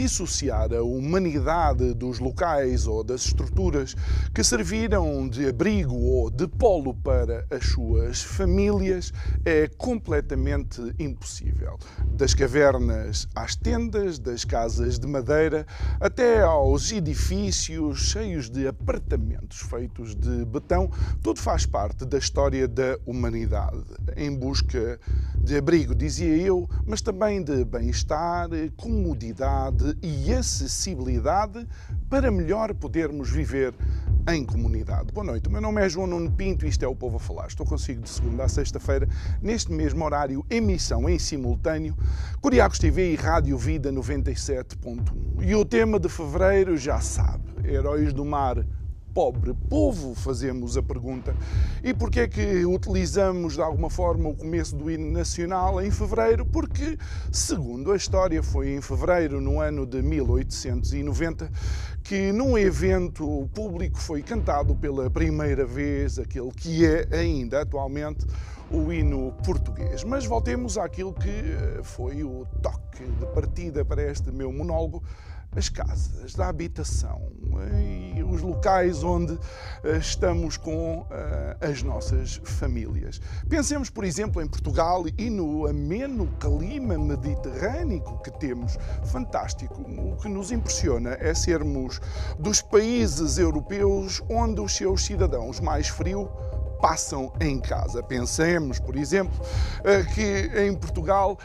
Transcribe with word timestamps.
Dissociar 0.00 0.72
a 0.72 0.82
humanidade 0.82 1.92
dos 1.92 2.20
locais 2.20 2.86
ou 2.86 3.04
das 3.04 3.26
estruturas 3.26 3.94
que 4.34 4.42
serviram 4.42 5.28
de 5.28 5.46
abrigo 5.46 5.94
ou 5.94 6.30
de 6.30 6.48
polo 6.48 6.94
para 6.94 7.44
as 7.50 7.66
suas 7.66 8.22
famílias 8.22 9.12
é 9.44 9.68
completamente 9.68 10.80
impossível. 10.98 11.78
Das 12.14 12.32
cavernas 12.32 13.28
às 13.34 13.54
tendas, 13.54 14.18
das 14.18 14.42
casas 14.42 14.98
de 14.98 15.06
madeira, 15.06 15.66
até 16.00 16.40
aos 16.40 16.90
edifícios 16.90 17.98
cheios 17.98 18.48
de 18.48 18.66
apartamentos 18.66 19.58
feitos 19.58 20.14
de 20.14 20.46
betão, 20.46 20.90
tudo 21.22 21.38
faz 21.38 21.66
parte 21.66 22.06
da 22.06 22.16
história 22.16 22.66
da 22.66 22.98
humanidade, 23.04 23.84
em 24.16 24.34
busca 24.34 24.98
de 25.42 25.58
abrigo, 25.58 25.94
dizia 25.94 26.36
eu, 26.38 26.68
mas 26.86 27.02
também 27.02 27.42
de 27.42 27.64
bem-estar, 27.66 28.48
comodidade 28.76 29.89
e 30.02 30.32
acessibilidade 30.32 31.66
para 32.08 32.30
melhor 32.30 32.74
podermos 32.74 33.30
viver 33.30 33.74
em 34.28 34.44
comunidade. 34.44 35.12
Boa 35.12 35.24
noite, 35.24 35.48
o 35.48 35.52
meu 35.52 35.60
nome 35.60 35.80
é 35.80 35.88
João 35.88 36.06
Nuno 36.06 36.30
Pinto 36.30 36.66
e 36.66 36.68
isto 36.68 36.84
é 36.84 36.88
o 36.88 36.94
Povo 36.94 37.16
a 37.16 37.20
Falar. 37.20 37.46
Estou 37.46 37.66
consigo 37.66 38.02
de 38.02 38.10
segunda 38.10 38.44
a 38.44 38.48
sexta-feira, 38.48 39.08
neste 39.40 39.72
mesmo 39.72 40.04
horário, 40.04 40.44
emissão 40.50 41.08
em 41.08 41.18
simultâneo, 41.18 41.96
Curiacos 42.40 42.78
TV 42.78 43.12
e 43.12 43.16
Rádio 43.16 43.56
Vida 43.56 43.92
97.1. 43.92 45.42
E 45.42 45.54
o 45.54 45.64
tema 45.64 45.98
de 45.98 46.08
fevereiro 46.08 46.76
já 46.76 47.00
sabe, 47.00 47.44
Heróis 47.64 48.12
do 48.12 48.24
Mar 48.24 48.64
pobre 49.14 49.54
povo, 49.68 50.14
fazemos 50.14 50.76
a 50.76 50.82
pergunta. 50.82 51.34
E 51.82 51.92
porquê 51.92 52.20
é 52.20 52.28
que 52.28 52.64
utilizamos 52.64 53.54
de 53.54 53.62
alguma 53.62 53.90
forma 53.90 54.28
o 54.28 54.34
começo 54.34 54.76
do 54.76 54.90
hino 54.90 55.10
nacional 55.10 55.80
em 55.82 55.90
fevereiro? 55.90 56.44
Porque, 56.44 56.96
segundo 57.32 57.92
a 57.92 57.96
história, 57.96 58.42
foi 58.42 58.70
em 58.74 58.80
fevereiro, 58.80 59.40
no 59.40 59.60
ano 59.60 59.86
de 59.86 60.02
1890, 60.02 61.50
que 62.02 62.32
num 62.32 62.56
evento 62.56 63.48
público 63.54 63.98
foi 63.98 64.22
cantado 64.22 64.74
pela 64.74 65.10
primeira 65.10 65.64
vez 65.64 66.18
aquele 66.18 66.50
que 66.50 66.84
é 66.84 67.06
ainda 67.12 67.62
atualmente 67.62 68.26
o 68.70 68.92
hino 68.92 69.32
português. 69.44 70.04
Mas 70.04 70.24
voltemos 70.24 70.78
àquilo 70.78 71.12
que 71.12 71.28
eh, 71.28 71.80
foi 71.82 72.22
o 72.22 72.46
toque 72.62 73.04
de 73.04 73.26
partida 73.34 73.84
para 73.84 74.02
este 74.02 74.30
meu 74.30 74.52
monólogo 74.52 75.02
as 75.54 75.68
casas 75.68 76.34
da 76.34 76.48
habitação 76.48 77.20
e 78.14 78.22
os 78.22 78.40
locais 78.40 79.02
onde 79.02 79.38
eh, 79.82 79.96
estamos 79.98 80.56
com 80.56 81.06
eh, 81.10 81.56
as 81.60 81.82
nossas 81.82 82.40
famílias. 82.44 83.20
Pensemos, 83.48 83.90
por 83.90 84.04
exemplo, 84.04 84.40
em 84.40 84.46
Portugal 84.46 85.04
e 85.18 85.28
no 85.28 85.66
ameno 85.66 86.28
clima 86.38 86.96
mediterrâneo 86.96 88.18
que 88.22 88.30
temos. 88.38 88.78
Fantástico. 89.06 89.82
O 89.82 90.16
que 90.16 90.28
nos 90.28 90.52
impressiona 90.52 91.16
é 91.20 91.34
sermos 91.34 92.00
dos 92.38 92.62
países 92.62 93.36
europeus 93.36 94.22
onde 94.28 94.60
os 94.60 94.74
seus 94.74 95.04
cidadãos 95.04 95.58
mais 95.58 95.88
frio 95.88 96.30
passam 96.80 97.32
em 97.40 97.60
casa. 97.60 98.02
Pensemos, 98.02 98.78
por 98.78 98.96
exemplo, 98.96 99.38
eh, 99.84 100.04
que 100.14 100.60
em 100.62 100.74
Portugal 100.74 101.38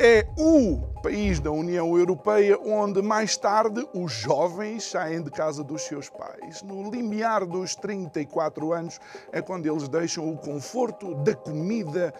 é 0.00 0.26
o 0.36 0.91
país 1.02 1.40
da 1.40 1.50
União 1.50 1.98
Europeia 1.98 2.56
onde 2.64 3.02
mais 3.02 3.36
tarde 3.36 3.84
os 3.92 4.12
jovens 4.12 4.84
saem 4.84 5.20
de 5.20 5.32
casa 5.32 5.64
dos 5.64 5.82
seus 5.82 6.08
pais. 6.08 6.62
No 6.62 6.88
limiar 6.88 7.44
dos 7.44 7.74
34 7.74 8.72
anos 8.72 9.00
é 9.32 9.42
quando 9.42 9.66
eles 9.66 9.88
deixam 9.88 10.32
o 10.32 10.38
conforto 10.38 11.12
da 11.16 11.34
comida 11.34 12.14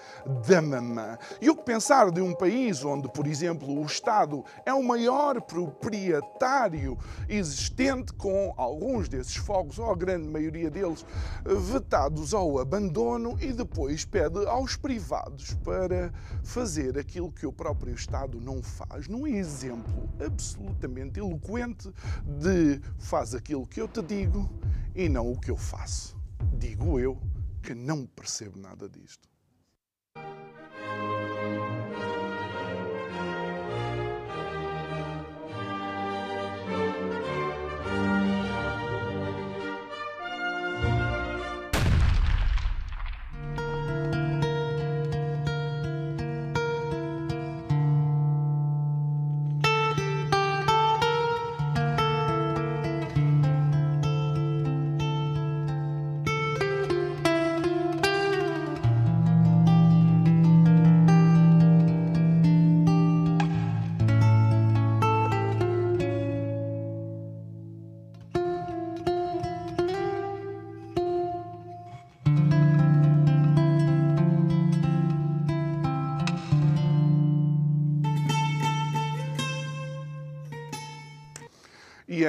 da 0.49 0.61
mamã. 0.61 1.17
E 1.41 1.49
o 1.49 1.55
que 1.55 1.63
pensar 1.63 2.11
de 2.11 2.21
um 2.21 2.35
país 2.35 2.85
onde, 2.85 3.09
por 3.09 3.25
exemplo, 3.25 3.73
o 3.73 3.87
Estado 3.87 4.45
é 4.67 4.75
o 4.75 4.83
maior 4.83 5.41
proprietário 5.41 6.99
existente, 7.29 8.13
com 8.15 8.53
alguns 8.57 9.09
desses 9.09 9.37
fogos, 9.37 9.79
ou 9.79 9.93
a 9.93 9.95
grande 9.95 10.27
maioria 10.27 10.69
deles, 10.69 11.07
vetados 11.45 12.35
ao 12.35 12.59
abandono 12.59 13.39
e 13.41 13.53
depois 13.53 14.05
pede 14.05 14.45
aos 14.47 14.77
privados 14.77 15.55
para 15.63 16.13
fazer 16.43 16.99
aquilo 16.99 17.31
que 17.31 17.47
o 17.47 17.53
próprio 17.53 17.95
Estado 17.95 18.41
não 18.41 18.61
faz 18.61 18.72
num 19.09 19.27
exemplo 19.27 20.09
absolutamente 20.25 21.19
eloquente 21.19 21.93
de 22.41 22.81
faz 22.99 23.35
aquilo 23.35 23.67
que 23.67 23.81
eu 23.81 23.89
te 23.89 24.03
digo 24.03 24.49
e 24.95 25.09
não 25.09 25.31
o 25.31 25.39
que 25.39 25.51
eu 25.51 25.57
faço. 25.57 26.17
Digo 26.59 26.99
eu 26.99 27.19
que 27.63 27.75
não 27.75 28.05
percebo 28.07 28.59
nada 28.59 28.89
disto. 28.89 29.32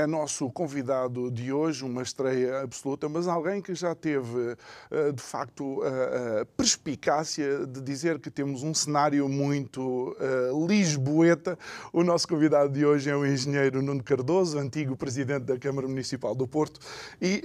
É 0.03 0.07
nosso 0.07 0.49
convidado 0.49 1.31
de 1.31 1.51
hoje, 1.51 1.83
uma 1.83 2.01
estreia 2.01 2.61
absoluta, 2.61 3.07
mas 3.07 3.27
alguém 3.27 3.61
que 3.61 3.73
já 3.73 3.95
teve, 3.95 4.57
eh, 4.91 5.11
de 5.11 5.21
facto, 5.21 5.81
a 5.83 6.45
perspicácia 6.57 7.65
de 7.65 7.81
dizer 7.81 8.19
que 8.19 8.29
temos 8.29 8.63
um 8.63 8.73
cenário 8.73 9.27
muito 9.29 10.15
lisboeta. 10.67 11.57
O 11.91 12.03
nosso 12.03 12.27
convidado 12.27 12.69
de 12.71 12.85
hoje 12.85 13.09
é 13.09 13.15
o 13.15 13.25
engenheiro 13.25 13.81
Nuno 13.81 14.03
Cardoso, 14.03 14.57
antigo 14.57 14.95
presidente 14.95 15.45
da 15.45 15.57
Câmara 15.57 15.87
Municipal 15.87 16.35
do 16.35 16.47
Porto 16.47 16.79
e 17.21 17.41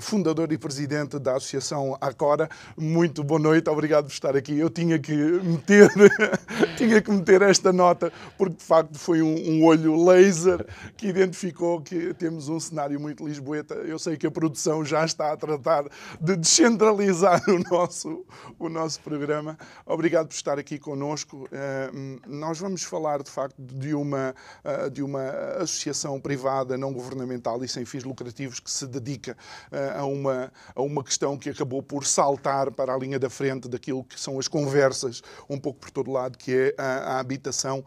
fundador 0.00 0.52
e 0.52 0.58
presidente 0.58 1.18
da 1.18 1.36
Associação 1.36 1.96
Acora. 2.00 2.48
Muito 2.76 3.22
boa 3.22 3.40
noite, 3.40 3.68
obrigado 3.70 4.06
por 4.06 4.12
estar 4.12 4.36
aqui. 4.36 4.58
Eu 4.58 4.70
tinha 4.70 4.98
que 4.98 5.14
meter, 5.14 5.90
tinha 6.76 7.00
que 7.00 7.10
meter 7.10 7.42
esta 7.42 7.72
nota, 7.72 8.12
porque 8.36 8.56
de 8.56 8.64
facto 8.64 8.98
foi 8.98 9.22
um, 9.22 9.34
um 9.34 9.64
olho 9.64 10.04
laser 10.04 10.66
que 10.96 11.08
identificou 11.08 11.80
que 11.80 11.91
temos 12.18 12.48
um 12.48 12.58
cenário 12.58 12.98
muito 12.98 13.26
lisboeta. 13.26 13.74
Eu 13.74 13.98
sei 13.98 14.16
que 14.16 14.26
a 14.26 14.30
produção 14.30 14.84
já 14.84 15.04
está 15.04 15.32
a 15.32 15.36
tratar 15.36 15.84
de 16.20 16.36
descentralizar 16.36 17.42
o 17.48 17.58
nosso, 17.70 18.24
o 18.58 18.68
nosso 18.68 19.00
programa. 19.00 19.58
Obrigado 19.86 20.28
por 20.28 20.34
estar 20.34 20.58
aqui 20.58 20.78
connosco. 20.78 21.44
Uh, 21.46 22.20
nós 22.26 22.58
vamos 22.58 22.82
falar, 22.82 23.22
de 23.22 23.30
facto, 23.30 23.60
de 23.60 23.94
uma, 23.94 24.34
uh, 24.64 24.90
de 24.90 25.02
uma 25.02 25.28
associação 25.58 26.20
privada, 26.20 26.76
não 26.76 26.92
governamental 26.92 27.62
e 27.64 27.68
sem 27.68 27.84
fins 27.84 28.04
lucrativos 28.04 28.60
que 28.60 28.70
se 28.70 28.86
dedica 28.86 29.36
uh, 29.70 30.00
a, 30.00 30.04
uma, 30.04 30.52
a 30.74 30.82
uma 30.82 31.04
questão 31.04 31.36
que 31.36 31.50
acabou 31.50 31.82
por 31.82 32.06
saltar 32.06 32.70
para 32.70 32.94
a 32.94 32.98
linha 32.98 33.18
da 33.18 33.30
frente 33.30 33.68
daquilo 33.68 34.04
que 34.04 34.18
são 34.18 34.38
as 34.38 34.48
conversas, 34.48 35.22
um 35.48 35.58
pouco 35.58 35.80
por 35.80 35.90
todo 35.90 36.10
lado, 36.10 36.38
que 36.38 36.52
é 36.52 36.74
a, 36.78 37.16
a 37.16 37.20
habitação. 37.20 37.84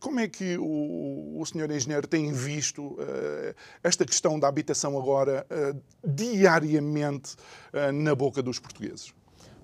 como 0.00 0.20
é 0.20 0.28
que 0.28 0.56
o, 0.58 1.40
o 1.40 1.46
senhor 1.46 1.70
engenheiro 1.70 2.06
tem 2.06 2.32
visto 2.32 2.96
eh, 2.98 3.17
esta 3.82 4.04
questão 4.04 4.38
da 4.38 4.48
habitação 4.48 4.98
agora 4.98 5.46
eh, 5.50 5.74
diariamente 6.04 7.36
eh, 7.72 7.92
na 7.92 8.14
boca 8.14 8.42
dos 8.42 8.58
portugueses? 8.58 9.12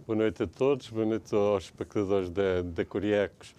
Boa 0.06 0.16
noite 0.16 0.42
a 0.42 0.46
todos, 0.46 0.90
boa 0.90 1.06
noite 1.06 1.34
aos 1.34 1.64
espectadores 1.64 2.28
da, 2.28 2.60
da 2.62 2.84
Curiacos 2.84 3.54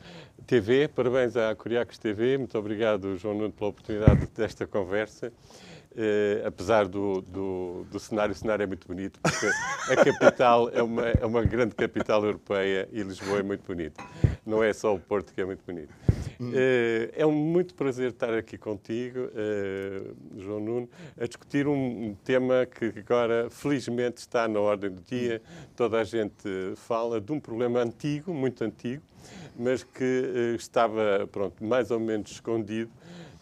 TV. 0.45 0.87
Parabéns 0.87 1.35
à 1.35 1.55
Curiacos 1.55 1.97
TV. 1.97 2.37
Muito 2.37 2.55
obrigado, 2.57 3.17
João 3.17 3.35
Nuno, 3.35 3.51
pela 3.51 3.71
oportunidade 3.71 4.27
desta 4.27 4.67
conversa. 4.67 5.33
Apesar 6.45 6.87
do, 6.87 7.21
do, 7.21 7.85
do, 7.89 7.99
cenário, 7.99 8.33
o 8.33 8.37
cenário 8.37 8.63
é 8.63 8.67
muito 8.67 8.85
bonito, 8.85 9.17
porque 9.21 9.47
a 9.89 9.95
capital 10.03 10.69
é 10.69 10.83
uma, 10.83 11.07
é 11.07 11.25
uma 11.25 11.41
grande 11.41 11.73
capital 11.73 12.23
europeia 12.23 12.87
e 12.91 13.01
Lisboa 13.01 13.39
é 13.39 13.43
muito 13.43 13.65
bonito. 13.65 14.03
Não 14.45 14.61
é 14.61 14.73
só 14.73 14.93
o 14.93 14.99
Porto 14.99 15.33
que 15.33 15.41
é 15.41 15.45
muito 15.45 15.63
bonito. 15.65 15.93
Uh, 16.39 17.11
é 17.13 17.25
um 17.25 17.31
muito 17.31 17.73
prazer 17.75 18.11
estar 18.11 18.33
aqui 18.33 18.57
contigo, 18.57 19.19
uh, 19.19 20.15
João 20.37 20.59
Nuno, 20.59 20.89
a 21.19 21.25
discutir 21.25 21.67
um, 21.67 22.15
tema 22.23 22.65
que 22.65 22.93
agora, 22.99 23.49
felizmente, 23.49 24.17
está 24.17 24.47
na 24.47 24.59
ordem 24.59 24.89
do 24.89 25.01
dia. 25.01 25.41
Toda 25.75 25.99
a 25.99 26.03
gente 26.03 26.47
fala 26.75 27.21
de 27.21 27.31
um 27.31 27.39
problema 27.39 27.79
antigo, 27.81 28.33
muito 28.33 28.63
antigo, 28.63 29.03
mas 29.57 29.83
que 29.83 30.55
estava, 30.55 31.27
pronto, 31.31 31.63
mais 31.63 31.91
ou 31.91 31.99
menos 31.99 32.31
escondido 32.31 32.91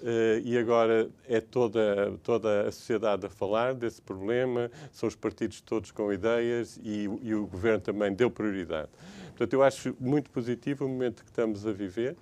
Uh, 0.04 0.44
e 0.44 0.58
agora 0.58 1.10
é 1.30 1.40
toda, 1.40 2.12
toda 2.22 2.68
a 2.68 2.72
sociedade 2.74 3.26
a 3.26 3.30
falar 3.30 3.74
desse 3.74 4.02
problema, 4.02 4.70
são 4.92 5.08
os 5.08 5.16
partidos 5.16 5.62
todos 5.62 5.92
com 5.92 6.12
ideias 6.12 6.78
e, 6.84 7.08
e, 7.22 7.34
o 7.34 7.48
governo 7.48 7.80
também 7.80 8.12
deu 8.12 8.30
prioridade. 8.30 8.90
Portanto, 9.30 9.54
eu 9.54 9.64
acho 9.64 9.96
muito 10.02 10.30
positivo 10.30 10.84
o 10.84 10.90
momento 10.90 11.24
que 11.24 11.30
estamos 11.30 11.66
a 11.66 11.72
viver, 11.72 12.18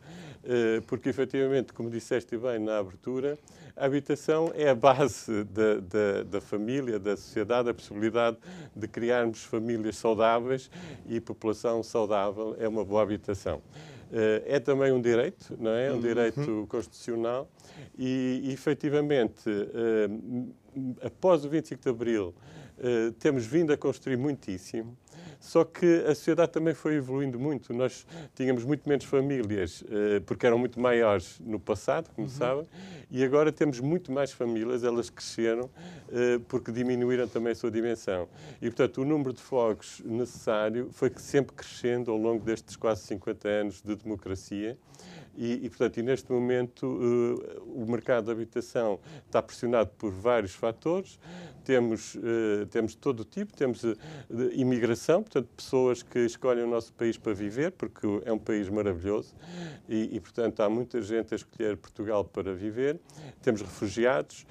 porque 0.87 1.09
efetivamente, 1.09 1.71
como 1.73 1.89
disseste 1.89 2.37
bem 2.37 2.59
na 2.59 2.79
abertura, 2.79 3.37
a 3.75 3.85
habitação 3.85 4.51
é 4.53 4.69
a 4.69 4.75
base 4.75 5.43
da, 5.45 5.75
da, 5.75 6.23
da, 6.23 6.41
família, 6.41 6.99
da 6.99 7.15
sociedade, 7.15 7.69
a 7.69 7.73
possibilidade 7.73 8.37
de 8.75 8.87
criarmos 8.87 9.43
famílias 9.43 9.97
saudáveis 9.97 10.69
e 11.07 11.19
população 11.19 11.81
saudável 11.81 12.55
é 12.59 12.67
uma 12.67 12.83
boa 12.83 13.01
habitação. 13.01 13.57
Uh, 14.11 14.43
é 14.45 14.59
também 14.59 14.91
um 14.91 15.01
direito, 15.01 15.57
não 15.57 15.71
é? 15.71 15.89
Um 15.89 15.95
uhum. 15.95 16.01
direito 16.01 16.65
constitucional 16.67 17.49
e, 17.97 18.51
efetivamente, 18.51 19.49
uh, 19.49 20.53
após 21.01 21.45
o 21.45 21.49
25 21.49 21.81
de 21.81 21.89
Abril, 21.89 22.35
temos 23.19 23.45
vindo 23.45 23.71
a 23.71 23.77
construir 23.77 24.17
muitíssimo. 24.17 24.97
Só 25.41 25.65
que 25.65 26.05
a 26.05 26.15
sociedade 26.15 26.51
também 26.51 26.73
foi 26.73 26.95
evoluindo 26.95 27.37
muito. 27.37 27.73
Nós 27.73 28.05
tínhamos 28.33 28.63
muito 28.63 28.87
menos 28.87 29.03
famílias, 29.03 29.81
uh, 29.81 30.21
porque 30.25 30.45
eram 30.45 30.57
muito 30.57 30.79
maiores 30.79 31.41
no 31.43 31.59
passado, 31.59 32.09
como 32.15 32.27
uhum. 32.27 32.33
sabem, 32.33 32.67
e 33.09 33.23
agora 33.23 33.51
temos 33.51 33.79
muito 33.79 34.11
mais 34.11 34.31
famílias, 34.31 34.83
elas 34.83 35.09
cresceram, 35.09 35.69
porque 36.47 36.71
diminuíram 36.71 37.27
também 37.27 37.51
a 37.51 37.55
sua 37.55 37.69
dimensão. 37.69 38.27
E, 38.61 38.69
portanto, 38.69 39.01
o 39.01 39.05
número 39.05 39.33
de 39.33 39.41
fogos 39.41 40.01
necessário 40.05 40.89
foi 40.93 41.11
sempre 41.17 41.53
crescendo 41.53 42.09
ao 42.09 42.17
longo 42.17 42.45
destes 42.45 42.77
quase 42.77 43.01
50 43.01 43.47
anos 43.49 43.81
de 43.81 43.95
democracia. 43.95 44.77
E, 45.35 45.65
e, 45.65 45.69
portanto, 45.69 45.97
e 45.97 46.03
neste 46.03 46.31
momento 46.31 46.85
uh, 46.85 47.83
o 47.83 47.89
mercado 47.89 48.25
de 48.25 48.31
habitação 48.31 48.99
está 49.25 49.41
pressionado 49.41 49.89
por 49.97 50.11
vários 50.11 50.53
fatores. 50.53 51.19
Temos, 51.63 52.15
uh, 52.15 52.65
temos 52.69 52.95
todo 52.95 53.21
o 53.21 53.25
tipo, 53.25 53.55
temos 53.55 53.83
uh, 53.83 53.95
imigração, 54.51 55.23
portanto, 55.23 55.47
pessoas 55.55 56.03
que 56.03 56.19
escolhem 56.19 56.63
o 56.63 56.67
nosso 56.67 56.91
país 56.93 57.17
para 57.17 57.33
viver, 57.33 57.71
porque 57.71 58.05
é 58.25 58.33
um 58.33 58.39
país 58.39 58.67
maravilhoso 58.67 59.33
e, 59.87 60.15
e 60.15 60.19
portanto, 60.19 60.59
há 60.61 60.69
muita 60.69 61.01
gente 61.01 61.33
a 61.33 61.37
escolher 61.37 61.77
Portugal 61.77 62.25
para 62.25 62.53
viver. 62.53 62.99
Temos 63.41 63.61
refugiados 63.61 64.45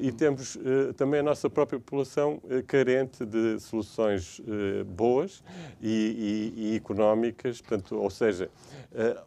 e 0.00 0.12
temos 0.12 0.58
também 0.96 1.20
a 1.20 1.22
nossa 1.22 1.48
própria 1.50 1.78
população 1.78 2.40
carente 2.66 3.24
de 3.24 3.58
soluções 3.60 4.40
boas 4.86 5.42
e, 5.80 6.52
e, 6.56 6.72
e 6.72 6.76
económicas, 6.76 7.60
portanto, 7.60 7.96
ou 7.96 8.10
seja, 8.10 8.50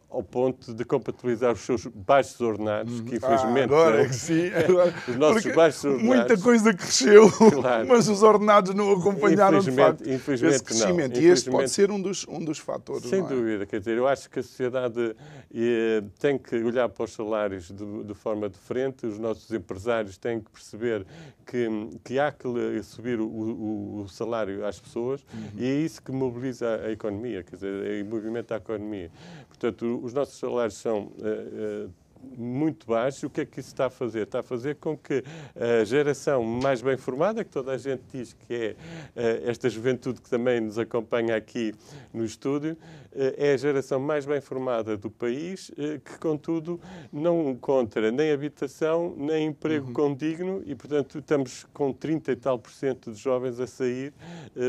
ao 0.08 0.22
ponto 0.22 0.72
de 0.74 0.79
compatibilizar 0.84 1.52
os 1.52 1.60
seus 1.60 1.86
baixos 1.86 2.40
ordenados, 2.40 3.00
que 3.00 3.16
infelizmente. 3.16 3.60
Ah, 3.60 3.64
agora 3.64 4.02
é 4.02 4.08
que 4.08 4.14
sim. 4.14 4.50
Agora, 4.52 4.94
os 5.08 5.16
nossos 5.16 5.54
baixos 5.54 5.84
ordenados. 5.84 6.16
Muita 6.16 6.38
coisa 6.38 6.74
cresceu, 6.74 7.30
claro. 7.30 7.88
mas 7.88 8.08
os 8.08 8.22
ordenados 8.22 8.74
não 8.74 8.92
acompanharam 8.92 9.60
de 9.60 9.72
facto 9.72 10.08
infelizmente 10.08 10.54
esse 10.54 10.64
crescimento. 10.64 11.16
Não. 11.16 11.22
E 11.22 11.26
este 11.26 11.50
pode 11.50 11.70
ser 11.70 11.90
um 11.90 12.00
dos, 12.00 12.26
um 12.28 12.44
dos 12.44 12.58
fatores. 12.58 13.08
Sem 13.08 13.20
é? 13.20 13.26
dúvida, 13.26 13.66
quer 13.66 13.78
dizer, 13.78 13.96
eu 13.96 14.06
acho 14.06 14.28
que 14.28 14.38
a 14.38 14.42
sociedade 14.42 15.14
eh, 15.54 16.02
tem 16.18 16.38
que 16.38 16.56
olhar 16.56 16.88
para 16.88 17.04
os 17.04 17.12
salários 17.12 17.70
de, 17.70 18.04
de, 18.04 18.14
forma 18.14 18.48
diferente, 18.48 19.06
os 19.06 19.18
nossos 19.18 19.50
empresários 19.50 20.16
têm 20.16 20.40
que 20.40 20.50
perceber 20.50 21.06
que, 21.46 21.68
que 22.04 22.18
há 22.18 22.30
que 22.30 22.48
subir 22.82 23.20
o, 23.20 23.26
o, 23.26 24.02
o 24.02 24.08
salário 24.08 24.64
às 24.66 24.78
pessoas 24.78 25.24
uhum. 25.32 25.50
e 25.56 25.64
é 25.64 25.74
isso 25.74 26.02
que 26.02 26.12
mobiliza 26.12 26.80
a 26.84 26.90
economia, 26.90 27.42
quer 27.42 27.56
dizer, 27.56 28.04
movimenta 28.04 28.54
a 28.54 28.58
economia. 28.58 29.10
Portanto, 29.48 30.00
os 30.02 30.12
nossos 30.12 30.38
salários 30.38 30.69
são 30.70 31.12
uh, 31.18 31.86
uh, 31.86 31.90
muito 32.36 32.86
baixo. 32.86 33.26
O 33.26 33.30
que 33.30 33.42
é 33.42 33.46
que 33.46 33.60
isso 33.60 33.70
está 33.70 33.86
a 33.86 33.90
fazer? 33.90 34.22
Está 34.22 34.40
a 34.40 34.42
fazer 34.42 34.76
com 34.76 34.96
que 34.96 35.24
a 35.54 35.84
geração 35.84 36.42
mais 36.42 36.82
bem 36.82 36.96
formada, 36.96 37.44
que 37.44 37.50
toda 37.50 37.72
a 37.72 37.78
gente 37.78 38.02
diz 38.12 38.32
que 38.32 38.54
é 38.54 38.76
eh, 39.16 39.42
esta 39.46 39.68
juventude 39.68 40.20
que 40.20 40.28
também 40.28 40.60
nos 40.60 40.78
acompanha 40.78 41.36
aqui 41.36 41.74
no 42.12 42.24
estúdio, 42.24 42.76
eh, 43.09 43.09
é 43.12 43.52
a 43.54 43.56
geração 43.56 43.98
mais 43.98 44.26
bem 44.26 44.40
formada 44.40 44.96
do 44.96 45.10
país, 45.10 45.70
eh, 45.76 46.00
que, 46.04 46.18
contudo, 46.18 46.80
não 47.12 47.50
encontra 47.50 48.12
nem 48.12 48.30
habitação, 48.30 49.14
nem 49.16 49.46
emprego 49.46 49.88
uhum. 49.88 49.92
condigno 49.92 50.62
e, 50.66 50.74
portanto, 50.74 51.18
estamos 51.18 51.66
com 51.72 51.92
30 51.92 52.32
e 52.32 52.36
tal 52.36 52.58
por 52.58 52.70
cento 52.70 53.12
de 53.12 53.18
jovens 53.18 53.58
a 53.58 53.66
sair 53.66 54.12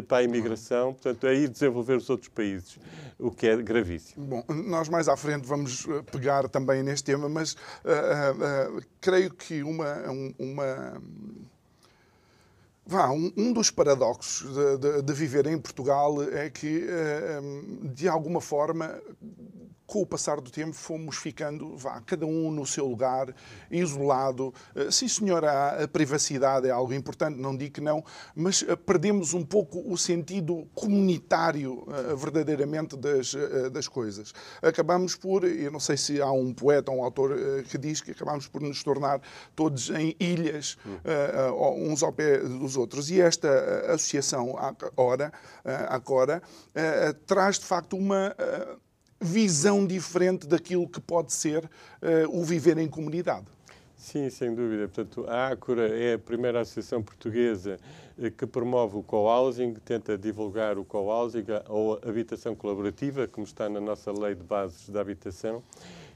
para 0.08 0.20
a 0.20 0.24
imigração, 0.24 0.94
portanto, 0.94 1.28
a 1.28 1.34
ir 1.34 1.50
desenvolver 1.50 1.98
os 1.98 2.10
outros 2.10 2.30
países, 2.30 2.80
o 3.20 3.30
que 3.30 3.48
é 3.48 3.58
gravíssimo. 3.58 4.26
Bom, 4.26 4.44
nós 4.68 4.90
mais 4.90 5.08
à 5.08 5.18
frente 5.18 5.46
vamos 5.46 5.86
pegar 6.12 6.48
também 6.50 6.82
neste 6.82 7.04
tema, 7.04 7.28
mas 7.30 7.42
mas 7.42 7.54
uh, 7.54 8.78
uh, 8.78 8.82
creio 9.00 9.34
que 9.34 9.64
uma, 9.64 10.04
uma 10.38 11.02
Vá, 12.92 13.10
um, 13.10 13.32
um, 13.38 13.54
dos 13.54 13.72
paradoxos 13.72 14.54
de, 14.54 14.78
de, 14.78 15.02
de, 15.02 15.14
viver 15.14 15.48
em 15.48 15.58
Portugal 15.58 16.22
é 16.24 16.50
que, 16.50 16.86
de 17.94 18.10
alguma 18.10 18.42
forma, 18.42 19.02
com 19.92 20.02
o 20.02 20.06
passar 20.06 20.40
do 20.40 20.50
tempo, 20.50 20.72
fomos 20.72 21.18
ficando, 21.18 21.76
vá, 21.76 22.00
cada 22.06 22.26
um 22.26 22.50
no 22.50 22.66
seu 22.66 22.88
lugar, 22.88 23.36
isolado. 23.70 24.54
Eh, 24.74 24.90
sim, 24.90 25.06
senhor, 25.06 25.44
a, 25.44 25.86
privacidade 25.86 26.66
é 26.66 26.72
algo 26.72 26.94
importante, 26.94 27.38
não 27.38 27.58
digo 27.58 27.74
que 27.74 27.82
não, 27.82 28.02
mas 28.34 28.64
eh, 28.66 28.74
perdemos 28.78 29.34
um 29.34 29.44
pouco 29.44 29.84
o 29.86 29.98
sentido 29.98 30.66
comunitário, 30.74 31.86
eh, 31.90 32.16
verdadeiramente, 32.16 32.96
das, 32.96 33.36
das 33.74 33.90
coisas. 33.90 34.34
Acabamos 34.62 35.16
por, 35.16 35.44
eu 35.44 35.70
não 35.70 35.80
sei 35.80 35.98
se 35.98 36.22
há 36.22 36.32
um 36.32 36.54
poeta 36.54 36.90
ou 36.90 37.00
um 37.00 37.04
autor 37.04 37.38
que 37.70 37.78
diz 37.78 38.00
que 38.00 38.12
acabamos 38.12 38.48
por 38.48 38.62
nos 38.62 38.82
tornar 38.82 39.20
todos 39.54 39.90
em 39.90 40.16
ilhas, 40.22 40.78
uns 41.76 42.02
ao 42.02 42.14
pé 42.14 42.38
dos 42.38 42.78
outros. 42.78 42.81
E 43.10 43.22
esta 43.22 43.50
associação, 43.94 44.56
agora, 44.58 45.32
agora 45.90 46.42
traz 47.26 47.60
de 47.60 47.66
facto 47.66 47.96
uma 47.98 48.36
visão 49.20 49.86
diferente 49.86 50.48
daquilo 50.48 50.88
que 50.88 51.00
pode 51.00 51.34
ser 51.34 51.70
o 52.30 52.44
viver 52.44 52.78
em 52.78 52.88
comunidade. 52.88 53.46
Sim, 54.02 54.32
sem 54.32 54.56
dúvida. 54.56 54.88
Portanto, 54.88 55.26
a 55.30 55.50
Acura 55.50 55.88
é 55.88 56.16
a 56.16 56.20
primeira 56.20 56.62
associação 56.62 57.04
portuguesa 57.04 57.78
eh, 58.20 58.32
que 58.32 58.48
promove 58.48 58.98
o 58.98 59.04
co-housing, 59.04 59.76
tenta 59.86 60.18
divulgar 60.18 60.80
o 60.80 60.84
co-housing 60.84 61.46
ou 61.70 62.00
habitação 62.04 62.56
colaborativa, 62.56 63.28
como 63.28 63.46
está 63.46 63.70
na 63.70 63.80
nossa 63.80 64.12
lei 64.12 64.34
de 64.34 64.42
bases 64.42 64.90
da 64.90 65.02
habitação. 65.02 65.62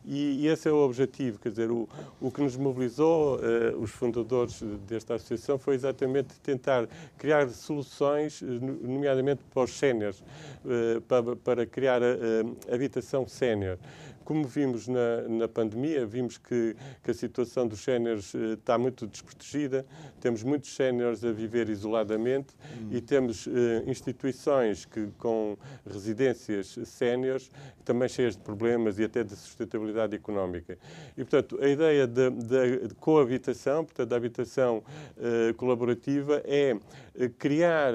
E, 0.07 0.43
e, 0.43 0.47
esse 0.47 0.69
é 0.69 0.71
o 0.71 0.77
objetivo, 0.77 1.39
quer 1.39 1.49
dizer, 1.49 1.71
o, 1.71 1.89
o 2.21 2.29
que 2.29 2.41
nos 2.41 2.55
mobilizou, 2.55 3.37
uh, 3.37 3.79
os 3.79 3.89
fundadores 3.89 4.61
desta 4.87 5.15
associação, 5.15 5.57
foi 5.57 5.73
exatamente 5.73 6.39
tentar 6.43 6.87
criar 7.17 7.49
soluções, 7.49 8.41
eh, 8.43 8.45
nomeadamente 8.45 9.41
para 9.51 9.63
os 9.63 9.71
séniores, 9.71 10.19
uh, 10.19 11.01
para, 11.07 11.35
para, 11.35 11.65
criar 11.65 12.01
a 12.03 12.75
habitação 12.75 13.27
sénior. 13.27 13.77
Como 14.25 14.45
vimos 14.47 14.87
na, 14.87 15.21
na 15.29 15.47
pandemia, 15.47 16.05
vimos 16.05 16.37
que, 16.37 16.75
que, 17.03 17.11
a 17.11 17.13
situação 17.13 17.67
dos 17.67 17.79
séniores 17.81 18.33
uh, 18.33 18.53
está 18.53 18.77
muito 18.77 19.05
desprotegida, 19.05 19.85
temos 20.19 20.41
muitos 20.41 20.75
séniores 20.75 21.23
a 21.23 21.31
viver 21.31 21.69
isoladamente 21.69 22.55
hum. 22.81 22.89
e 22.91 22.99
temos 22.99 23.47
instituições 23.85 24.83
que, 24.83 25.07
com 25.19 25.55
residências 25.85 26.77
séniores, 26.85 27.51
também 27.83 28.09
cheias 28.09 28.35
de 28.35 28.41
problemas 28.41 28.97
e 28.97 29.03
até 29.03 29.23
de 29.23 29.35
sustentabilidade 29.35 30.15
económica. 30.15 30.77
E, 31.15 31.23
portanto, 31.23 31.59
a 31.61 31.69
ideia 31.69 32.07
da 32.07 32.31
coabitação, 32.99 33.85
portanto, 33.85 34.09
da 34.09 34.15
habitação 34.15 34.83
uh, 35.17 35.53
colaborativa, 35.53 36.41
é 36.45 36.75
criar, 37.37 37.93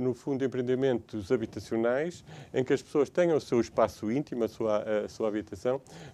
no 0.00 0.12
fundo, 0.14 0.44
empreendimentos 0.44 1.30
habitacionais 1.30 2.24
em 2.52 2.64
que 2.64 2.72
as 2.72 2.82
pessoas 2.82 3.08
tenham 3.08 3.36
o 3.36 3.40
seu 3.40 3.60
espaço 3.60 4.10
íntimo, 4.10 4.44
a 4.44 4.48
sua, 4.48 5.04
a 5.04 5.08
sua 5.08 5.28
habitação, 5.28 5.57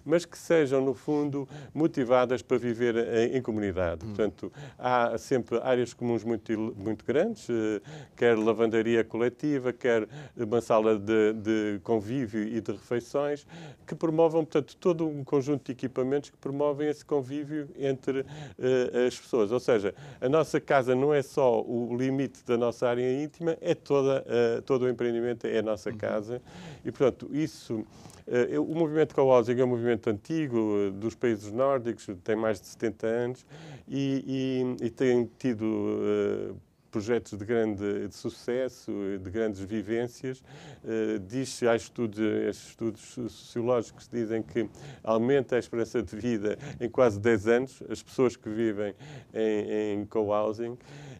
mas 0.03 0.25
que 0.25 0.37
sejam, 0.37 0.83
no 0.83 0.93
fundo, 0.93 1.47
motivadas 1.73 2.41
para 2.41 2.57
viver 2.57 2.95
em, 2.95 3.37
em 3.37 3.41
comunidade. 3.41 4.05
Hum. 4.05 4.09
Portanto, 4.09 4.51
há 4.77 5.17
sempre 5.17 5.59
áreas 5.59 5.93
comuns 5.93 6.23
muito, 6.23 6.51
muito 6.77 7.05
grandes, 7.05 7.47
uh, 7.49 7.81
quer 8.15 8.37
lavandaria 8.37 9.03
coletiva, 9.03 9.71
quer 9.71 10.07
uma 10.35 10.61
sala 10.61 10.97
de, 10.97 11.33
de 11.33 11.79
convívio 11.83 12.43
e 12.43 12.61
de 12.61 12.71
refeições, 12.71 13.45
que 13.85 13.95
promovam, 13.95 14.43
portanto, 14.43 14.75
todo 14.77 15.07
um 15.07 15.23
conjunto 15.23 15.65
de 15.65 15.71
equipamentos 15.71 16.29
que 16.29 16.37
promovem 16.37 16.89
esse 16.89 17.03
convívio 17.05 17.69
entre 17.77 18.21
uh, 18.21 19.07
as 19.07 19.17
pessoas. 19.17 19.51
Ou 19.51 19.59
seja, 19.59 19.93
a 20.19 20.29
nossa 20.29 20.59
casa 20.59 20.95
não 20.95 21.13
é 21.13 21.21
só 21.21 21.61
o 21.61 21.95
limite 21.95 22.43
da 22.45 22.57
nossa 22.57 22.87
área 22.87 23.23
íntima, 23.23 23.57
é 23.61 23.75
toda, 23.75 24.21
uh, 24.21 24.61
todo 24.61 24.83
o 24.83 24.89
empreendimento 24.89 25.47
é 25.47 25.59
a 25.59 25.63
nossa 25.63 25.89
uhum. 25.89 25.97
casa. 25.97 26.41
E, 26.83 26.91
portanto, 26.91 27.29
isso. 27.31 27.85
Uh, 28.27 28.59
o 28.59 28.75
movimento 28.75 29.13
co-housing 29.13 29.59
é 29.59 29.63
um 29.63 29.67
movimento 29.67 30.09
antigo 30.09 30.91
dos 30.93 31.13
países 31.13 31.51
nórdicos, 31.51 32.09
tem 32.23 32.35
mais 32.35 32.59
de 32.59 32.67
70 32.67 33.07
anos 33.07 33.45
e, 33.87 34.75
e, 34.81 34.85
e 34.85 34.89
tem 34.89 35.29
tido 35.37 36.57
projetos 36.95 37.37
de 37.37 37.43
grande 37.43 38.07
de 38.07 38.15
sucesso, 38.15 38.89
de 39.21 39.29
grandes 39.29 39.59
vivências. 39.59 40.41
Uh, 40.81 41.19
diz 41.19 41.61
há 41.63 41.75
estudos, 41.75 42.17
estudos 42.49 43.01
sociológicos 43.01 44.07
dizem 44.07 44.41
que 44.41 44.69
aumenta 45.03 45.57
a 45.57 45.59
esperança 45.59 46.01
de 46.01 46.15
vida 46.15 46.57
em 46.79 46.89
quase 46.89 47.19
10 47.19 47.47
anos, 47.47 47.83
as 47.89 48.01
pessoas 48.01 48.37
que 48.37 48.47
vivem 48.47 48.95
em, 49.33 49.99
em 49.99 50.05
co-housing. 50.05 50.77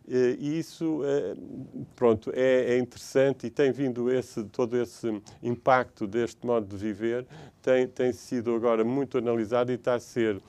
Eh, 0.07 0.37
e 0.39 0.59
isso, 0.59 1.01
eh, 1.03 1.35
pronto, 1.95 2.31
é, 2.33 2.75
é, 2.75 2.77
interessante 2.77 3.47
e 3.47 3.49
tem 3.49 3.71
vindo 3.71 4.09
esse, 4.09 4.43
todo 4.45 4.77
esse 4.77 5.21
impacto 5.41 6.07
deste 6.07 6.45
modo 6.45 6.67
de 6.67 6.77
viver 6.77 7.25
tem, 7.61 7.87
tem 7.87 8.13
sido 8.13 8.55
agora 8.55 8.83
muito 8.85 9.17
analisado 9.17 9.71
e 9.71 9.75
está 9.75 9.95
a 9.95 9.99
ser, 9.99 10.39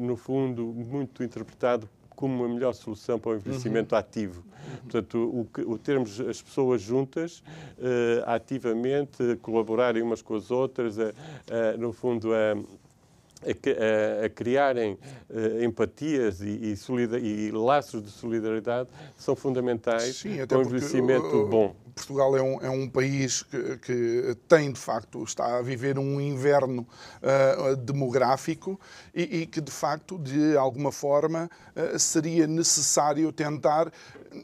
no 0.00 0.16
fundo, 0.16 0.66
muito 0.66 1.22
interpretado 1.22 1.88
como 2.18 2.42
uma 2.42 2.52
melhor 2.52 2.74
solução 2.74 3.16
para 3.16 3.30
o 3.30 3.34
envelhecimento 3.36 3.94
uhum. 3.94 3.98
ativo. 4.00 4.42
Portanto, 4.82 5.16
o, 5.16 5.72
o 5.72 5.78
termos 5.78 6.20
as 6.20 6.42
pessoas 6.42 6.82
juntas, 6.82 7.44
uh, 7.78 8.24
ativamente, 8.26 9.36
colaborarem 9.40 10.02
umas 10.02 10.20
com 10.20 10.34
as 10.34 10.50
outras, 10.50 10.98
uh, 10.98 11.02
uh, 11.02 11.78
no 11.78 11.92
fundo, 11.92 12.34
a, 12.34 12.54
a, 12.54 14.24
a, 14.24 14.28
criarem 14.30 14.94
uh, 15.30 15.62
empatias 15.62 16.40
e, 16.40 16.74
e, 16.74 17.22
e, 17.22 17.52
laços 17.52 18.02
de 18.02 18.10
solidariedade 18.10 18.88
são 19.16 19.36
fundamentais 19.36 20.16
Sim, 20.16 20.44
para 20.44 20.58
um 20.58 20.62
envelhecimento 20.62 21.46
bom. 21.46 21.76
Portugal 21.98 22.36
é 22.36 22.42
um, 22.42 22.60
é 22.62 22.70
um 22.70 22.88
país 22.88 23.42
que, 23.42 23.78
que, 23.78 24.36
tem, 24.48 24.72
de 24.72 24.78
facto, 24.78 25.22
está 25.24 25.58
a 25.58 25.62
viver 25.62 25.98
um 25.98 26.20
inverno 26.20 26.86
uh, 27.22 27.76
demográfico 27.76 28.80
e, 29.14 29.40
e, 29.40 29.46
que, 29.46 29.60
de 29.60 29.72
facto, 29.72 30.18
de 30.18 30.56
alguma 30.56 30.92
forma, 30.92 31.50
uh, 31.74 31.98
seria 31.98 32.46
necessário 32.46 33.30
tentar 33.32 33.92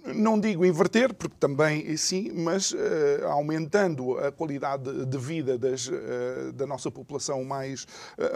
não 0.07 0.41
digo 0.41 0.65
inverter, 0.65 1.13
porque 1.13 1.37
também 1.39 1.95
sim, 1.99 2.33
mas 2.33 2.73
uh, 2.73 2.79
aumentando 3.29 4.19
a 4.19 4.33
qualidade 4.33 5.05
de 5.05 5.19
vida 5.19 5.59
das, 5.59 5.91
da 6.55 6.67
nossa 6.67 6.91
população 6.91 7.45
mais, 7.45 7.87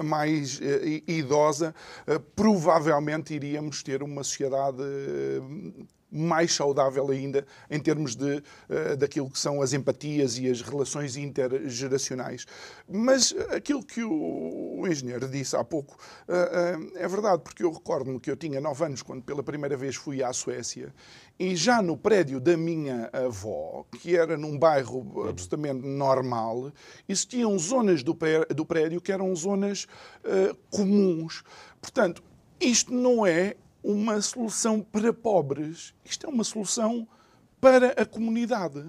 mais 0.05 0.61
idosa, 1.07 1.75
provavelmente 2.37 3.33
iríamos 3.33 3.83
ter 3.83 4.03
uma 4.03 4.23
sociedade 4.23 4.83
mais 6.11 6.55
saudável 6.55 7.11
ainda 7.11 7.47
em 7.71 7.79
termos 7.79 8.17
de, 8.17 8.37
uh, 8.37 8.97
daquilo 8.97 9.31
que 9.31 9.39
são 9.39 9.61
as 9.61 9.73
empatias 9.73 10.39
e 10.39 10.49
as 10.49 10.63
relações 10.63 11.17
intergeracionais. 11.17 12.47
Mas 12.89 13.35
aquilo 13.51 13.85
que 13.85 14.03
o, 14.03 14.81
o 14.81 14.89
engenheiro 14.89 15.29
disse 15.29 15.57
há 15.57 15.63
pouco 15.63 15.97
uh, 16.29 16.33
uh, 16.33 16.93
é 16.97 17.07
verdade, 17.07 17.43
porque 17.43 17.63
eu 17.63 17.71
recordo-me 17.71 18.19
que 18.19 18.31
eu 18.31 18.37
tinha 18.37 18.61
nove 18.61 18.85
anos 18.85 19.03
quando 19.03 19.23
pela 19.23 19.43
primeira 19.43 19.77
vez 19.77 19.97
fui 19.97 20.23
à 20.23 20.33
Suécia 20.33 20.95
e 21.39 21.55
já 21.55 21.81
no 21.83 21.97
prédio 21.97 22.41
da 22.41 22.57
minha 22.57 23.11
avó, 23.13 23.85
que 24.01 24.17
era 24.17 24.37
num 24.37 24.59
bairro 24.59 25.29
absolutamente 25.29 25.87
normal, 25.87 26.73
existiam 27.09 27.57
zonas 27.59 28.03
do, 28.03 28.17
do 28.55 28.67
prédio 28.67 29.01
que 29.01 29.13
eram 29.13 29.35
zonas 29.37 29.87
comuns. 30.69 31.45
Portanto, 31.81 32.25
isto 32.61 32.93
não 32.93 33.25
é 33.25 33.55
uma 33.83 34.21
solução 34.21 34.81
para 34.81 35.13
pobres. 35.13 35.95
Isto 36.05 36.27
é 36.27 36.29
uma 36.29 36.45
solução 36.45 37.07
para 37.61 37.89
a 37.89 38.05
comunidade. 38.05 38.85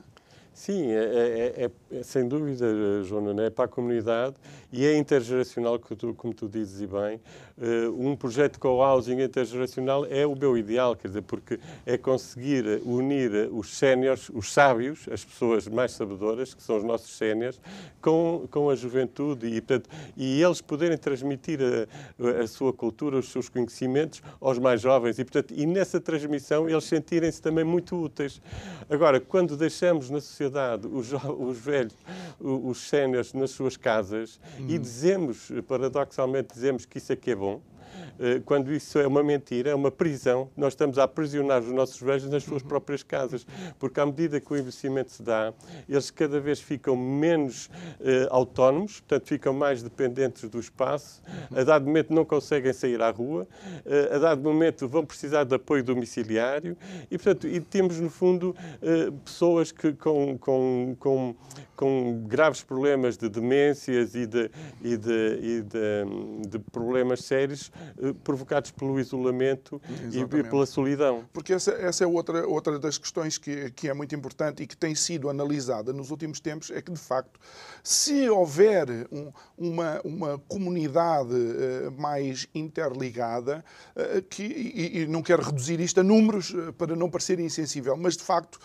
Sim, 0.53 0.91
é, 0.91 1.03
é, 1.03 1.65
é, 1.65 1.99
é 1.99 2.03
sem 2.03 2.27
dúvida, 2.27 3.01
Joana, 3.03 3.43
é 3.43 3.49
para 3.49 3.65
a 3.65 3.67
comunidade 3.67 4.35
e 4.71 4.85
é 4.85 4.97
intergeracional, 4.97 5.79
como 6.15 6.33
tu 6.33 6.47
dizes 6.47 6.81
e 6.81 6.87
bem. 6.87 7.19
Uh, 7.57 8.09
um 8.09 8.15
projeto 8.15 8.53
de 8.53 8.59
co-housing 8.59 9.21
intergeracional 9.21 10.05
é 10.05 10.25
o 10.25 10.35
meu 10.35 10.57
ideal, 10.57 10.95
quer 10.95 11.07
dizer, 11.07 11.23
porque 11.23 11.59
é 11.85 11.97
conseguir 11.97 12.81
unir 12.85 13.49
os 13.51 13.75
séniores, 13.75 14.29
os 14.29 14.53
sábios, 14.53 15.07
as 15.11 15.25
pessoas 15.25 15.67
mais 15.67 15.91
sabedoras, 15.91 16.53
que 16.53 16.61
são 16.61 16.77
os 16.77 16.83
nossos 16.83 17.17
séniores, 17.17 17.59
com, 18.01 18.47
com 18.49 18.69
a 18.69 18.75
juventude 18.75 19.47
e, 19.47 19.59
portanto, 19.59 19.89
e 20.15 20.41
eles 20.41 20.61
poderem 20.61 20.97
transmitir 20.97 21.59
a, 21.61 22.43
a, 22.43 22.47
sua 22.47 22.71
cultura, 22.71 23.17
os 23.17 23.29
seus 23.31 23.49
conhecimentos 23.49 24.21
aos 24.39 24.59
mais 24.59 24.81
jovens 24.81 25.19
e, 25.19 25.25
portanto, 25.25 25.53
e 25.55 25.65
nessa 25.65 25.99
transmissão 25.99 26.69
eles 26.69 26.83
sentirem-se 26.85 27.41
também 27.41 27.63
muito 27.63 27.95
úteis. 27.95 28.41
Agora, 28.89 29.19
quando 29.19 29.57
deixamos 29.57 30.09
na 30.09 30.21
sociedade 30.21 30.87
os, 30.87 31.11
os 31.11 31.57
velhos, 31.57 31.95
os 32.39 32.87
séniores 32.87 33.33
nas 33.33 33.51
suas 33.51 33.75
casas 33.75 34.39
e 34.67 34.77
dizemos, 34.77 35.51
paradoxalmente, 35.67 36.53
dizemos 36.53 36.85
que 36.85 36.97
isso 36.97 37.13
aqui 37.13 37.31
é 37.31 37.35
bom, 37.35 37.61
eh, 37.95 38.08
quando 38.45 38.73
isso 38.73 38.99
é 38.99 39.07
uma 39.07 39.23
mentira, 39.23 39.69
é 39.69 39.75
uma 39.75 39.91
prisão, 39.91 40.49
nós 40.55 40.73
estamos 40.73 40.97
a 40.97 41.03
aprisionar 41.03 41.61
os 41.61 41.71
nossos 41.71 41.99
velhos 42.01 42.29
nas 42.29 42.43
suas 42.43 42.61
próprias 42.61 43.03
casas, 43.03 43.45
porque 43.77 43.99
à 43.99 44.05
medida 44.05 44.39
que 44.39 44.51
o 44.51 44.55
envelhecimento 44.55 45.11
se 45.11 45.23
dá, 45.23 45.53
eles 45.87 46.11
cada 46.11 46.39
vez 46.39 46.59
ficam 46.59 46.95
menos 46.95 47.67
uh, 47.67 48.27
autónomos, 48.29 48.99
portanto 48.99 49.27
ficam 49.27 49.53
mais 49.53 49.81
dependentes 49.81 50.49
do 50.49 50.59
espaço, 50.59 51.21
a 51.55 51.63
dado 51.63 51.85
momento 51.85 52.13
não 52.13 52.25
conseguem 52.25 52.73
sair 52.73 53.01
à 53.01 53.09
rua, 53.09 53.47
uh, 53.85 54.15
a 54.15 54.17
dado 54.17 54.41
momento 54.41 54.87
vão 54.87 55.05
precisar 55.05 55.43
de 55.43 55.55
apoio 55.55 55.83
domiciliário. 55.83 56.77
E, 57.09 57.17
portanto, 57.17 57.47
e 57.47 57.59
temos 57.59 57.99
no 57.99 58.09
fundo 58.09 58.55
uh, 58.81 59.11
pessoas 59.23 59.71
que 59.71 59.93
com, 59.93 60.37
com, 60.37 60.95
com, 60.99 61.35
com 61.75 62.23
graves 62.27 62.63
problemas 62.63 63.17
de 63.17 63.29
demências 63.29 64.15
e 64.15 64.25
de, 64.25 64.51
e 64.81 64.97
de, 64.97 65.39
e 65.41 65.61
de, 65.61 66.49
de 66.49 66.59
problemas 66.71 67.23
sérios 67.23 67.71
eh, 68.01 68.08
provocados 68.13 68.71
pelo 68.71 68.99
isolamento 68.99 69.81
Exatamente. 69.89 70.47
e 70.47 70.49
pela 70.49 70.65
solidão. 70.65 71.25
Porque 71.33 71.53
essa, 71.53 71.71
essa 71.71 72.03
é 72.03 72.07
outra, 72.07 72.47
outra 72.47 72.79
das 72.79 72.97
questões 72.97 73.37
que, 73.37 73.71
que 73.71 73.89
é 73.89 73.93
muito 73.93 74.15
importante 74.15 74.63
e 74.63 74.67
que 74.67 74.75
tem 74.75 74.95
sido 74.95 75.29
analisada 75.29 75.93
nos 75.93 76.11
últimos 76.11 76.39
tempos, 76.39 76.71
é 76.71 76.81
que, 76.81 76.91
de 76.91 76.99
facto, 76.99 77.39
se 77.83 78.29
houver 78.29 78.87
um, 79.11 79.31
uma, 79.57 80.01
uma 80.03 80.39
comunidade 80.47 81.33
uh, 81.33 81.91
mais 81.97 82.47
interligada, 82.53 83.63
uh, 83.95 84.21
que, 84.23 84.43
e, 84.43 85.01
e 85.01 85.07
não 85.07 85.21
quero 85.21 85.43
reduzir 85.43 85.79
isto 85.79 85.99
a 85.99 86.03
números 86.03 86.51
uh, 86.51 86.73
para 86.73 86.95
não 86.95 87.09
parecer 87.09 87.39
insensível, 87.39 87.95
mas, 87.97 88.15
de 88.15 88.23
facto, 88.23 88.59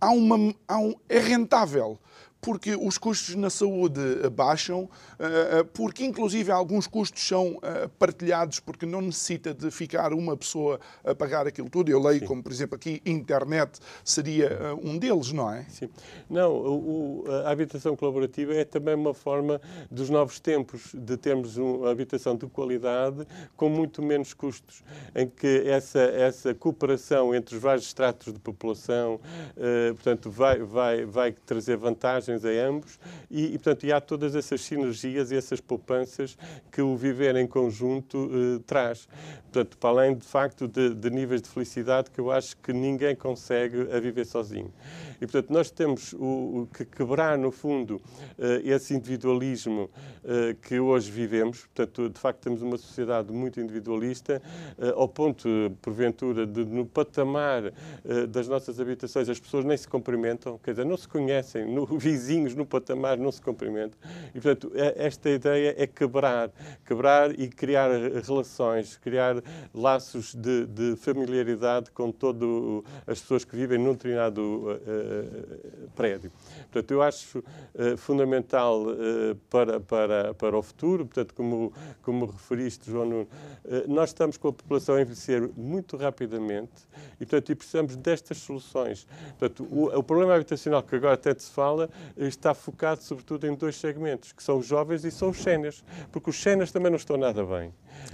há 0.00 0.10
uma, 0.10 0.54
há 0.66 0.78
um, 0.78 0.94
é 1.08 1.18
rentável 1.18 1.98
porque 2.42 2.74
os 2.74 2.98
custos 2.98 3.36
na 3.36 3.48
saúde 3.48 4.00
baixam, 4.30 4.90
eh, 5.16 5.60
eh, 5.60 5.62
porque 5.62 6.04
inclusive 6.04 6.50
alguns 6.50 6.88
custos 6.88 7.22
são 7.22 7.56
eh, 7.62 7.88
partilhados, 8.00 8.58
porque 8.58 8.84
não 8.84 9.00
necessita 9.00 9.54
de 9.54 9.70
ficar 9.70 10.12
uma 10.12 10.36
pessoa 10.36 10.80
a 11.04 11.14
pagar 11.14 11.46
aquilo 11.46 11.70
tudo. 11.70 11.88
Eu 11.88 12.02
leio, 12.02 12.18
Sim. 12.18 12.26
como 12.26 12.42
por 12.42 12.50
exemplo 12.50 12.74
aqui, 12.74 13.00
internet 13.06 13.78
seria 14.04 14.74
um 14.82 14.98
deles, 14.98 15.30
não 15.30 15.52
é? 15.52 15.62
Sim. 15.68 15.88
Não, 16.28 16.52
o, 16.52 17.24
a 17.46 17.50
habitação 17.52 17.94
colaborativa 17.94 18.52
é 18.52 18.64
também 18.64 18.96
uma 18.96 19.14
forma 19.14 19.60
dos 19.88 20.10
novos 20.10 20.40
tempos, 20.40 20.90
de 20.92 21.16
termos 21.16 21.56
uma 21.56 21.92
habitação 21.92 22.34
de 22.34 22.46
qualidade 22.46 23.24
com 23.56 23.68
muito 23.68 24.02
menos 24.02 24.34
custos, 24.34 24.82
em 25.14 25.28
que 25.28 25.62
essa, 25.64 26.00
essa 26.00 26.52
cooperação 26.52 27.32
entre 27.32 27.54
os 27.54 27.62
vários 27.62 27.86
estratos 27.86 28.32
de 28.32 28.40
população, 28.40 29.20
portanto, 29.94 30.28
vai, 30.28 30.58
vai, 30.58 31.04
vai 31.04 31.32
trazer 31.32 31.76
vantagens 31.76 32.31
vantagens 32.32 32.44
a 32.44 32.68
ambos 32.68 32.98
e, 33.30 33.46
e, 33.46 33.50
portanto, 33.52 33.84
e 33.84 33.92
há 33.92 34.00
todas 34.00 34.34
essas 34.34 34.60
sinergias 34.60 35.30
e 35.30 35.36
essas 35.36 35.60
poupanças 35.60 36.36
que 36.70 36.80
o 36.80 36.96
viver 36.96 37.36
em 37.36 37.46
conjunto 37.46 38.30
eh, 38.32 38.62
traz. 38.66 39.08
Portanto, 39.42 39.76
para 39.76 39.90
além, 39.90 40.14
de 40.14 40.26
facto, 40.26 40.66
de, 40.66 40.94
de, 40.94 41.10
níveis 41.10 41.42
de 41.42 41.48
felicidade 41.48 42.10
que 42.10 42.20
eu 42.20 42.30
acho 42.30 42.56
que 42.58 42.72
ninguém 42.72 43.14
consegue 43.14 43.92
a 43.92 44.00
viver 44.00 44.24
sozinho. 44.24 44.72
E, 45.16 45.26
portanto, 45.26 45.50
nós 45.50 45.70
temos 45.70 46.12
o, 46.14 46.62
o 46.62 46.68
que 46.72 46.84
quebrar, 46.84 47.36
no 47.36 47.50
fundo, 47.50 48.00
eh, 48.38 48.62
esse 48.64 48.94
individualismo 48.94 49.90
eh, 50.24 50.56
que 50.62 50.78
hoje 50.78 51.10
vivemos. 51.10 51.66
Portanto, 51.74 52.08
de 52.08 52.18
facto, 52.18 52.40
temos 52.40 52.62
uma 52.62 52.78
sociedade 52.78 53.32
muito 53.32 53.60
individualista, 53.60 54.40
eh, 54.78 54.92
ao 54.96 55.08
ponto, 55.08 55.48
porventura, 55.82 56.46
de 56.46 56.64
no 56.64 56.86
patamar 56.86 57.66
eh, 57.66 58.26
das 58.26 58.48
nossas 58.48 58.80
habitações 58.80 59.28
as 59.28 59.38
pessoas 59.38 59.64
nem 59.64 59.76
se 59.76 59.88
cumprimentam, 59.88 60.58
quer 60.58 60.72
dizer, 60.72 60.86
não 60.86 60.96
se 60.96 61.08
conhecem, 61.08 61.66
no, 61.66 61.84
vizinhos 62.22 62.54
no 62.54 62.64
patamar 62.64 63.18
não 63.18 63.32
se 63.32 63.40
cumprimentam. 63.40 63.98
E, 64.34 64.40
portanto, 64.40 64.72
esta 64.74 65.28
ideia 65.28 65.74
é 65.76 65.86
quebrar, 65.86 66.50
quebrar 66.86 67.38
e 67.38 67.48
criar 67.48 67.90
relações, 68.24 68.96
criar 68.96 69.42
laços 69.74 70.34
de, 70.34 70.66
de 70.66 70.96
familiaridade 70.96 71.90
com 71.90 72.10
todas 72.12 72.48
as 73.06 73.20
pessoas 73.20 73.44
que 73.44 73.56
vivem 73.56 73.78
num 73.78 73.92
determinado 73.92 74.40
uh, 74.40 74.70
uh, 74.72 75.90
prédio. 75.94 76.30
Portanto, 76.70 76.90
eu 76.90 77.02
acho 77.02 77.38
uh, 77.38 77.96
fundamental 77.96 78.86
para, 79.50 79.80
para, 79.80 80.34
para 80.34 80.56
o 80.56 80.62
futuro, 80.62 81.06
portanto, 81.06 81.34
como, 81.34 81.72
como 82.02 82.26
referiste, 82.26 82.90
João 82.90 83.06
Nuno, 83.06 83.28
nós 83.88 84.10
estamos 84.10 84.36
com 84.36 84.48
a 84.48 84.52
população 84.52 84.94
a 84.94 85.00
envelhecer 85.00 85.48
muito 85.56 85.96
rapidamente 85.96 86.72
e, 87.20 87.26
portanto, 87.26 87.50
e 87.50 87.54
precisamos 87.54 87.96
destas 87.96 88.38
soluções. 88.38 89.06
Portanto, 89.38 89.66
o, 89.70 89.86
o 89.86 90.02
problema 90.02 90.34
habitacional 90.34 90.82
que 90.82 90.94
agora 90.96 91.14
até 91.14 91.34
se 91.34 91.50
fala 91.50 91.88
está 92.16 92.54
focado 92.54 93.02
sobretudo 93.02 93.46
em 93.46 93.54
dois 93.54 93.76
segmentos, 93.76 94.32
que 94.32 94.42
são 94.42 94.58
os 94.58 94.66
jovens 94.66 95.04
e 95.04 95.10
são 95.10 95.30
os 95.30 95.38
séniores, 95.38 95.84
porque 96.10 96.30
os 96.30 96.40
séniores 96.40 96.72
também 96.72 96.90
não 96.90 96.96
estão 96.96 97.16
nada 97.16 97.44
bem. 97.44 97.72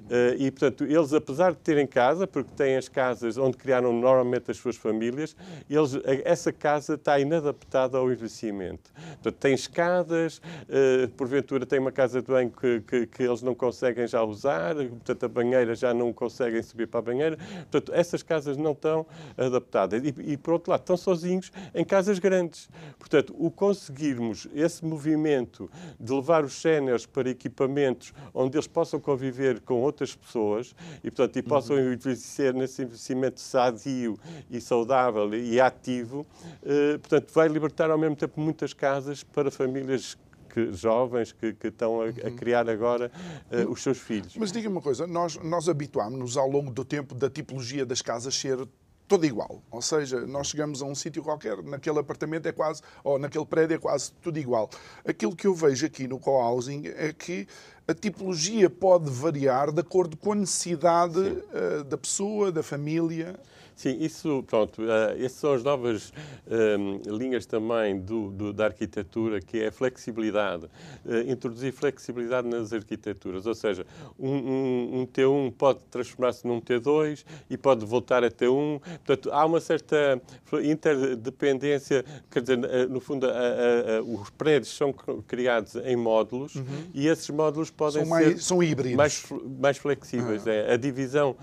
Uh, 0.09 0.35
e, 0.39 0.51
portanto, 0.51 0.85
eles, 0.85 1.13
apesar 1.13 1.53
de 1.53 1.59
terem 1.59 1.87
casa, 1.87 2.27
porque 2.27 2.51
têm 2.57 2.77
as 2.77 2.89
casas 2.89 3.37
onde 3.37 3.57
criaram 3.57 3.93
normalmente 3.93 4.51
as 4.51 4.57
suas 4.57 4.77
famílias, 4.77 5.37
eles, 5.69 5.93
essa 6.25 6.53
casa 6.53 6.95
está 6.95 7.19
inadaptada 7.19 7.99
ao 7.99 8.11
envelhecimento. 8.11 8.91
Portanto, 8.95 9.37
tem 9.37 9.55
escadas, 9.55 10.39
uh, 10.39 11.09
porventura 11.17 11.67
tem 11.67 11.79
uma 11.79 11.93
casa 11.93 12.23
de 12.23 12.29
banho 12.29 12.51
que, 12.51 12.81
que, 12.81 13.07
que, 13.07 13.23
eles 13.23 13.43
não 13.43 13.55
conseguem 13.55 14.07
já 14.07 14.23
usar, 14.23 14.75
portanto, 14.77 15.25
a 15.25 15.29
banheira 15.29 15.75
já 15.75 15.93
não 15.93 16.13
conseguem 16.13 16.63
subir 16.63 16.87
para 16.87 17.01
a 17.01 17.03
banheira. 17.03 17.37
Portanto, 17.71 17.93
essas 17.95 18.23
casas 18.23 18.57
não 18.57 18.73
estão 18.73 19.07
adaptadas. 19.37 20.03
E, 20.03 20.15
e 20.33 20.37
por 20.37 20.55
outro 20.55 20.71
lado, 20.71 20.81
estão 20.81 20.97
sozinhos 20.97 21.53
em 21.75 21.85
casas 21.85 22.19
grandes. 22.19 22.69
Portanto, 22.99 23.35
o 23.39 23.51
conseguirmos 23.89 24.47
esse 24.55 24.85
movimento 24.85 25.71
de 25.99 26.13
levar 26.13 26.45
os 26.45 26.61
séniores 26.61 27.07
para 27.07 27.31
equipamentos 27.31 28.13
onde 28.35 28.57
eles 28.57 28.67
possam 28.67 29.01
conviver 29.01 29.61
com 29.61 29.81
outras 29.81 30.15
pessoas 30.15 30.75
e, 31.03 31.11
portanto, 31.11 31.37
e 31.39 31.43
possam 31.43 31.77
uhum. 31.77 31.93
envelhecer 31.93 32.55
nesse 32.55 32.83
envelhecimento 32.83 33.41
sadio 33.41 34.19
e 34.51 34.61
saudável 34.61 35.35
e 35.35 35.61
ativo, 35.61 36.27
eh, 36.63 36.99
portanto, 36.99 37.33
vai 37.33 37.49
libertar 37.49 37.91
ao 37.91 37.99
mesmo 37.99 38.17
tempo 38.17 38.41
muitas 38.41 38.73
casas 38.73 39.23
para 39.23 39.51
famílias 39.51 40.17
que, 40.49 40.73
jovens 40.73 41.33
que, 41.33 41.53
que 41.53 41.69
estão 41.69 42.01
a, 42.01 42.05
a, 42.05 42.07
uhum. 42.07 42.37
criar 42.37 42.69
agora 42.69 43.11
uh, 43.51 43.71
os 43.71 43.83
seus 43.83 43.99
filhos. 43.99 44.35
Mas 44.37 44.51
diga 44.51 44.69
uma 44.69 44.81
coisa, 44.81 45.07
nós, 45.07 45.37
nós 45.37 45.69
habituámos-nos 45.69 46.37
ao 46.37 46.49
longo 46.49 46.71
do 46.71 46.85
tempo 46.85 47.15
da 47.15 47.29
tipologia 47.29 47.85
das 47.85 48.03
casas 48.03 48.35
ser 48.35 48.59
toda 49.09 49.27
igual. 49.27 49.63
Ou 49.71 49.81
seja, 49.81 50.21
nós 50.27 50.49
chegamos 50.49 50.83
a 50.83 50.85
um 50.85 50.95
sítio 50.95 51.23
qualquer, 51.23 51.63
naquele 51.63 51.99
apartamento 51.99 52.47
é 52.47 52.53
quase, 52.53 52.83
ou 53.03 53.19
naquele 53.19 53.47
prédio 53.47 53.75
é 53.75 53.79
quase 53.79 54.13
tudo 54.23 54.39
igual. 54.39 54.69
Aquilo 55.05 55.35
que 55.35 55.47
eu 55.47 55.55
vejo 55.55 55.87
aqui 55.87 56.07
no 56.07 56.19
co-housing 56.19 56.83
é 56.95 57.13
que 57.13 57.49
a 57.89 57.95
tipologia 57.95 58.69
pode 58.69 59.11
variar 59.11 59.73
de 59.73 59.81
acordo 59.81 60.17
com 60.17 60.33
a 60.33 60.35
necessidade 60.35 61.19
uh, 61.19 61.83
da 61.85 61.97
pessoa, 61.97 62.53
da 62.53 62.63
família. 62.63 63.41
Sim, 63.79 63.97
isso, 64.01 64.43
pronto, 64.43 64.83
uh, 64.83 65.25
essas 65.25 65.35
são 65.35 65.53
as 65.53 65.63
novas 65.63 66.09
uh, 66.09 67.17
linhas 67.17 67.47
também 67.47 67.97
do, 68.01 68.33
do, 68.33 68.53
da 68.53 68.65
arquitetura, 68.65 69.41
que 69.41 69.61
é 69.61 69.69
a 69.69 69.73
flexibilidade. 69.73 70.65
Uh, 71.07 71.31
introduzir 71.31 71.73
flexibilidade 71.73 72.49
nas 72.49 72.73
arquiteturas, 72.73 73.47
ou 73.47 73.55
seja, 73.55 73.87
um, 74.19 74.33
um, 74.33 75.01
um 75.01 75.07
T1 75.07 75.53
pode 75.57 75.79
transformar-se 75.93 76.45
num 76.45 76.61
T2 76.61 77.25
e 77.49 77.57
pode 77.57 77.87
voltar 77.87 78.25
a 78.25 78.31
T1. 78.33 78.81
Portanto, 78.81 79.31
há 79.31 79.47
uma 79.47 79.61
certa 79.61 80.21
interdependência, 80.61 82.05
quer 82.33 82.41
dizer, 82.41 82.59
no 82.89 82.99
fundo, 82.99 83.29
a, 83.29 83.31
a, 83.31 83.99
a, 83.99 84.03
os 84.03 84.29
prédios 84.31 84.77
são 84.77 84.93
criados 84.93 85.77
em 85.77 85.95
módulos 85.95 86.57
uhum. 86.57 86.65
e 86.93 87.07
esses 87.07 87.31
módulos 87.31 87.71
podem 87.71 88.03
são 88.03 88.11
mais, 88.11 88.27
ser 88.27 88.39
são 88.41 88.61
híbridos. 88.61 88.97
Mais, 88.97 89.25
mais 89.61 89.79
flexíveis. 89.79 90.49
Ah. 90.49 90.53
É. 90.53 90.73
A 90.73 90.77
divisão 90.77 91.37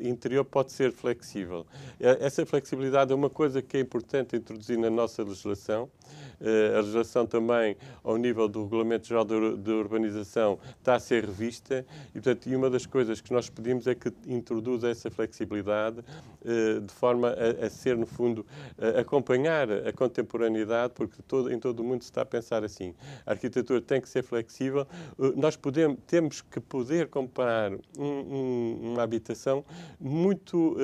interior 0.00 0.44
pode 0.44 0.70
ser 0.70 0.92
flexível 0.92 1.39
flexível. 1.40 1.66
Essa 1.98 2.46
flexibilidade 2.46 3.12
é 3.12 3.14
uma 3.14 3.30
coisa 3.30 3.62
que 3.62 3.76
é 3.76 3.80
importante 3.80 4.36
introduzir 4.36 4.78
na 4.78 4.90
nossa 4.90 5.22
legislação. 5.22 5.88
Eh, 6.40 6.74
a 6.74 6.80
legislação 6.80 7.26
também, 7.26 7.76
ao 8.02 8.16
nível 8.16 8.48
do 8.48 8.62
Regulamento 8.64 9.06
Geral 9.06 9.24
de 9.24 9.70
Urbanização, 9.70 10.58
está 10.78 10.94
a 10.94 11.00
ser 11.00 11.24
revista 11.24 11.84
e, 12.10 12.12
portanto, 12.14 12.48
e 12.48 12.56
uma 12.56 12.70
das 12.70 12.86
coisas 12.86 13.20
que 13.20 13.32
nós 13.32 13.50
pedimos 13.50 13.86
é 13.86 13.94
que 13.94 14.12
introduza 14.26 14.88
essa 14.88 15.10
flexibilidade 15.10 16.02
eh, 16.44 16.80
de 16.80 16.92
forma 16.92 17.28
a, 17.28 17.66
a 17.66 17.70
ser, 17.70 17.96
no 17.96 18.06
fundo, 18.06 18.46
acompanhar 18.98 19.70
a 19.70 19.92
contemporaneidade, 19.92 20.94
porque 20.94 21.22
todo, 21.26 21.52
em 21.52 21.58
todo 21.58 21.80
o 21.80 21.84
mundo 21.84 22.02
se 22.02 22.10
está 22.10 22.22
a 22.22 22.26
pensar 22.26 22.64
assim. 22.64 22.94
A 23.26 23.32
arquitetura 23.32 23.80
tem 23.80 24.00
que 24.00 24.08
ser 24.08 24.22
flexível. 24.22 24.86
Eh, 25.18 25.32
nós 25.36 25.56
podemos, 25.56 25.98
temos 26.06 26.40
que 26.40 26.60
poder 26.60 27.08
comparar 27.08 27.72
um, 27.98 28.04
um, 28.04 28.92
uma 28.92 29.02
habitação 29.02 29.64
muito 30.00 30.76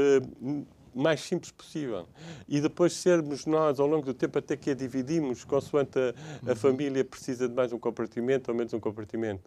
mais 0.96 1.20
simples 1.20 1.50
possível. 1.50 2.09
E 2.48 2.61
depois 2.61 2.92
sermos 2.92 3.46
nós, 3.46 3.78
ao 3.78 3.87
longo 3.87 4.06
do 4.06 4.14
tempo, 4.14 4.38
até 4.38 4.56
que 4.56 4.70
a 4.70 4.74
dividimos, 4.74 5.44
consoante 5.44 5.98
a, 5.98 6.14
a 6.46 6.50
uhum. 6.50 6.56
família 6.56 7.04
precisa 7.04 7.48
de 7.48 7.54
mais 7.54 7.72
um 7.72 7.78
compartimento 7.78 8.50
ou 8.50 8.56
menos 8.56 8.72
um 8.72 8.80
compartimento. 8.80 9.42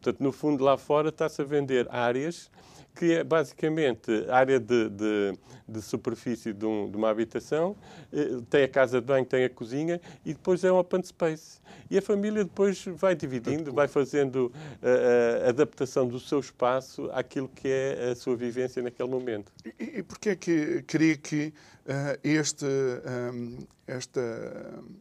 Portanto, 0.00 0.20
no 0.22 0.32
fundo, 0.32 0.64
lá 0.64 0.76
fora 0.76 1.10
está-se 1.10 1.42
a 1.42 1.44
vender 1.44 1.86
áreas 1.90 2.50
que 2.94 3.14
é 3.14 3.24
basicamente 3.24 4.10
área 4.28 4.60
de, 4.60 4.88
de, 4.88 5.38
de 5.68 5.82
superfície 5.82 6.52
de, 6.52 6.64
um, 6.64 6.88
de, 6.90 6.96
uma 6.96 7.10
habitação, 7.10 7.76
eh, 8.12 8.40
tem 8.48 8.62
a 8.62 8.68
casa 8.68 9.00
de 9.00 9.06
banho, 9.06 9.24
tem 9.24 9.44
a 9.44 9.50
cozinha 9.50 10.00
e 10.24 10.32
depois 10.32 10.62
é 10.62 10.70
um 10.70 10.78
open 10.78 11.02
space. 11.02 11.60
E 11.90 11.98
a 11.98 12.02
família 12.02 12.44
depois 12.44 12.84
vai 12.96 13.16
dividindo, 13.16 13.72
vai 13.72 13.88
fazendo 13.88 14.52
a, 14.80 14.88
eh, 14.88 15.46
a 15.46 15.48
adaptação 15.48 16.06
do 16.06 16.20
seu 16.20 16.38
espaço 16.38 17.10
àquilo 17.12 17.48
que 17.48 17.68
é 17.68 18.10
a 18.12 18.14
sua 18.14 18.36
vivência 18.36 18.80
naquele 18.80 19.08
momento. 19.08 19.52
E, 19.78 19.98
e 19.98 20.02
porquê 20.02 20.30
é 20.30 20.36
que 20.36 20.82
queria 20.82 21.16
que 21.16 21.52
uh, 21.86 22.18
este, 22.22 22.64
um, 22.64 23.58
este 23.88 24.20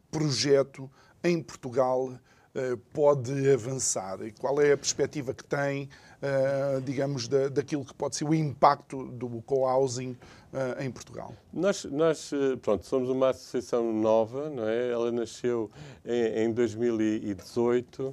projeto 0.10 0.90
em 1.24 1.42
Portugal 1.42 2.08
uh, 2.10 2.78
pode 2.92 3.52
avançar? 3.52 4.22
E 4.26 4.32
qual 4.32 4.60
é 4.62 4.74
a 4.74 4.78
perspectiva 4.78 5.34
que 5.34 5.44
tem 5.44 5.90
uh, 6.24 6.82
digamos, 6.82 7.28
da, 7.28 7.50
daquilo 7.50 7.84
que 7.84 7.94
pode 7.94 8.16
ser 8.16 8.24
o 8.24 8.34
impacto 8.34 9.06
do 9.08 9.42
co-housing 9.42 10.12
uh, 10.54 10.82
em 10.82 10.90
Portugal? 10.90 11.36
Nós, 11.52 11.84
nós 11.86 12.32
eh, 12.34 12.56
pronto, 12.62 12.86
somos 12.86 13.10
uma 13.10 13.30
associação 13.30 13.94
nova, 13.94 14.50
não 14.50 14.68
é? 14.68 14.90
Ela 14.90 15.12
nasceu 15.12 15.70
em, 16.06 16.46
em 16.46 16.52
2018. 16.52 18.04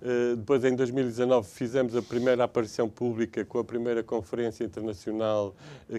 Uh, 0.00 0.36
depois, 0.36 0.64
em 0.64 0.74
2019, 0.74 1.48
fizemos 1.48 1.94
a 1.94 2.02
primeira 2.02 2.44
aparição 2.44 2.88
pública 2.88 3.44
com 3.44 3.58
a 3.58 3.64
primeira 3.64 4.02
conferência 4.02 4.64
internacional 4.64 5.54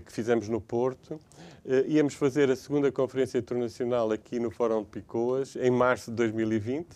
que 0.06 0.12
fizemos 0.12 0.50
no 0.50 0.60
Porto. 0.60 1.20
Uh, 1.66 1.88
íamos 1.88 2.14
fazer 2.14 2.50
a 2.50 2.56
segunda 2.56 2.92
conferência 2.92 3.38
internacional 3.38 4.12
aqui 4.12 4.40
no 4.40 4.50
Fórum 4.50 4.82
de 4.82 4.90
Picoas, 4.90 5.56
em 5.56 5.70
março 5.70 6.10
de 6.10 6.18
2020. 6.18 6.88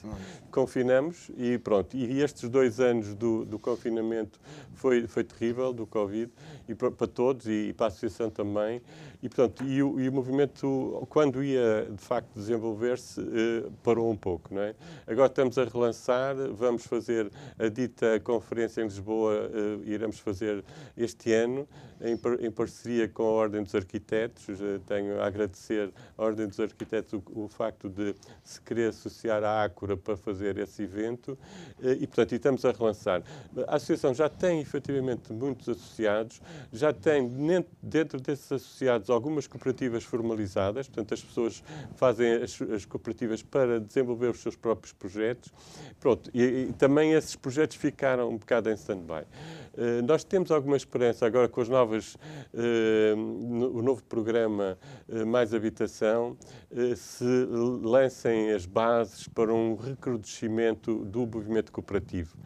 Confinamos 0.51 1.29
e 1.38 1.58
pronto. 1.58 1.95
E 1.95 2.21
estes 2.21 2.49
dois 2.49 2.79
anos 2.79 3.13
do, 3.15 3.45
do 3.45 3.60
confinamento 3.60 4.39
foi, 4.73 5.08
foi 5.08 5.23
terrível, 5.23 5.71
do 5.73 5.86
Covid, 5.86 6.32
e 6.67 6.75
para, 6.75 6.91
para 6.91 7.08
todos 7.08 7.47
e, 7.47 7.69
e, 7.69 7.73
para 7.73 7.86
a 7.86 7.89
Associação 7.89 8.29
também. 8.29 8.82
E, 9.21 9.29
portanto, 9.29 9.63
e 9.63 9.82
o, 9.82 9.99
e 9.99 10.10
o 10.10 10.12
movimento, 10.12 11.06
quando 11.10 11.43
ia, 11.43 11.88
de 11.89 12.01
facto, 12.03 12.34
desenvolver-se, 12.36 13.21
eh, 13.21 13.69
parou 13.82 14.12
um 14.12 14.17
pouco, 14.17 14.53
não 14.53 14.62
é? 14.62 14.75
Agora 15.08 15.27
estamos 15.27 15.58
a 15.58 15.63
relançar, 15.63 16.36
vamos 16.51 16.86
fazer 16.86 17.32
a 17.58 17.69
dita 17.69 18.19
conferência 18.19 18.82
em 18.82 18.84
Lisboa, 18.84 19.49
iremos 19.86 20.19
fazer 20.19 20.63
este 20.97 21.32
ano, 21.32 21.67
em, 22.01 22.19
em 22.45 22.51
parceria 22.51 23.08
com 23.08 23.23
a 23.23 23.27
Ordem 23.27 23.63
dos 23.63 23.73
Arquitetos. 23.73 24.32
Tenho 24.85 25.21
a 25.21 25.27
agradecer 25.27 25.91
à 26.17 26.23
Ordem 26.23 26.47
dos 26.47 26.59
Arquitetos 26.59 27.13
o, 27.13 27.43
o 27.43 27.47
facto 27.47 27.89
de 27.89 28.15
se 28.43 28.61
querer 28.61 28.89
associar 28.89 29.43
à 29.43 29.63
Ácora 29.63 29.95
para 29.95 30.17
fazer 30.17 30.57
esse 30.57 30.83
evento 30.83 31.37
e, 31.81 32.05
portanto, 32.07 32.33
estamos 32.33 32.65
a 32.65 32.71
relançar. 32.71 33.23
A 33.67 33.75
Associação 33.75 34.13
já 34.13 34.29
tem 34.29 34.59
efetivamente 34.59 35.31
muitos 35.31 35.69
associados, 35.69 36.41
já 36.71 36.93
tem 36.93 37.29
dentro 37.81 38.19
desses 38.19 38.51
associados 38.51 39.09
algumas 39.09 39.47
cooperativas 39.47 40.03
formalizadas, 40.03 40.87
portanto, 40.87 41.13
as 41.13 41.21
pessoas 41.21 41.63
fazem 41.95 42.33
as, 42.43 42.61
as 42.61 42.85
cooperativas 42.85 43.41
para 43.41 43.79
desenvolver 43.79 44.27
os 44.27 44.39
seus 44.39 44.55
próprios 44.55 44.93
projetos. 44.93 45.51
Pronto, 45.99 46.29
e, 46.33 46.67
e 46.69 46.73
também 46.73 47.13
esses 47.13 47.35
projetos 47.35 47.77
ficaram 47.77 48.29
um 48.29 48.37
bocado 48.37 48.69
em 48.69 48.73
stand-by. 48.73 49.25
Uh, 49.73 50.05
nós 50.05 50.23
temos 50.23 50.51
alguma 50.51 50.77
esperança 50.77 51.25
agora 51.25 51.47
com 51.49 51.59
as 51.59 51.69
novas, 51.69 52.15
no, 52.53 53.77
o 53.77 53.81
novo 53.81 54.03
programa 54.03 54.77
uh, 55.09 55.25
Mais 55.25 55.53
Habitação, 55.53 56.38
se 56.95 57.23
lancem 57.81 58.51
as 58.51 58.65
bases 58.65 59.27
para 59.27 59.53
um 59.53 59.75
recrudescimento 59.75 61.03
do 61.05 61.25
movimento 61.25 61.71
cooperativo. 61.71 62.38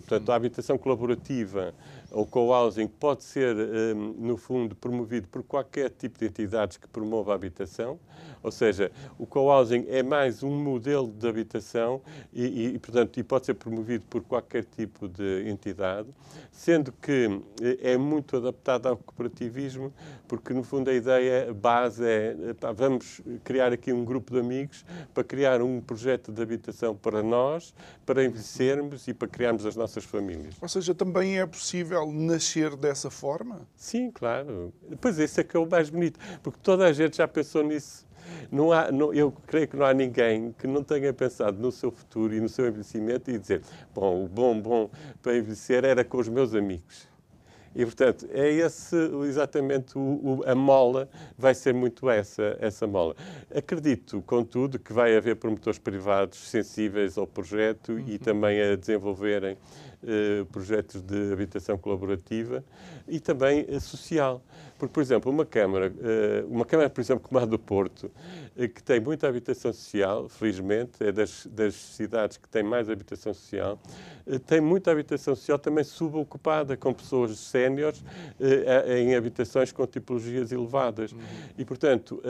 portanto, 0.00 0.30
a 0.30 0.34
habitação 0.34 0.78
colaborativa 0.78 1.74
o 2.12 2.26
co-housing 2.26 2.86
pode 2.86 3.24
ser, 3.24 3.56
hum, 3.56 4.14
no 4.18 4.36
fundo, 4.36 4.74
promovido 4.74 5.28
por 5.28 5.42
qualquer 5.42 5.90
tipo 5.90 6.18
de 6.18 6.26
entidades 6.26 6.76
que 6.76 6.88
promova 6.88 7.32
a 7.32 7.34
habitação, 7.34 7.98
ou 8.42 8.50
seja, 8.50 8.90
o 9.18 9.26
co-housing 9.26 9.86
é 9.88 10.02
mais 10.02 10.42
um 10.42 10.50
modelo 10.50 11.08
de 11.08 11.28
habitação 11.28 12.00
e, 12.32 12.74
e, 12.74 12.78
portanto, 12.78 13.20
e 13.20 13.22
pode 13.22 13.46
ser 13.46 13.54
promovido 13.54 14.04
por 14.06 14.22
qualquer 14.22 14.64
tipo 14.64 15.08
de 15.08 15.48
entidade, 15.48 16.08
sendo 16.50 16.90
que 16.90 17.40
eh, 17.60 17.92
é 17.92 17.96
muito 17.98 18.36
adaptado 18.36 18.86
ao 18.86 18.96
cooperativismo, 18.96 19.92
porque, 20.26 20.54
no 20.54 20.62
fundo, 20.62 20.88
a 20.88 20.94
ideia 20.94 21.52
base 21.52 22.04
é 22.04 22.54
pá, 22.58 22.72
vamos 22.72 23.20
criar 23.44 23.72
aqui 23.72 23.92
um 23.92 24.04
grupo 24.04 24.32
de 24.32 24.40
amigos 24.40 24.84
para 25.12 25.22
criar 25.22 25.60
um 25.60 25.80
projeto 25.80 26.32
de 26.32 26.42
habitação 26.42 26.96
para 26.96 27.22
nós, 27.22 27.74
para 28.06 28.24
envelhecermos 28.24 29.06
e 29.06 29.12
para 29.12 29.28
criarmos 29.28 29.66
as 29.66 29.76
nossas 29.76 30.04
famílias. 30.04 30.54
Ou 30.60 30.68
seja, 30.68 30.94
também 30.94 31.38
é 31.38 31.46
possível 31.46 31.99
nascer 32.06 32.76
dessa 32.76 33.10
forma? 33.10 33.66
Sim, 33.74 34.10
claro. 34.10 34.72
Pois 35.00 35.18
esse 35.18 35.40
é 35.40 35.44
que 35.44 35.56
é 35.56 35.60
o 35.60 35.68
mais 35.68 35.90
bonito, 35.90 36.18
porque 36.42 36.58
toda 36.62 36.86
a 36.86 36.92
gente 36.92 37.16
já 37.16 37.26
pensou 37.26 37.62
nisso. 37.62 38.06
Não 38.50 38.70
há, 38.70 38.92
não, 38.92 39.12
eu 39.12 39.32
creio 39.46 39.66
que 39.66 39.76
não 39.76 39.84
há 39.84 39.92
ninguém 39.92 40.54
que 40.58 40.66
não 40.66 40.84
tenha 40.84 41.12
pensado 41.12 41.58
no 41.58 41.72
seu 41.72 41.90
futuro 41.90 42.34
e 42.34 42.40
no 42.40 42.48
seu 42.48 42.68
envelhecimento 42.68 43.30
e 43.30 43.38
dizer: 43.38 43.62
bom, 43.94 44.24
o 44.24 44.28
bom, 44.28 44.60
bom 44.60 44.90
para 45.20 45.36
envelhecer 45.36 45.84
era 45.84 46.04
com 46.04 46.18
os 46.18 46.28
meus 46.28 46.54
amigos. 46.54 47.10
E, 47.74 47.84
portanto, 47.84 48.26
é 48.32 48.48
esse 48.50 48.96
exatamente 49.28 49.96
o, 49.96 50.00
o, 50.00 50.42
a 50.44 50.54
mola, 50.56 51.08
vai 51.38 51.54
ser 51.54 51.72
muito 51.72 52.10
essa, 52.10 52.56
essa 52.58 52.84
mola. 52.86 53.14
Acredito, 53.54 54.20
contudo, 54.22 54.78
que 54.78 54.92
vai 54.92 55.16
haver 55.16 55.36
promotores 55.36 55.78
privados 55.78 56.38
sensíveis 56.48 57.16
ao 57.16 57.28
projeto 57.28 57.92
uhum. 57.92 58.04
e 58.08 58.18
também 58.18 58.60
a 58.60 58.74
desenvolverem 58.74 59.56
eh, 60.02 60.46
projetos 60.50 61.02
de 61.02 61.30
habitação 61.30 61.76
colaborativa 61.76 62.64
e 63.06 63.20
também 63.20 63.66
eh, 63.68 63.78
social. 63.78 64.42
Porque, 64.78 64.94
por 64.94 65.02
exemplo, 65.02 65.30
uma 65.30 65.44
Câmara, 65.44 65.92
eh, 66.00 66.42
uma 66.48 66.64
Câmara, 66.64 66.88
por 66.88 67.02
exemplo, 67.02 67.28
como 67.28 67.38
a 67.38 67.44
do 67.44 67.58
Porto, 67.58 68.10
que 68.56 68.82
tem 68.82 68.98
muita 68.98 69.28
habitação 69.28 69.72
social, 69.74 70.26
felizmente, 70.26 70.92
é 71.00 71.12
das, 71.12 71.46
das 71.46 71.74
cidades 71.74 72.38
que 72.38 72.48
tem 72.48 72.62
mais 72.62 72.88
habitação 72.88 73.34
social, 73.34 73.78
tem 74.46 74.60
muita 74.60 74.90
habitação 74.90 75.34
social 75.34 75.58
também 75.58 75.84
subocupada, 75.84 76.76
com 76.76 76.92
pessoas 76.92 77.38
séniores 77.38 78.04
em 78.86 79.14
habitações 79.14 79.72
com 79.72 79.86
tipologias 79.86 80.52
elevadas. 80.52 81.12
Uhum. 81.12 81.18
E, 81.56 81.64
portanto, 81.64 82.22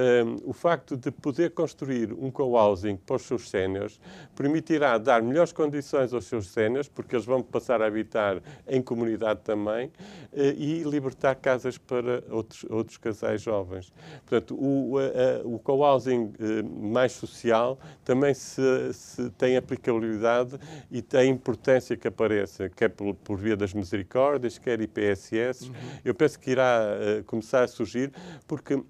o 0.45 0.53
facto 0.53 0.97
de 0.97 1.11
poder 1.11 1.51
construir 1.51 2.13
um 2.13 2.31
co-housing 2.31 2.97
para 2.97 3.17
os 3.17 3.23
seus 3.23 3.49
séniores 3.51 4.01
permitirá 4.37 4.99
dar 4.99 5.21
melhores 5.23 5.53
condições 5.53 6.13
aos 6.13 6.27
seus 6.27 6.49
séniores, 6.49 6.89
porque 6.89 7.17
eles 7.17 7.27
vão 7.27 7.43
passar 7.43 7.60
a 7.83 7.87
habitar 7.87 8.41
em 8.67 8.81
comunidade 8.81 9.41
também 9.43 9.91
eh, 10.33 10.55
e 10.57 10.83
libertar 10.83 11.35
casas 11.35 11.77
para 11.77 12.23
outros, 12.31 12.65
outros 12.71 12.97
casais 12.97 13.43
jovens. 13.43 13.93
Portanto, 14.27 14.55
o, 14.55 14.97
o 15.45 15.59
co-housing 15.59 16.33
eh, 16.39 16.63
mais 16.63 17.13
social 17.13 17.79
também 18.05 18.35
se, 18.35 18.93
se, 18.93 19.31
tem 19.31 19.57
aplicabilidade 19.57 20.59
e 20.91 21.03
tem 21.03 21.31
importância 21.31 21.97
que 21.97 22.09
apareça, 22.09 22.69
quer 22.69 22.89
por, 22.89 23.15
por 23.15 23.37
via 23.37 23.57
das 23.57 23.75
misericórdias, 23.75 24.59
quer 24.59 24.81
IPSS. 24.81 25.69
Uhum. 25.69 25.75
Eu 26.05 26.15
penso 26.15 26.39
que 26.39 26.51
irá 26.51 26.81
uh, 26.81 27.25
começar 27.25 27.65
a 27.65 27.69
surgir, 27.69 28.13
porque 28.47 28.83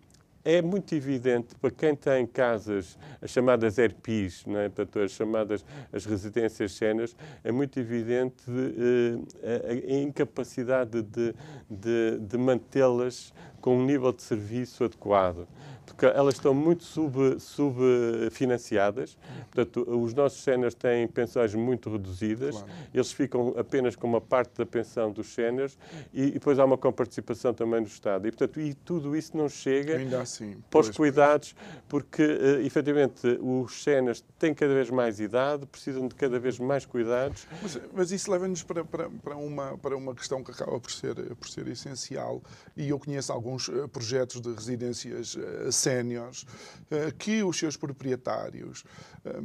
é 0.45 0.63
muito 0.63 0.95
evidente 0.95 1.55
para 1.55 1.71
quem 1.71 1.95
tem 1.95 2.27
casas, 2.27 2.99
as 3.21 3.31
chamadas 3.31 3.79
ERPs, 3.79 4.45
não 4.47 4.59
é? 4.59 4.69
Portanto, 4.69 5.01
as 5.01 5.13
chamadas 5.13 5.65
as 5.93 6.05
residências 6.05 6.73
cenas, 6.73 7.17
é 7.45 7.53
muito 7.53 7.79
evidente 7.79 8.51
uh, 8.51 9.27
a, 9.43 9.93
a, 9.93 10.01
incapacidade 10.01 11.03
de, 11.03 11.35
de, 11.69 12.19
de 12.19 12.39
mantê-las 12.39 13.33
com 13.61 13.77
um 13.77 13.85
nível 13.85 14.13
de 14.13 14.23
serviço 14.23 14.85
adequado 14.85 15.47
porque 15.93 16.07
elas 16.07 16.35
estão 16.35 16.55
muito 16.55 16.85
subfinanciadas. 16.85 19.11
Sub 19.11 19.21
Portanto, 19.51 19.85
os 19.89 20.15
nossos 20.15 20.43
séniores 20.43 20.75
têm 20.75 21.07
pensões 21.09 21.55
muito 21.55 21.91
reduzidas, 21.91 22.57
claro. 22.57 22.73
eles 22.95 23.13
ficam 23.13 23.55
apenas 23.57 23.97
com 23.97 24.07
uma 24.07 24.21
parte 24.21 24.59
da 24.59 24.67
pensão 24.67 25.11
dos 25.11 25.35
séniores 25.35 25.77
e, 26.13 26.25
e, 26.25 26.31
depois 26.33 26.59
há 26.59 26.65
uma 26.65 26.79
comparticipação 26.79 27.53
também 27.53 27.83
do 27.83 27.89
Estado. 27.89 28.29
E, 28.29 28.31
portanto, 28.31 28.61
e 28.61 28.75
tudo 28.75 29.17
isso 29.17 29.37
não 29.37 29.49
chega 29.49 29.99
assim, 30.21 30.57
para 30.71 30.81
os 30.81 30.91
cuidados, 30.91 31.55
porque, 31.89 32.23
uh, 32.23 32.61
efetivamente, 32.65 33.27
os 33.41 33.83
séniores 33.83 34.25
têm 34.39 34.55
cada 34.55 34.73
vez 34.73 34.91
mais 34.91 35.21
idade, 35.21 35.67
precisam 35.67 36.07
de 36.07 36.15
cada 36.15 36.39
vez 36.39 36.59
mais 36.59 36.87
cuidados. 36.87 37.47
Mas, 37.63 37.81
mas 37.93 38.13
isso 38.13 38.31
leva-nos 38.31 38.63
para, 38.63 38.85
para, 38.85 39.11
para, 39.11 39.37
uma, 39.37 39.77
para 39.79 39.97
uma 39.97 40.15
questão 40.15 40.45
que 40.45 40.53
acaba 40.53 40.79
por 40.79 40.91
ser, 40.91 41.15
por 41.35 41.49
ser 41.49 41.67
essencial, 41.69 42.43
e 42.77 42.89
eu 42.89 42.99
conheço 42.99 43.33
alguns 43.33 43.69
eh, 43.69 43.87
projetos 43.89 44.41
de 44.41 44.53
residências 44.53 45.35
uh, 45.35 45.73
séniores, 45.81 46.47
eh, 46.91 47.13
que 47.19 47.43
os 47.43 47.59
seus 47.59 47.77
proprietários 47.77 48.85
eh, 49.25 49.43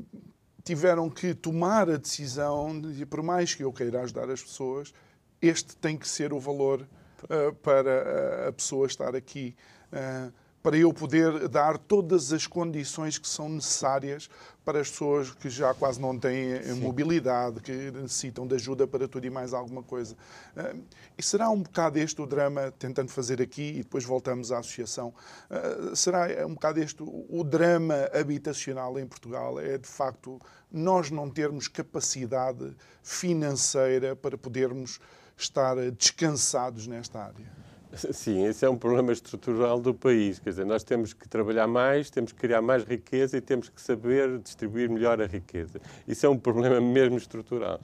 tiveram 0.64 1.10
que 1.10 1.34
tomar 1.34 1.90
a 1.90 1.98
decisão 1.98 2.80
de, 2.80 3.06
por 3.06 3.24
mais 3.24 3.54
que 3.56 3.64
eu 3.64 3.72
queira 3.72 4.02
ajudar 4.02 4.30
as 4.30 4.42
pessoas, 4.42 4.94
este 5.42 5.76
tem 5.78 5.98
que 5.98 6.08
ser 6.08 6.34
o 6.34 6.40
valor 6.40 6.88
eh, 7.30 7.52
para 7.62 8.50
a 8.50 8.52
pessoa 8.52 8.88
estar 8.88 9.16
aqui 9.16 9.56
para 10.62 10.76
eu 10.76 10.92
poder 10.92 11.48
dar 11.48 11.78
todas 11.78 12.34
as 12.34 12.48
condições 12.48 13.20
que 13.20 13.28
são 13.28 13.48
necessárias 13.48 14.28
para 14.66 14.82
as 14.82 14.90
pessoas 14.90 15.32
que 15.32 15.48
já 15.48 15.74
quase 15.76 16.02
não 16.02 16.18
têm 16.18 16.54
eh, 16.54 16.64
Sim. 16.64 16.82
mobilidade, 16.82 17.62
que 17.62 17.72
necessitam 17.92 18.48
de 18.48 18.56
ajuda 18.56 18.88
para 18.88 19.08
tudo 19.08 19.26
e 19.26 19.30
mais 19.30 19.54
alguma 19.54 19.84
coisa. 19.84 20.16
Uh, 20.58 20.84
e 21.16 21.22
será 21.22 21.50
um 21.52 21.62
bocado 21.62 22.00
este 22.00 22.20
o 22.20 22.26
drama, 22.26 22.74
tentando 22.80 23.12
fazer 23.12 23.40
aqui, 23.40 23.76
e 23.78 23.84
depois 23.84 24.04
voltamos 24.04 24.52
à 24.52 24.58
associação, 24.58 25.14
uh, 25.50 25.96
será 25.96 26.46
um 26.48 26.56
bocado 26.56 26.82
este 26.82 27.04
o 27.04 27.44
drama 27.44 28.10
habitacional 28.12 28.98
em 28.98 29.06
Portugal? 29.06 29.60
É, 29.60 29.78
de 29.78 29.88
facto, 29.88 30.42
nós 30.72 31.12
não 31.12 31.30
termos 31.30 31.68
capacidade 31.68 32.76
financeira 33.04 34.16
para 34.16 34.36
podermos 34.36 35.00
estar 35.38 35.76
descansados 35.92 36.88
nesta 36.88 37.20
área? 37.20 37.65
Sim, 38.12 38.46
esse 38.46 38.66
é 38.66 38.70
um 38.70 38.78
problema 38.78 39.12
estrutural 39.12 39.80
do 39.80 39.94
país. 39.94 40.40
Quer 40.40 40.50
dizer, 40.50 40.66
nós 40.66 40.84
temos 40.84 41.14
que 41.14 41.28
trabalhar 41.28 41.68
mais, 41.68 42.10
temos 42.10 42.32
que 42.32 42.40
criar 42.40 42.62
mais 42.62 42.84
riqueza 42.84 43.38
e 43.38 43.42
temos 43.42 43.70
que 43.70 43.82
saber 43.82 44.40
distribuir 44.40 44.90
melhor 44.90 45.22
a 45.22 45.26
riqueza. 45.26 45.80
Isso 46.08 46.26
é 46.26 46.30
um 46.30 46.38
problema 46.38 46.80
mesmo 46.82 47.18
estrutural, 47.18 47.80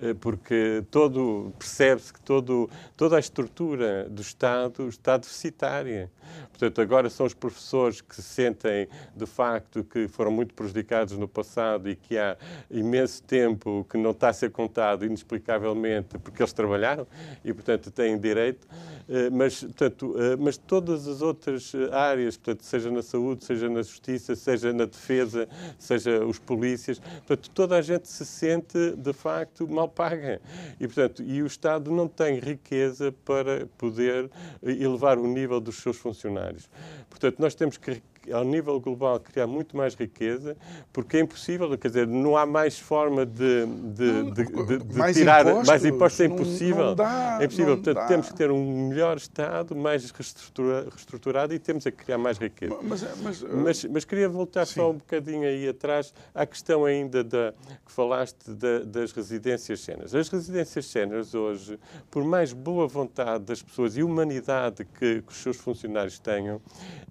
eh, 0.00 0.14
porque 0.14 0.82
todo 0.90 1.52
percebe-se 1.58 2.12
que 2.12 2.20
todo, 2.20 2.68
toda 2.96 3.16
a 3.16 3.20
estrutura 3.20 4.08
do 4.08 4.22
Estado 4.22 4.88
está 4.88 5.16
deficitária. 5.16 6.10
Portanto, 6.50 6.80
agora 6.80 7.10
são 7.10 7.26
os 7.26 7.34
professores 7.34 8.00
que 8.00 8.14
se 8.14 8.22
sentem, 8.22 8.88
de 9.14 9.26
facto, 9.26 9.84
que 9.84 10.08
foram 10.08 10.30
muito 10.30 10.54
prejudicados 10.54 11.16
no 11.16 11.28
passado 11.28 11.88
e 11.88 11.96
que 11.96 12.16
há 12.16 12.36
imenso 12.70 13.22
tempo 13.22 13.86
que 13.88 13.98
não 13.98 14.12
está 14.12 14.28
a 14.28 14.32
ser 14.32 14.50
contado 14.50 15.04
inexplicavelmente 15.04 16.18
porque 16.18 16.42
eles 16.42 16.52
trabalharam 16.52 17.06
e, 17.44 17.52
portanto, 17.52 17.90
têm 17.90 18.18
direito. 18.18 18.66
Eh, 19.08 19.30
mas, 19.52 19.60
portanto, 19.60 20.14
eh, 20.18 20.36
mas 20.36 20.56
todas 20.56 21.06
as 21.06 21.20
outras 21.20 21.72
eh, 21.74 21.94
áreas, 21.94 22.36
portanto, 22.36 22.62
seja 22.62 22.90
na 22.90 23.02
saúde, 23.02 23.44
seja 23.44 23.68
na 23.68 23.82
justiça, 23.82 24.34
seja 24.34 24.72
na 24.72 24.86
defesa, 24.86 25.48
seja 25.78 26.24
os 26.24 26.38
polícias, 26.38 26.98
portanto, 26.98 27.50
toda 27.50 27.76
a 27.76 27.82
gente 27.82 28.08
se 28.08 28.24
sente, 28.24 28.92
de 28.96 29.12
facto, 29.12 29.68
mal 29.68 29.88
paga. 29.88 30.40
E, 30.80 30.86
portanto, 30.86 31.22
e 31.22 31.42
o 31.42 31.46
Estado 31.46 31.90
não 31.90 32.08
tem 32.08 32.38
riqueza 32.38 33.12
para 33.24 33.66
poder 33.76 34.30
elevar 34.62 35.18
o 35.18 35.26
nível 35.26 35.60
dos 35.60 35.76
seus 35.76 35.96
funcionários. 35.96 36.68
Portanto, 37.10 37.38
nós 37.38 37.54
temos 37.54 37.76
que 37.76 38.02
ao 38.30 38.44
nível 38.44 38.78
global, 38.80 39.18
criar 39.18 39.46
muito 39.46 39.76
mais 39.76 39.94
riqueza, 39.94 40.56
porque 40.92 41.16
é 41.16 41.20
impossível, 41.20 41.76
quer 41.78 41.88
dizer, 41.88 42.06
não 42.06 42.36
há 42.36 42.44
mais 42.46 42.78
forma 42.78 43.24
de, 43.24 43.66
de, 43.66 44.30
de, 44.32 44.78
de 44.84 44.98
mais 44.98 45.16
tirar 45.16 45.46
impostos, 45.46 45.68
mais 45.68 45.84
impostos, 45.84 46.20
é 46.20 46.28
não- 46.28 46.34
impossível. 46.36 46.84
não 46.86 46.94
dá, 46.94 47.38
é 47.40 47.44
impossível. 47.44 47.74
Portanto, 47.76 47.94
dá. 47.96 48.06
temos 48.06 48.28
que 48.28 48.34
ter 48.34 48.50
um 48.50 48.88
melhor 48.88 49.16
Estado, 49.16 49.74
mais 49.74 50.10
reestrutura- 50.10 50.86
reestruturado 50.90 51.54
e 51.54 51.58
temos 51.58 51.86
a 51.86 51.90
criar 51.90 52.18
mais 52.18 52.38
riqueza. 52.38 52.76
Mas, 52.82 53.02
mas, 53.22 53.42
Mas, 53.42 53.84
mas 53.86 54.04
queria 54.04 54.28
voltar 54.28 54.66
só 54.66 54.90
um 54.90 54.94
bocadinho 54.94 55.42
aí 55.48 55.68
atrás 55.68 56.12
à 56.34 56.44
questão 56.46 56.84
ainda 56.84 57.24
da, 57.24 57.52
que 57.84 57.90
falaste 57.92 58.50
da- 58.50 58.80
das 58.80 59.12
residências 59.12 59.80
séniores. 59.80 60.14
As 60.14 60.28
residências 60.28 60.86
séniores 60.86 61.34
hoje, 61.34 61.78
por 62.10 62.24
mais 62.24 62.52
boa 62.52 62.86
vontade 62.86 63.44
das 63.44 63.62
pessoas 63.62 63.96
e 63.96 64.02
humanidade 64.02 64.84
que, 64.84 65.22
que 65.22 65.32
os 65.32 65.36
seus 65.38 65.56
funcionários 65.56 66.18
tenham, 66.18 66.60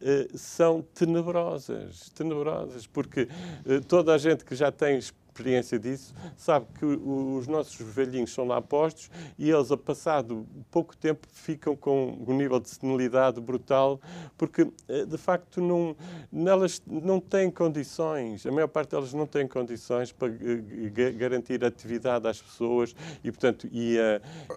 eh, 0.02 0.28
são 0.36 0.82
tenebrosas, 1.02 2.12
tenebrosas, 2.12 2.86
porque 2.86 3.28
eh, 3.66 3.80
toda 3.80 4.14
a 4.14 4.20
gente 4.20 4.46
que 4.46 4.54
já 4.56 4.72
tem 4.72 5.00
experiência 5.42 5.80
disso 5.80 6.14
sabe 6.38 6.68
que 6.78 6.86
os 6.86 7.48
nossos 7.48 7.76
velhinhos 7.82 8.32
são 8.32 8.46
lá 8.46 8.62
postos 8.62 9.10
e 9.38 9.50
eles, 9.50 9.72
a 9.72 9.78
passado 9.78 10.46
pouco 10.70 10.96
tempo, 10.96 11.28
ficam 11.32 11.76
com 11.76 12.16
um 12.28 12.34
nível 12.38 12.60
de 12.60 12.70
senilidade 12.70 13.42
brutal, 13.42 14.00
porque, 14.38 14.68
eh, 14.88 15.06
de 15.06 15.18
facto, 15.18 15.60
não, 15.60 15.96
nelas 16.32 16.82
não 16.86 17.20
têm 17.20 17.50
condições, 17.50 18.46
a 18.46 18.52
maior 18.52 18.68
parte 18.68 18.92
delas 18.92 19.14
não 19.14 19.26
tem 19.26 19.48
condições 19.48 20.12
para 20.12 20.28
eh, 20.32 20.90
ga- 20.94 21.12
garantir 21.12 21.64
atividade 21.66 22.28
às 22.28 22.40
pessoas 22.42 22.96
e, 23.24 23.32
portanto, 23.32 23.68
e, 23.72 23.98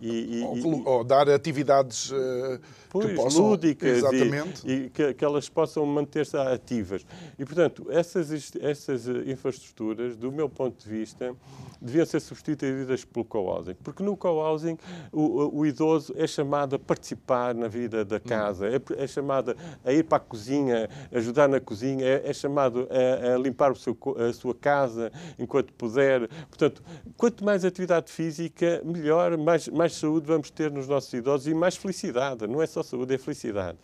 e, 0.00 0.40
e- 0.40 0.44
ou, 0.64 0.86
ou 0.86 1.04
dar 1.04 1.28
atividades 1.30 2.12
eh, 2.12 2.60
Pois, 2.90 3.06
que 3.06 3.14
possam... 3.14 3.48
lúdicas 3.48 3.98
Exatamente. 3.98 4.68
e, 4.70 4.90
que, 4.90 5.14
que 5.14 5.24
elas 5.24 5.48
possam 5.48 5.84
manter-se 5.86 6.36
ativas. 6.36 7.04
E, 7.38 7.44
portanto, 7.44 7.86
essas, 7.90 8.52
essas 8.60 9.06
infraestruturas, 9.26 10.16
do 10.16 10.30
meu 10.30 10.48
ponto 10.48 10.73
de 10.78 10.88
vista, 10.88 11.34
deviam 11.80 12.04
ser 12.06 12.20
substituídas 12.20 13.04
pelo 13.04 13.24
co-housing. 13.24 13.74
Porque 13.82 14.02
no 14.02 14.16
co-housing 14.16 14.76
o, 15.12 15.58
o- 15.58 15.66
idoso 15.66 16.12
é 16.16 16.26
chamado 16.26 16.76
a 16.76 16.78
participar 16.78 17.54
na 17.54 17.68
vida 17.68 18.04
da 18.04 18.18
casa, 18.20 18.66
é, 18.68 18.80
é 18.96 19.06
chamado 19.06 19.56
a 19.84 19.92
ir 19.92 20.04
para 20.04 20.16
a 20.18 20.20
cozinha, 20.20 20.88
ajudar 21.12 21.48
na 21.48 21.60
cozinha, 21.60 22.04
é, 22.04 22.28
é 22.28 22.32
chamado 22.32 22.88
a, 22.90 23.34
a 23.34 23.38
limpar 23.38 23.74
seu 23.76 23.96
a 24.28 24.32
sua 24.32 24.54
casa 24.54 25.10
enquanto 25.38 25.72
puder. 25.72 26.28
Portanto, 26.48 26.82
quanto 27.16 27.44
mais 27.44 27.64
atividade 27.64 28.10
física, 28.12 28.80
melhor, 28.84 29.36
mais, 29.36 29.68
mais 29.68 29.94
saúde 29.94 30.26
vamos 30.26 30.50
ter 30.50 30.70
nos 30.70 30.86
nossos 30.88 31.12
idosos 31.12 31.46
e 31.46 31.54
mais 31.54 31.76
felicidade. 31.76 32.46
Não 32.46 32.60
é 32.62 32.66
só 32.66 32.82
saúde, 32.82 33.14
é 33.14 33.18
felicidade. 33.18 33.78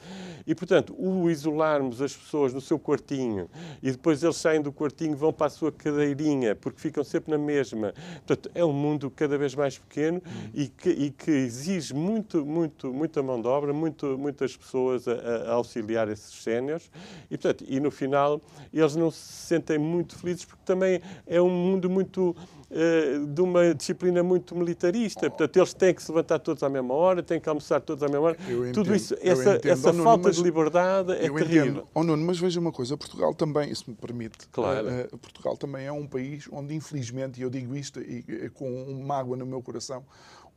E, 0.47 0.55
portanto, 0.55 0.95
o 0.99 1.31
isolarmos 1.31 2.01
as 2.03 2.15
pessoas 2.17 2.53
no 2.55 2.61
seu 2.61 2.79
quartinho 2.79 3.49
e 3.83 3.91
depois 3.91 4.23
eles 4.23 4.37
saem 4.37 4.61
do 4.61 4.73
quartinho 4.73 5.17
vão 5.17 5.33
para 5.33 5.47
a 5.47 5.51
sua 5.51 5.71
cadeirinha, 5.73 6.55
porque 6.71 6.81
ficam 6.81 7.05
sempre 7.05 7.31
na 7.31 7.39
mesma. 7.39 7.93
Portanto, 8.27 8.51
é 8.55 8.65
um 8.65 8.73
mundo 8.73 9.11
cada 9.11 9.37
vez 9.37 9.55
mais 9.55 9.79
pequeno 9.79 10.23
e, 10.55 10.69
que, 10.69 10.89
e 10.91 11.11
que 11.11 11.31
exige 11.31 11.95
muito, 11.95 12.45
muito, 12.45 12.93
muita 12.93 13.23
mão 13.23 13.41
de 13.41 13.49
obra, 13.49 13.73
muito, 13.73 14.17
muitas 14.19 14.57
pessoas 14.57 15.07
a, 15.09 15.13
a 15.13 15.53
auxiliar 15.53 16.09
esses 16.09 16.43
séniores. 16.43 16.91
E, 17.31 17.37
portanto, 17.37 17.65
e 17.69 17.79
no 17.81 17.91
final 17.91 18.41
eles 18.73 18.97
não 18.97 19.11
se 19.11 19.19
sentem 19.47 19.79
muito 19.79 20.17
felizes 20.19 20.45
porque 20.45 20.63
também 20.65 21.01
é 21.27 21.41
um 21.41 21.51
mundo 21.51 21.91
muito 21.91 22.35
eh, 22.71 23.19
de 23.29 23.41
uma 23.41 23.75
disciplina 23.75 24.23
muito 24.23 24.55
militarista. 24.55 25.29
Portanto, 25.29 25.57
eles 25.57 25.75
têm 25.75 25.95
que 25.95 26.03
se 26.03 26.11
levantar 26.11 26.39
todos 26.39 26.63
à 26.63 26.69
mesma 26.69 26.95
hora, 26.95 27.23
têm 27.23 27.41
que 27.41 27.49
almoçar 27.49 27.81
todos 27.81 28.03
à 28.03 28.09
mesma 28.09 28.21
hora. 28.29 28.37
Eu 28.49 28.73
Tudo 28.73 28.81
entendo, 28.91 28.97
isso, 28.97 29.15
essa, 29.21 29.55
entendo. 29.57 29.73
essa 29.73 29.89
Oh, 29.91 29.93
Nuno, 29.93 30.05
falta 30.05 30.29
mas 30.29 30.37
de 30.37 30.43
liberdade 30.43 31.13
é 31.13 31.29
eu 31.29 31.35
terrível. 31.35 31.65
entendo. 31.67 31.89
Oh, 31.95 32.03
Nuno, 32.05 32.25
mas 32.25 32.39
veja 32.39 32.61
uma 32.61 32.71
coisa, 32.71 32.97
Portugal 32.97 33.35
também, 33.35 33.75
se 33.75 33.89
me 33.91 33.97
permite, 33.97 34.47
Claro. 34.53 34.89
eh, 34.89 35.09
Portugal 35.21 35.57
também 35.57 35.87
é 35.87 35.93
um 35.93 36.07
país 36.07 36.47
onde, 36.61 36.75
infelizmente, 36.75 37.41
e 37.41 37.43
eu 37.43 37.51
digo 37.51 37.75
isto 37.75 38.01
e, 38.01 38.51
com 38.51 39.03
mágoa 39.03 39.37
no 39.37 39.47
meu 39.47 39.63
coração, 39.63 40.05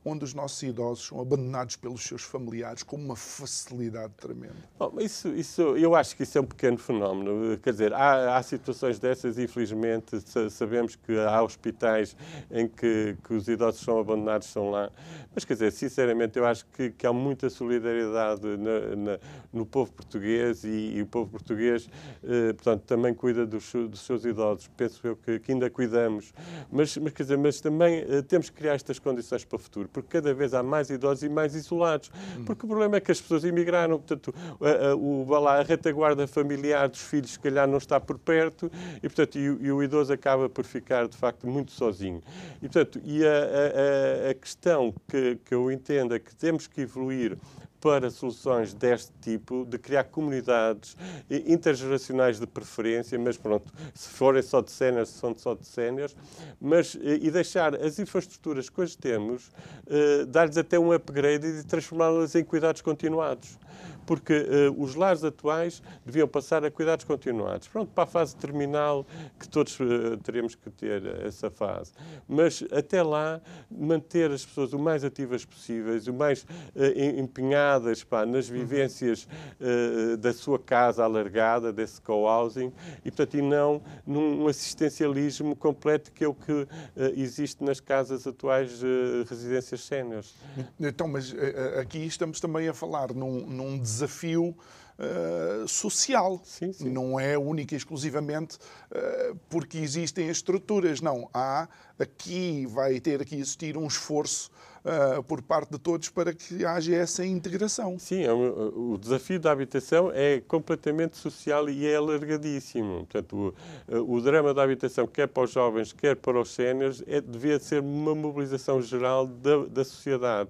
onde 0.06 0.24
os 0.26 0.34
nossos 0.34 0.62
idosos 0.64 1.06
são 1.08 1.20
abandonados 1.22 1.76
pelos 1.76 2.04
seus 2.04 2.24
familiares 2.24 2.84
com 2.84 2.96
uma 2.98 3.16
facilidade 3.16 4.14
tremenda. 4.18 4.56
Bom, 4.78 4.92
mas 4.96 5.06
isso, 5.06 5.30
isso, 5.30 5.62
eu 5.78 5.96
acho 5.96 6.16
que 6.16 6.24
isso 6.24 6.38
é 6.38 6.42
um 6.42 6.46
pequeno 6.46 6.78
fenómeno. 6.78 7.58
Quer 7.60 7.72
dizer, 7.72 7.94
há, 7.94 8.36
há 8.38 8.44
situações 8.44 9.00
dessas, 9.00 9.38
infelizmente, 9.38 10.20
sa- 10.22 10.50
sabemos 10.50 10.96
que 10.96 11.18
há 11.18 11.42
hospitais 11.42 12.16
em 12.52 12.68
que, 12.68 13.16
que 13.24 13.34
os 13.34 13.48
idosos 13.48 13.82
são 13.82 14.00
abandonados, 14.00 14.48
são 14.50 14.70
lá. 14.72 14.92
Mas, 15.34 15.46
quer 15.46 15.54
dizer, 15.54 15.72
sinceramente, 15.72 16.38
eu 16.38 16.46
acho 16.46 16.66
que, 16.68 16.92
que 16.92 17.08
há 17.08 17.14
muita 17.14 17.50
solidariedade 17.50 18.46
na- 18.58 18.96
na- 18.96 19.20
no 19.52 19.66
povo 19.66 19.92
português 19.92 20.64
e, 20.64 20.94
e 20.98 21.02
o 21.02 21.06
povo 21.08 21.32
português, 21.32 21.88
eh, 22.24 22.54
portanto, 22.54 22.82
também 22.84 23.14
cuida 23.14 23.46
dos, 23.46 23.72
dos 23.74 24.02
seus 24.02 24.26
idosos. 24.26 24.68
Penso 24.76 25.06
eu 25.08 25.16
que, 25.16 25.40
que 25.40 25.52
ainda 25.52 25.70
cuidamos. 25.70 26.34
Mas, 26.72 26.98
mas, 26.98 27.14
quer 27.14 27.24
dizer, 27.24 27.38
mas 27.38 27.62
também 27.62 28.00
eh, 28.08 28.22
temos 28.22 28.50
que 28.50 28.58
criar 28.58 28.74
estas 28.76 29.00
condições 29.00 29.44
para 29.46 29.56
o 29.56 29.60
futuro, 29.60 29.88
porque 29.94 30.10
cada 30.10 30.34
vez 30.34 30.54
há 30.54 30.64
mais 30.64 30.90
idosos 30.90 31.24
e 31.24 31.30
mais 31.30 31.54
isolados. 31.56 32.12
Porque 32.46 32.66
o 32.66 32.68
problema 32.68 32.98
é 32.98 33.00
que 33.00 33.12
as 33.12 33.22
pessoas 33.22 33.44
emigraram, 33.46 33.98
portanto, 34.00 34.34
a, 34.60 34.88
a- 34.90 34.96
o, 34.96 35.26
lá, 35.40 35.60
a 35.60 35.64
retaguarda 35.64 36.26
familiar 36.28 36.90
dos 36.90 37.02
filhos, 37.02 37.32
se 37.34 37.40
calhar, 37.40 37.68
não 37.68 37.78
está 37.78 38.00
por 38.00 38.18
perto 38.18 38.72
e, 38.98 39.02
portanto, 39.02 39.38
e, 39.38 39.50
o- 39.50 39.58
e 39.62 39.72
o 39.72 39.84
idoso 39.84 40.12
acaba 40.12 40.50
por 40.50 40.66
ficar, 40.66 41.08
de 41.08 41.16
facto, 41.16 41.46
muito 41.48 41.72
sozinho. 41.72 42.22
E, 42.58 42.68
portanto, 42.68 43.00
e 43.06 43.24
a, 43.26 43.30
a- 43.30 44.28
a- 44.28 44.32
a 44.32 44.34
questão 44.34 44.94
que, 45.08 45.38
que 45.46 45.54
eu 45.54 45.72
entendo 45.72 46.16
é 46.16 46.20
que 46.20 46.36
temos 46.36 46.66
que 46.68 46.82
evoluir 46.82 47.38
para 47.84 48.10
soluções 48.10 48.74
deste 48.74 49.12
tipo, 49.20 49.66
de 49.66 49.78
criar 49.78 50.06
comunidades 50.06 50.96
intergeracionais 51.30 52.40
de 52.40 52.48
preferência, 52.48 53.20
mas 53.20 53.36
pronto, 53.36 53.74
se 53.94 54.08
forem 54.08 54.42
só 54.42 54.62
de 54.62 54.72
séniores, 54.72 55.10
são 55.10 55.36
só 55.38 55.54
de 55.54 55.68
séniores, 55.68 56.16
mas 56.62 56.96
eh, 56.96 57.20
e 57.22 57.30
deixar 57.30 57.76
as 57.76 58.00
infraestruturas 58.00 58.70
que 58.70 58.80
hoje 58.80 58.98
temos, 58.98 59.52
eh, 59.86 60.24
dar-lhes 60.26 60.58
até 60.58 60.80
um 60.80 60.94
upgrade 60.94 61.46
e 61.46 61.64
transformá-las 61.64 62.34
em 62.36 62.44
cuidados 62.46 62.80
continuados. 62.80 63.60
Porque 64.06 64.34
eh, 64.34 64.70
os 64.78 64.96
lares 64.96 65.24
atuais 65.24 65.82
deviam 66.06 66.28
passar 66.28 66.64
a 66.66 66.72
cuidados 66.72 67.06
continuados. 67.06 67.68
Pronto, 67.68 67.92
para 67.94 68.04
a 68.04 68.08
fase 68.08 68.36
terminal, 68.36 69.06
que 69.40 69.48
todos 69.48 69.78
eh, 69.80 70.18
teremos 70.24 70.56
que 70.56 70.70
ter 70.70 71.06
essa 71.26 71.50
fase. 71.50 71.92
Mas 72.28 72.64
até 72.72 73.02
lá, 73.02 73.42
manter 73.72 74.32
as 74.32 74.46
pessoas 74.46 74.74
o 74.74 74.80
mais 74.80 75.04
ativas 75.04 75.46
possíveis, 75.46 76.08
o 76.08 76.14
mais 76.14 76.46
em- 76.76 77.20
empenhadas 77.20 78.04
pá, 78.04 78.26
nas 78.26 78.48
vivências 78.48 79.28
eh, 79.62 80.18
da 80.18 80.34
sua 80.34 80.60
casa 80.60 81.04
alargada, 81.04 81.72
desse 81.72 82.02
co-housing, 82.02 82.72
e, 83.06 83.12
portanto, 83.12 83.38
e 83.38 83.42
não 83.42 83.82
num 84.06 84.48
assistencialismo 84.48 85.56
completo 85.56 86.12
que 86.12 86.24
é 86.24 86.28
o 86.28 86.34
que 86.34 86.68
existe 87.16 87.64
nas 87.64 87.80
casas 87.80 88.26
atuais 88.28 88.82
residências 89.30 89.82
séniores. 89.86 90.36
Então, 90.80 91.08
mas 91.08 91.34
aqui 91.80 92.00
estamos 92.06 92.40
também 92.40 92.68
a 92.68 92.74
falar 92.74 93.14
num, 93.14 93.46
num 93.46 93.78
desafio 93.94 94.56
eh, 95.00 95.66
social. 95.68 96.40
Sim, 96.44 96.72
sim. 96.72 96.90
Não 96.90 97.20
é 97.20 97.38
única 97.38 97.74
e 97.74 97.78
exclusivamente 97.78 98.58
eh, 98.92 99.34
porque 99.50 99.78
existem 99.78 100.30
as 100.30 100.38
estruturas. 100.38 101.02
Não, 101.02 101.30
há 101.34 101.68
aqui, 102.00 102.66
vai 102.68 103.00
ter 103.00 103.22
aqui 103.22 103.36
existir 103.36 103.76
um 103.78 103.88
esforço 103.88 104.52
eh, 104.86 105.22
por 105.28 105.42
parte 105.42 105.72
de 105.72 105.80
todos 105.80 106.10
para 106.10 106.32
que 106.34 106.64
haja 106.66 106.94
essa 106.96 107.26
integração. 107.26 107.98
Sim, 107.98 108.22
é 108.24 108.34
um- 108.34 108.94
o 108.94 108.98
desafio 108.98 109.40
da 109.40 109.52
habitação 109.52 110.12
é 110.14 110.42
completamente 110.42 111.18
social 111.18 111.68
e 111.70 111.88
é 111.88 111.96
alargadíssimo. 111.96 113.08
Portanto, 113.08 113.56
o, 113.88 114.16
o 114.16 114.22
drama 114.22 114.54
da 114.54 114.62
habitação, 114.64 115.08
quer 115.08 115.28
para 115.28 115.44
os 115.44 115.52
jovens, 115.52 115.92
quer 115.94 116.16
para 116.18 116.40
os 116.40 116.54
séniores, 116.54 117.02
é, 117.08 117.20
devia 117.22 117.60
ser 117.60 117.80
uma 117.82 118.14
mobilização 118.14 118.80
geral 118.82 119.26
da, 119.26 119.66
da 119.66 119.84
sociedade. 119.84 120.50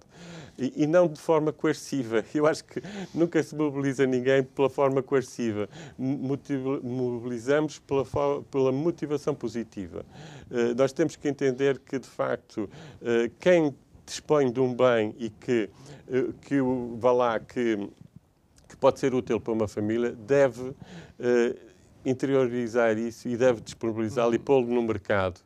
E, 0.57 0.83
e 0.83 0.87
não 0.87 1.07
de 1.07 1.19
forma 1.19 1.51
coerciva. 1.51 2.23
Eu 2.33 2.45
acho 2.45 2.63
que 2.63 2.81
nunca 3.13 3.41
se 3.41 3.55
mobiliza 3.55 4.05
ninguém 4.05 4.43
pela 4.43 4.69
forma 4.69 5.01
coerciva. 5.01 5.67
Mobilizamos 5.97 7.79
pela, 7.79 8.05
pela 8.51 8.71
motivação 8.71 9.33
positiva. 9.33 10.05
Eh, 10.51 10.73
nós 10.75 10.93
temos 10.93 11.15
que 11.15 11.27
entender 11.27 11.79
que, 11.79 11.97
de 11.97 12.07
facto, 12.07 12.69
eh, 13.01 13.31
quem 13.39 13.73
dispõe 14.05 14.51
de 14.51 14.59
um 14.59 14.73
bem 14.73 15.15
e 15.17 15.29
que, 15.29 15.69
eh, 16.07 16.29
que 16.41 16.61
o, 16.61 16.95
vá 16.97 17.11
lá, 17.11 17.39
que, 17.39 17.89
que 18.69 18.77
pode 18.77 18.99
ser 18.99 19.13
útil 19.15 19.39
para 19.39 19.53
uma 19.53 19.67
família, 19.67 20.11
deve 20.11 20.73
interiorizar 22.05 22.97
isso 22.97 23.29
e 23.29 23.37
deve 23.37 23.61
disponibilizá-lo 23.61 24.35
e 24.35 24.39
pô-lo 24.39 24.67
no 24.67 24.81
mercado. 24.83 25.39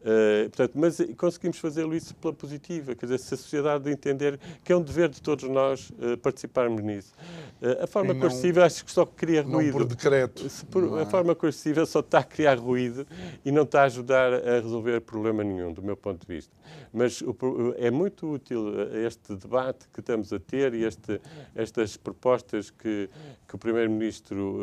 Uh, 0.00 0.48
portanto, 0.50 0.72
mas 0.76 1.00
conseguimos 1.16 1.58
fazê-lo 1.58 1.94
isso 1.94 2.14
pela 2.16 2.32
positiva, 2.32 2.94
quer 2.94 3.06
dizer, 3.06 3.18
se 3.18 3.34
a 3.34 3.36
sociedade 3.36 3.90
entender 3.90 4.38
que 4.62 4.72
é 4.72 4.76
um 4.76 4.82
dever 4.82 5.08
de 5.08 5.20
todos 5.20 5.48
nós 5.48 5.90
uh, 5.90 6.16
participarmos 6.18 6.80
nisso. 6.82 7.12
Uh, 7.60 7.82
a 7.82 7.86
forma 7.86 8.12
não, 8.12 8.20
coerciva 8.20 8.64
acho 8.64 8.84
que 8.84 8.92
só 8.92 9.04
cria 9.04 9.42
ruído. 9.42 9.72
Por 9.72 9.84
decreto. 9.84 10.44
Por, 10.70 11.00
a 11.00 11.06
forma 11.06 11.34
coerciva 11.34 11.84
só 11.86 12.00
está 12.00 12.20
a 12.20 12.24
criar 12.24 12.56
ruído 12.56 13.06
e 13.44 13.50
não 13.50 13.62
está 13.62 13.82
a 13.82 13.84
ajudar 13.84 14.32
a 14.32 14.60
resolver 14.60 15.00
problema 15.00 15.42
nenhum, 15.42 15.72
do 15.72 15.82
meu 15.82 15.96
ponto 15.96 16.24
de 16.24 16.32
vista. 16.32 16.54
Mas 16.92 17.20
o, 17.22 17.34
é 17.76 17.90
muito 17.90 18.30
útil 18.30 18.74
este 19.04 19.34
debate 19.34 19.88
que 19.92 20.00
estamos 20.00 20.32
a 20.32 20.38
ter 20.38 20.74
e 20.74 20.84
este, 20.84 21.20
estas 21.54 21.96
propostas 21.96 22.70
que, 22.70 23.08
que 23.48 23.54
o 23.54 23.58
Primeiro-Ministro 23.58 24.60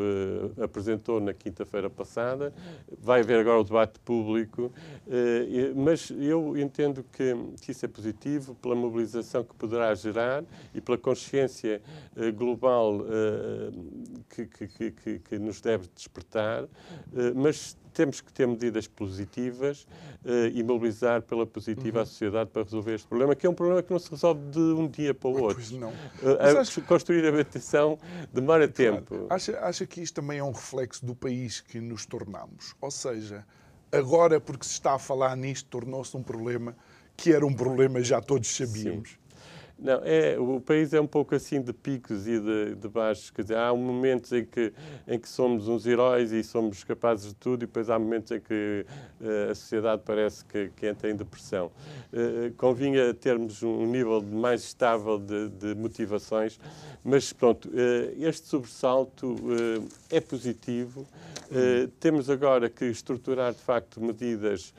apresentou 0.62 1.20
na 1.20 1.34
quinta-feira 1.34 1.90
passada. 1.90 2.54
Vai 3.02 3.22
haver 3.22 3.40
agora 3.40 3.60
o 3.60 3.64
debate 3.64 4.00
público 4.00 4.72
eh, 5.10 5.23
mas 5.76 6.12
eu 6.12 6.58
entendo 6.58 7.04
que, 7.12 7.36
que, 7.62 7.72
isso 7.72 7.86
é 7.86 7.88
positivo 7.88 8.56
pela 8.56 8.76
mobilização 8.76 9.44
que 9.44 9.54
poderá 9.56 9.94
gerar 9.96 10.44
e 10.74 10.82
pela 10.82 10.98
consciência 10.98 11.82
eh, 12.16 12.32
global 12.32 13.02
eh, 13.02 13.72
que, 14.30 14.46
que, 14.46 14.92
que, 14.92 15.20
que, 15.20 15.40
nos 15.40 15.62
deve 15.62 15.88
despertar, 15.94 16.68
mas 17.36 17.78
temos 17.94 18.22
que 18.22 18.34
ter 18.34 18.48
medidas 18.48 18.88
positivas 18.88 19.86
e 20.54 20.64
mobilizar 20.64 21.22
pela 21.22 21.46
positiva 21.46 22.00
uhum. 22.00 22.04
a 22.04 22.06
sociedade 22.06 22.50
para 22.50 22.64
resolver 22.64 22.96
este 22.96 23.08
problema, 23.08 23.36
que 23.36 23.46
é 23.46 23.50
um 23.50 23.54
problema 23.54 23.84
que 23.84 23.92
não 23.92 24.00
se 24.00 24.10
resolve 24.10 24.42
de 24.50 24.60
um 24.60 24.88
dia 24.88 25.14
para 25.14 25.30
o 25.30 25.42
outro. 25.42 25.56
Pois 25.56 25.72
não. 25.72 25.94
acho... 26.60 26.82
Construir 26.84 27.26
a 27.26 27.30
habitação 27.30 28.00
demora 28.34 28.68
claro. 28.68 29.02
tempo. 29.02 29.28
Acha, 29.30 29.60
acha 29.60 29.86
que 29.86 30.02
isto 30.02 30.16
também 30.16 30.40
é 30.40 30.44
um 30.44 30.52
reflexo 30.52 31.06
do 31.06 31.16
país 31.16 31.62
que 31.62 31.80
nos 31.80 32.06
tornamos? 32.06 32.76
Ou 32.82 32.90
seja, 32.90 33.46
agora, 33.94 34.42
porque 34.42 34.66
se 34.66 34.74
está 34.74 34.96
a 34.96 35.00
falar 35.00 35.36
nisto, 35.38 35.70
tornou-se 35.70 36.16
um 36.18 36.24
problema 36.24 36.76
que 37.16 37.32
era 37.32 37.46
um 37.46 37.54
problema 37.54 38.02
já 38.02 38.20
todos 38.20 38.50
sabíamos. 38.50 39.10
Sim. 39.10 39.23
Não, 39.84 40.00
é, 40.06 40.40
o 40.40 40.62
país 40.62 40.94
é 40.94 41.02
um 41.02 41.06
pouco 41.06 41.36
assim 41.36 41.62
de 41.62 41.74
picos 41.74 42.26
e 42.26 42.40
de, 42.40 42.76
de 42.76 42.88
baixos. 42.88 43.30
Quer 43.30 43.42
dizer, 43.42 43.58
há 43.58 43.76
momentos 43.76 44.32
em 44.32 44.46
que, 44.46 44.72
em 45.06 45.20
que 45.20 45.28
somos 45.28 45.68
uns 45.68 45.86
heróis 45.86 46.32
e 46.32 46.42
somos 46.42 46.86
capazes 46.86 47.28
de 47.28 47.36
tudo, 47.36 47.64
e 47.64 47.68
depois 47.68 47.90
há 47.90 48.00
momentos 48.00 48.32
em 48.32 48.40
que 48.40 48.86
uh, 49.20 49.52
a 49.52 49.56
sociedade 49.56 50.02
parece 50.06 50.46
que, 50.46 50.70
que 50.74 50.88
entra 50.88 51.12
em 51.12 51.16
depressão. 51.18 51.70
Uh, 52.14 52.54
convinha 52.56 53.14
termos 53.14 53.62
um 53.62 53.86
nível 53.86 54.22
mais 54.22 54.64
estável 54.64 55.20
de, 55.20 55.50
de 55.50 55.76
motivações, 55.76 56.58
mas 57.04 57.34
pronto, 57.34 57.68
uh, 57.68 58.26
este 58.26 58.48
sobressalto 58.48 59.36
é 60.10 60.22
positivo. 60.22 61.06
temos 62.00 62.30
agora 62.30 62.70
que 62.70 62.86
estruturar, 62.86 63.54
de 63.54 63.60
facto, 63.60 64.02
medidas 64.02 64.74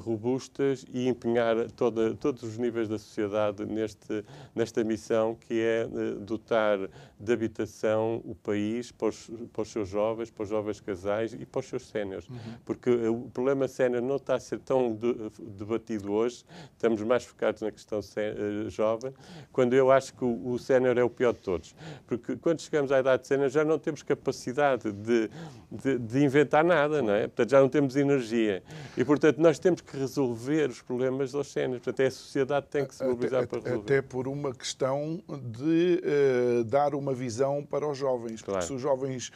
robustas 0.00 0.84
e 0.92 1.08
empenhar 1.08 1.70
toda, 1.70 2.14
todos 2.14 2.42
os 2.42 2.58
níveis 2.58 2.88
da 2.88 2.98
sociedade 2.98 3.64
neste 3.64 3.99
neste, 4.00 4.24
nesta 4.54 4.84
missão 4.84 5.34
que 5.34 5.60
é 5.60 5.82
eh, 5.82 6.14
dotar 6.20 6.78
de 7.18 7.32
habitação 7.32 8.22
o 8.24 8.34
país 8.34 8.90
para 8.90 9.08
os, 9.08 9.30
para 9.52 9.62
os 9.62 9.70
seus 9.70 9.88
jovens, 9.88 10.30
para 10.30 10.42
os 10.42 10.48
jovens 10.48 10.80
casais 10.80 11.32
e 11.34 11.44
para 11.44 11.60
os 11.60 11.66
seus 11.66 11.86
séniores. 11.88 12.28
Uhum. 12.28 12.36
Porque 12.64 12.90
o 12.90 13.30
problema 13.32 13.68
sénior 13.68 14.02
não 14.02 14.16
está 14.16 14.34
a 14.34 14.40
ser 14.40 14.58
tão 14.60 14.94
de, 14.94 15.30
debatido 15.38 16.12
hoje, 16.12 16.44
estamos 16.72 17.02
mais 17.02 17.24
focados 17.24 17.62
na 17.62 17.70
questão 17.70 18.00
eh, 18.16 18.68
jovem, 18.68 19.12
quando 19.52 19.74
eu 19.74 19.90
acho 19.90 20.14
que 20.14 20.24
o, 20.24 20.48
o 20.48 20.58
sénior 20.58 20.96
é 20.98 21.04
o 21.04 21.10
pior 21.10 21.32
de 21.32 21.40
todos. 21.40 21.74
Porque 22.06 22.36
quando 22.36 22.60
chegamos 22.60 22.90
à 22.90 23.00
idade 23.00 23.26
sénior 23.26 23.50
já 23.50 23.64
não 23.64 23.78
temos 23.78 24.02
capacidade 24.02 24.90
de, 24.92 25.30
de, 25.70 25.98
de 25.98 26.24
inventar 26.24 26.64
nada, 26.64 27.02
não 27.02 27.12
é? 27.12 27.26
Portanto, 27.26 27.50
já 27.50 27.60
não 27.60 27.68
temos 27.68 27.96
energia. 27.96 28.62
E, 28.96 29.04
portanto, 29.04 29.38
nós 29.38 29.58
temos 29.58 29.80
que 29.80 29.96
resolver 29.96 30.70
os 30.70 30.82
problemas 30.82 31.32
dos 31.32 31.52
séniores. 31.52 31.82
Portanto, 31.82 32.00
é 32.00 32.06
a 32.06 32.10
sociedade 32.10 32.66
que 32.66 32.72
tem 32.72 32.86
que 32.86 32.94
se 32.94 33.04
mobilizar 33.04 33.42
até, 33.42 33.46
para 33.46 33.68
resolver 33.68 33.79
até 33.80 34.00
por 34.00 34.28
uma 34.28 34.54
questão 34.54 35.22
de 35.42 36.02
uh, 36.02 36.64
dar 36.64 36.94
uma 36.94 37.12
visão 37.12 37.64
para 37.64 37.86
os 37.86 37.98
jovens. 37.98 38.42
Claro. 38.42 38.58
Porque 38.58 38.66
se 38.66 38.72
os 38.72 38.80
jovens 38.80 39.32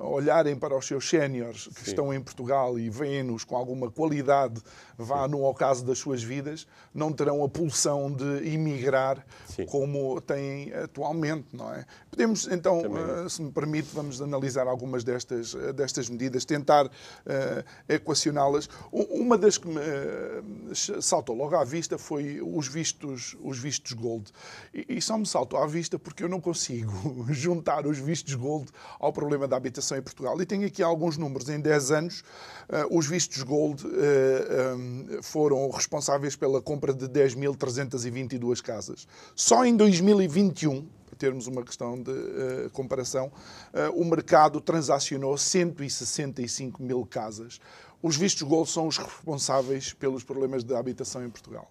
olharem 0.00 0.56
para 0.56 0.76
os 0.76 0.86
seus 0.86 1.08
séniores 1.08 1.68
que 1.68 1.84
Sim. 1.84 1.90
estão 1.90 2.14
em 2.14 2.20
Portugal 2.20 2.78
e 2.78 2.90
veem-nos 2.90 3.44
com 3.44 3.56
alguma 3.56 3.90
qualidade, 3.90 4.60
vá 4.98 5.24
Sim. 5.24 5.30
no 5.30 5.44
ocaso 5.44 5.84
das 5.84 5.98
suas 5.98 6.22
vidas, 6.22 6.66
não 6.92 7.12
terão 7.12 7.44
a 7.44 7.48
pulsão 7.48 8.12
de 8.12 8.48
emigrar 8.48 9.24
Sim. 9.46 9.64
como 9.66 10.20
têm 10.20 10.72
atualmente, 10.72 11.48
não 11.52 11.72
é? 11.72 11.84
Podemos, 12.10 12.48
então, 12.48 12.80
uh, 12.80 13.30
se 13.30 13.42
me 13.42 13.52
permite, 13.52 13.88
vamos 13.92 14.20
analisar 14.20 14.66
algumas 14.66 15.04
destas, 15.04 15.54
uh, 15.54 15.72
destas 15.72 16.08
medidas, 16.08 16.44
tentar 16.44 16.86
uh, 16.86 16.90
equacioná-las. 17.88 18.68
Uma 18.90 19.38
das 19.38 19.58
que 19.58 19.68
me 19.68 19.80
saltou 21.00 21.36
logo 21.36 21.54
à 21.54 21.62
vista 21.62 21.96
foi 21.98 22.40
os 22.40 22.66
vistos, 22.66 23.36
os 23.40 23.58
vistos 23.58 23.92
gold. 23.92 24.32
E, 24.74 24.96
e 24.96 25.02
só 25.02 25.16
me 25.16 25.26
saltou 25.26 25.60
à 25.60 25.66
vista 25.66 25.98
porque 25.98 26.24
eu 26.24 26.28
não 26.28 26.40
consigo 26.40 27.26
juntar 27.30 27.86
os 27.86 27.98
vistos 27.98 28.34
gold 28.34 28.70
ao 28.98 29.12
problema 29.12 29.46
da 29.46 29.56
habitação 29.56 29.75
habitação 29.76 29.98
em 29.98 30.02
Portugal. 30.02 30.40
E 30.40 30.46
tenho 30.46 30.66
aqui 30.66 30.82
alguns 30.82 31.16
números. 31.16 31.48
Em 31.48 31.60
10 31.60 31.90
anos, 31.90 32.20
uh, 32.68 32.96
os 32.96 33.06
vistos 33.06 33.42
Gold 33.42 33.86
uh, 33.86 33.90
eh, 33.90 35.16
eh, 35.18 35.22
foram 35.22 35.68
responsáveis 35.70 36.34
pela 36.36 36.60
compra 36.60 36.92
de 36.92 37.06
10.322 37.06 38.62
casas. 38.62 39.06
Só 39.34 39.64
em 39.64 39.76
2021, 39.76 40.86
para 41.06 41.16
termos 41.16 41.46
uma 41.46 41.62
questão 41.62 42.00
de 42.00 42.10
uh, 42.10 42.70
comparação, 42.72 43.30
o 43.94 44.04
mercado 44.04 44.60
transacionou 44.60 45.36
165 45.36 46.82
mil 46.82 47.04
casas. 47.06 47.60
Os 48.02 48.16
vistos 48.16 48.42
Gold 48.42 48.68
são 48.68 48.86
os 48.86 48.98
responsáveis 48.98 49.92
pelos 49.92 50.22
problemas 50.22 50.64
de 50.64 50.74
habitação 50.74 51.24
em 51.24 51.30
Portugal. 51.30 51.70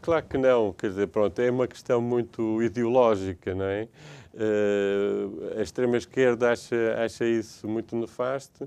Claro 0.00 0.26
que 0.26 0.38
não, 0.38 0.72
quer 0.72 0.88
dizer, 0.88 1.08
pronto, 1.08 1.38
é 1.42 1.50
uma 1.50 1.68
questão 1.68 2.00
muito 2.00 2.62
ideológica, 2.62 3.54
não 3.54 3.66
é? 3.66 3.86
Uh, 4.34 5.58
a 5.58 5.62
extrema-esquerda 5.62 6.52
acha, 6.52 6.76
acha 7.02 7.24
isso 7.24 7.66
muito 7.66 7.96
nefasto. 7.96 8.64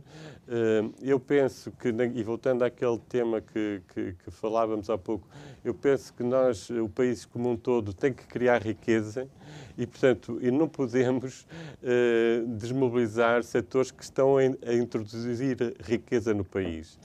Uh, 0.47 0.93
eu 1.01 1.19
penso 1.19 1.71
que, 1.71 1.89
e 1.89 2.23
voltando 2.23 2.63
àquele 2.63 2.97
tema 3.07 3.39
que, 3.39 3.81
que, 3.93 4.13
que, 4.13 4.31
falávamos 4.31 4.89
há 4.89 4.97
pouco, 4.97 5.27
eu 5.63 5.73
penso 5.73 6.13
que 6.13 6.23
nós, 6.23 6.69
o 6.69 6.89
país 6.89 7.25
como 7.25 7.49
um 7.51 7.55
todo, 7.55 7.93
tem 7.93 8.11
que 8.11 8.25
criar 8.25 8.61
riqueza 8.61 9.29
e, 9.77 9.85
portanto, 9.85 10.39
e 10.41 10.49
não 10.49 10.67
podemos 10.67 11.45
uh, 11.83 12.47
desmobilizar 12.57 13.43
setores 13.43 13.91
que 13.91 14.03
estão 14.03 14.37
a, 14.37 14.41
a 14.41 14.73
introduzir 14.73 15.57
riqueza 15.79 16.33
no 16.33 16.43
país. 16.43 16.99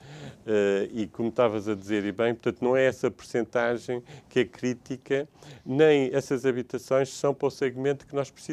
E 0.92 1.08
como 1.08 1.28
estavas 1.28 1.68
a 1.68 1.74
dizer, 1.74 2.04
e 2.04 2.12
bem, 2.12 2.32
portanto, 2.32 2.62
não 2.62 2.76
é 2.76 2.84
essa 2.84 3.10
percentagem 3.10 4.00
que 4.28 4.40
é 4.40 4.44
crítica, 4.44 5.28
nem 5.64 6.08
essas 6.14 6.46
habitações 6.46 7.08
são 7.12 7.34
para 7.34 7.48
o 7.48 7.50
segmento 7.50 8.06
que 8.06 8.14
nós 8.14 8.30
precisamos, 8.30 8.45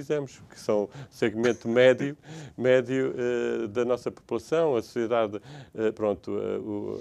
que 0.49 0.59
são 0.59 0.89
segmento 1.09 1.67
médio, 1.67 2.17
médio 2.57 3.13
uh, 3.13 3.67
da 3.67 3.85
nossa 3.85 4.11
população, 4.11 4.75
a 4.75 4.81
sociedade, 4.81 5.37
uh, 5.37 5.93
pronto, 5.93 6.31
o, 6.31 6.99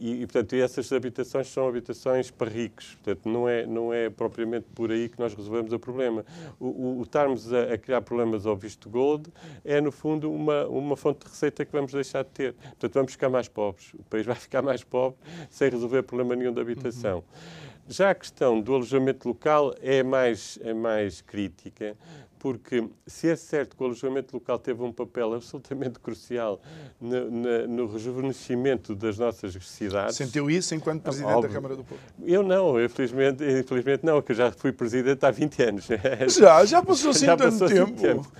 e, 0.00 0.22
e, 0.22 0.26
portanto, 0.26 0.54
essas 0.54 0.92
habitações 0.92 1.46
são 1.48 1.68
habitações 1.68 2.30
para 2.30 2.50
ricos, 2.50 2.96
portanto, 3.02 3.28
não 3.28 3.48
é, 3.48 3.64
não 3.64 3.94
é 3.94 4.10
propriamente 4.10 4.66
por 4.74 4.90
aí 4.90 5.08
que 5.08 5.18
nós 5.18 5.32
resolvemos 5.34 5.72
o 5.72 5.78
problema. 5.78 6.24
O, 6.58 6.66
o, 6.66 6.98
o 6.98 7.02
estarmos 7.02 7.52
a, 7.52 7.74
a, 7.74 7.78
criar 7.78 8.00
problemas 8.02 8.44
ao 8.44 8.56
visto 8.56 8.90
gold 8.90 9.32
é, 9.64 9.80
no 9.80 9.92
fundo, 9.92 10.32
uma, 10.32 10.66
uma 10.66 10.96
fonte 10.96 11.24
de 11.24 11.30
receita 11.30 11.64
que 11.64 11.70
vamos 11.70 11.92
deixar 11.92 12.24
de 12.24 12.30
ter. 12.30 12.54
Portanto, 12.54 12.94
vamos 12.94 13.12
ficar 13.12 13.28
mais 13.28 13.46
pobres. 13.46 13.92
O 13.94 14.02
país 14.04 14.26
vai 14.26 14.34
ficar 14.36 14.62
mais 14.62 14.82
pobre 14.82 15.18
sem 15.48 15.70
resolver 15.70 16.02
problema 16.02 16.34
nenhum 16.34 16.52
da 16.52 16.60
habitação. 16.60 17.18
Uhum. 17.18 17.68
Já 17.90 18.10
a 18.10 18.14
questão 18.14 18.60
do 18.60 18.74
alojamento 18.74 19.26
local 19.26 19.74
é 19.80 20.02
mais, 20.02 20.58
é 20.62 20.74
mais 20.74 21.22
crítica, 21.22 21.96
porque 22.38 22.88
se 23.06 23.28
é 23.28 23.36
certo 23.36 23.76
que 23.76 23.82
o 23.82 23.86
alojamento 23.86 24.34
local 24.36 24.58
teve 24.58 24.82
um 24.82 24.92
papel 24.92 25.34
absolutamente 25.34 25.98
crucial 25.98 26.60
no, 27.00 27.30
no, 27.30 27.68
no 27.68 27.86
rejuvenescimento 27.92 28.94
das 28.94 29.18
nossas 29.18 29.54
cidades... 29.66 30.16
Sentiu 30.16 30.50
isso 30.50 30.74
enquanto 30.74 31.02
Presidente 31.02 31.32
óbvio. 31.32 31.48
da 31.48 31.54
Câmara 31.54 31.76
do 31.76 31.84
Povo? 31.84 32.00
Eu 32.24 32.42
não, 32.42 32.82
infelizmente, 32.82 33.44
infelizmente 33.44 34.04
não, 34.04 34.22
que 34.22 34.32
eu 34.32 34.36
já 34.36 34.52
fui 34.52 34.72
Presidente 34.72 35.24
há 35.24 35.30
20 35.30 35.62
anos. 35.62 35.88
Já? 36.38 36.64
Já 36.64 36.82
passou 36.82 37.10
assim 37.10 37.26
tanto 37.26 37.66
tempo? 37.66 38.00
tempo. 38.00 38.32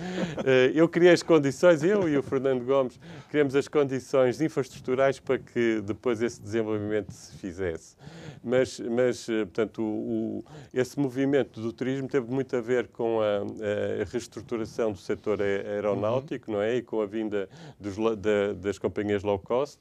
Eh, 0.45 0.71
eu 0.73 0.87
criei 0.87 1.13
as 1.13 1.23
condições, 1.23 1.83
eu 1.83 2.07
e 2.07 2.17
o 2.17 2.23
Fernando 2.23 2.63
Gomes, 2.63 2.99
criamos 3.29 3.55
as 3.55 3.67
condições 3.67 4.41
infraestruturais 4.41 5.19
para 5.19 5.37
que 5.37 5.81
depois 5.81 6.21
esse 6.21 6.41
desenvolvimento 6.41 7.11
se 7.11 7.35
fizesse. 7.37 7.95
Mas, 8.43 8.79
mas 8.79 9.27
eh, 9.27 9.45
portanto, 9.45 9.81
o, 9.81 10.39
o, 10.39 10.45
esse 10.73 10.99
movimento 10.99 11.59
do 11.59 11.73
turismo 11.73 12.07
teve 12.07 12.31
muito 12.31 12.55
a 12.55 12.61
ver 12.61 12.87
com 12.87 13.19
a, 13.21 13.25
a 13.25 13.88
reestruturação 14.11 14.91
do 14.91 14.97
setor 14.97 15.41
aeronáutico, 15.41 16.51
uhum. 16.51 16.57
não 16.57 16.63
é? 16.63 16.77
E 16.77 16.81
com 16.81 17.01
a 17.01 17.05
vinda 17.05 17.49
dos, 17.79 17.95
da, 18.17 18.53
das 18.53 18.77
companhias 18.77 19.23
low 19.23 19.39
cost, 19.39 19.79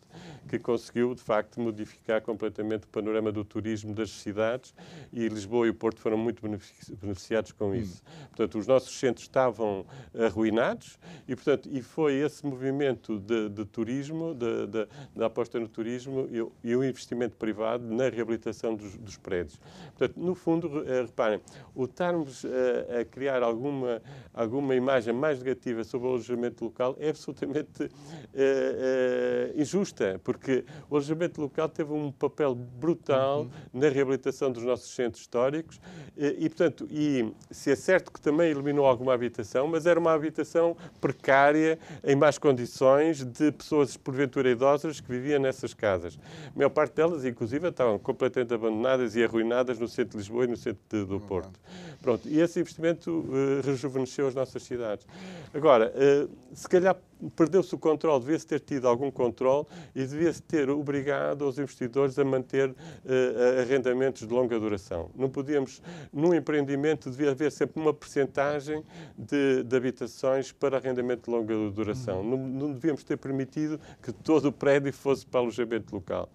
que 0.49 0.59
conseguiu, 0.59 1.14
de 1.14 1.23
facto, 1.23 1.61
modificar 1.61 2.23
completamente 2.23 2.85
o 2.85 2.88
panorama 2.88 3.31
do 3.31 3.44
turismo 3.44 3.94
das 3.94 4.11
cidades 4.11 4.75
e 5.12 5.29
Lisboa 5.29 5.66
e 5.66 5.71
o 5.71 5.75
Porto 5.75 6.01
foram 6.01 6.16
muito 6.16 6.42
beneficiados 6.42 7.53
com 7.53 7.75
isso. 7.75 8.03
Uhum. 8.07 8.27
Portanto, 8.29 8.59
os 8.59 8.66
nossos 8.66 8.99
centros 8.99 9.25
estavam 9.25 9.85
arruinados 10.18 10.99
e, 11.27 11.35
portanto, 11.35 11.68
e 11.71 11.83
foi 11.83 12.14
esse 12.14 12.44
movimento 12.47 13.18
de, 13.18 13.49
de 13.49 13.64
turismo, 13.64 14.35
da 14.35 15.27
aposta 15.27 15.61
no 15.61 15.68
turismo 15.68 16.29
e, 16.31 16.71
e, 16.71 16.77
o 16.77 16.85
investimento 16.85 17.37
privado 17.37 17.85
na 17.85 18.09
reabilitação 18.09 18.75
dos, 18.75 18.97
dos 18.97 19.16
prédios. 19.16 19.59
Portanto, 19.97 20.18
no 20.18 20.35
fundo, 20.35 20.85
reparem, 20.85 21.40
o 21.75 21.85
estarmos 21.85 22.44
a, 22.44 23.01
a 23.01 23.05
criar 23.05 23.42
alguma, 23.42 23.97
alguma 24.32 24.74
imagem 24.74 25.12
mais 25.12 25.38
negativa 25.38 25.84
sobre 25.84 26.06
o 26.06 26.11
alojamento 26.11 26.64
local 26.64 26.96
é 26.98 27.11
absolutamente 27.11 27.84
uh, 27.84 27.88
uh, 27.88 29.61
injusta, 29.61 30.20
porque 30.24 30.64
o 30.88 30.96
alojamento 30.96 31.40
local 31.40 31.68
teve 31.68 31.92
um 31.92 32.11
papel 32.12 32.54
brutal 32.54 33.42
uhum. 33.42 33.50
na 33.72 33.88
reabilitação 33.88 34.50
dos 34.50 34.62
nossos 34.62 34.94
centros 34.94 35.22
históricos 35.22 35.80
e, 36.16 36.44
e, 36.44 36.48
portanto, 36.48 36.87
e 36.90 37.32
se 37.50 37.70
é 37.70 37.76
certo 37.76 38.12
que 38.12 38.20
também 38.20 38.50
eliminou 38.50 38.87
alguma 38.87 39.14
habitação, 39.14 39.66
mas 39.66 39.87
era 39.87 39.98
uma 39.98 40.12
habitação 40.12 40.76
precária, 41.00 41.78
em 42.02 42.16
más 42.16 42.38
condições, 42.38 43.24
de 43.24 43.52
pessoas 43.52 43.96
porventura 43.96 44.50
idosas 44.50 45.00
que 45.00 45.11
viviam 45.11 45.40
nessas 45.40 45.74
casas. 45.74 46.18
A 46.46 46.56
maior 46.56 46.70
parte 46.70 46.94
delas, 46.94 47.24
inclusive, 47.24 47.68
estavam 47.68 47.98
completamente 47.98 48.52
abandonadas 48.54 49.14
e 49.16 49.22
arruinadas 49.22 49.78
no 49.78 49.88
centro 49.88 50.12
de 50.12 50.18
Lisboa 50.18 50.44
e 50.44 50.48
no 50.48 50.56
centro 50.56 50.80
de, 50.88 51.04
do 51.04 51.20
Porto. 51.20 51.58
Pronto, 52.00 52.28
e 52.28 52.40
esse 52.40 52.61
investimento 52.61 53.11
uh, 53.11 53.61
rejuvenesceu 53.88 54.29
as 54.29 54.35
nossas 54.35 54.62
cidades. 54.62 55.07
Agora, 55.53 55.92
uh, 55.94 56.31
se 56.55 56.68
calhar 56.68 56.96
perdeu-se 57.35 57.74
o 57.74 57.78
controle, 57.78 58.20
devia-se 58.20 58.46
ter 58.46 58.61
tido 58.61 58.87
algum 58.87 59.11
controle 59.11 59.66
e 59.94 60.04
devia-se 60.04 60.42
ter 60.42 60.70
obrigado 60.70 61.42
os 61.42 61.59
investidores 61.59 62.18
a 62.18 62.24
manter 62.24 62.70
uh, 62.70 63.61
arrendamentos 63.61 64.26
de 64.26 64.33
longa 64.33 64.59
duração. 64.59 65.11
Não 65.14 65.28
podíamos, 65.28 65.83
num 66.12 66.35
empreendimento, 66.35 67.11
devia 67.11 67.31
haver 67.31 67.50
sempre 67.50 67.81
uma 67.81 67.92
percentagem 67.92 68.85
de, 69.16 69.62
de 69.62 69.76
habitações 69.76 70.52
para 70.52 70.76
arrendamento 70.76 71.31
de 71.31 71.37
longa 71.37 71.70
duração. 71.70 72.20
Uhum. 72.20 72.31
Não, 72.31 72.37
não 72.37 72.72
devíamos 72.72 73.02
ter 73.04 73.16
permitido 73.16 73.81
que 74.02 74.12
todo 74.12 74.46
o 74.46 74.52
prédio 74.52 74.92
fosse 74.92 75.27
para 75.27 75.40
alojamento 75.40 75.94
local. 75.94 76.29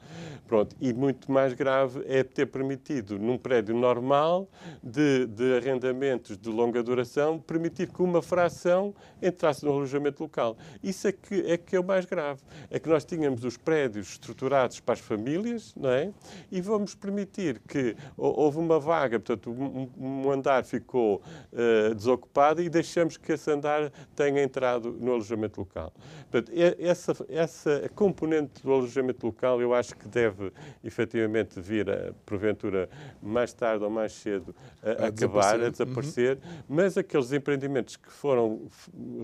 Pronto, 0.47 0.75
e 0.79 0.93
muito 0.93 1.31
mais 1.31 1.53
grave 1.53 2.03
é 2.05 2.23
ter 2.23 2.45
permitido, 2.45 3.17
num 3.17 3.37
prédio 3.37 3.75
normal 3.75 4.47
de, 4.83 5.25
de 5.27 5.57
arrendamentos 5.57 6.37
de 6.37 6.49
longa 6.49 6.83
duração, 6.83 7.39
permitir 7.39 7.87
que 7.87 8.01
uma 8.01 8.21
fração 8.21 8.93
entrasse 9.21 9.65
no 9.65 9.71
alojamento 9.71 10.21
local. 10.21 10.57
Isso 10.81 11.07
é 11.07 11.11
que, 11.11 11.35
é 11.51 11.57
que 11.57 11.75
é 11.75 11.79
o 11.79 11.83
mais 11.83 12.05
grave. 12.05 12.41
É 12.69 12.79
que 12.79 12.89
nós 12.89 13.03
tínhamos 13.05 13.43
os 13.43 13.57
prédios 13.57 14.09
estruturados 14.11 14.79
para 14.79 14.93
as 14.93 14.99
famílias, 14.99 15.73
não 15.75 15.89
é? 15.89 16.11
E 16.51 16.61
vamos 16.61 16.95
permitir 16.95 17.59
que 17.67 17.95
houve 18.17 18.57
uma 18.57 18.79
vaga, 18.79 19.19
portanto, 19.19 19.51
um, 19.51 19.89
um 19.97 20.31
andar 20.31 20.63
ficou 20.63 21.21
uh, 21.51 21.95
desocupado 21.95 22.61
e 22.61 22.69
deixamos 22.69 23.17
que 23.17 23.33
esse 23.33 23.51
andar 23.51 23.91
tenha 24.15 24.41
entrado 24.41 24.91
no 24.91 25.11
alojamento 25.11 25.59
local. 25.59 25.93
Portanto, 26.31 26.51
essa, 26.79 27.13
essa 27.29 27.89
componente 27.95 28.63
do 28.63 28.71
alojamento 28.71 29.25
local 29.25 29.61
eu 29.61 29.73
acho 29.73 29.95
que 29.95 30.07
deve 30.07 30.51
efetivamente 30.83 31.59
vir, 31.59 31.89
a, 31.89 32.13
porventura, 32.25 32.89
mais 33.21 33.53
tarde 33.53 33.83
ou 33.83 33.89
mais 33.89 34.13
cedo, 34.13 34.55
a, 34.81 35.05
a 35.05 35.07
acabar, 35.07 35.61
a 35.61 35.69
desaparecer, 35.69 36.37
uhum. 36.37 36.63
mas 36.69 36.97
aqueles 36.97 37.31
empreendimentos 37.31 37.95
que 37.95 38.11
foram 38.11 38.67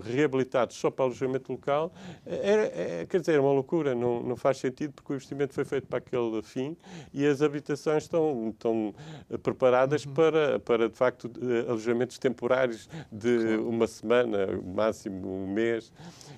reabilitados 0.02 0.76
só 0.76 0.90
para 0.90 1.04
alojamento 1.04 1.39
investimento 1.40 1.52
local, 1.52 1.92
é, 2.26 3.00
é, 3.00 3.06
quer 3.06 3.20
dizer, 3.20 3.34
é 3.34 3.40
uma 3.40 3.52
loucura, 3.52 3.94
não, 3.94 4.22
não 4.22 4.36
faz 4.36 4.58
sentido 4.58 4.92
porque 4.92 5.12
o 5.12 5.16
investimento 5.16 5.54
foi 5.54 5.64
feito 5.64 5.86
para 5.86 5.98
aquele 5.98 6.42
fim 6.42 6.76
e 7.12 7.26
as 7.26 7.42
habitações 7.42 8.04
estão, 8.04 8.50
estão 8.50 8.94
preparadas 9.42 10.04
uhum. 10.04 10.14
para, 10.14 10.60
para, 10.60 10.88
de 10.88 10.96
facto, 10.96 11.30
alojamentos 11.68 12.18
temporários 12.18 12.88
de 13.10 13.38
claro. 13.38 13.68
uma 13.68 13.86
semana, 13.86 14.46
máximo 14.62 15.28
um 15.28 15.52
mês, 15.52 15.92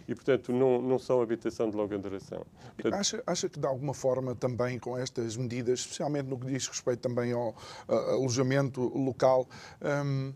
e, 0.07 0.15
portanto, 0.15 0.53
não, 0.53 0.81
não 0.81 0.99
são 0.99 1.21
habitação 1.21 1.69
de 1.69 1.77
longa 1.77 1.99
duração. 1.99 2.45
Portanto, 2.77 2.95
acha, 2.95 3.23
acha 3.27 3.49
que, 3.49 3.59
de 3.59 3.67
alguma 3.67 3.95
forma, 3.95 4.35
também 4.35 4.79
com 4.79 4.97
estas 4.97 5.37
medidas, 5.37 5.81
especialmente 5.81 6.29
no 6.29 6.39
que 6.39 6.47
diz 6.47 6.67
respeito 6.67 7.01
também 7.01 7.33
ao 7.33 7.55
alojamento 7.89 8.81
local, 8.97 9.49
hum, 10.05 10.33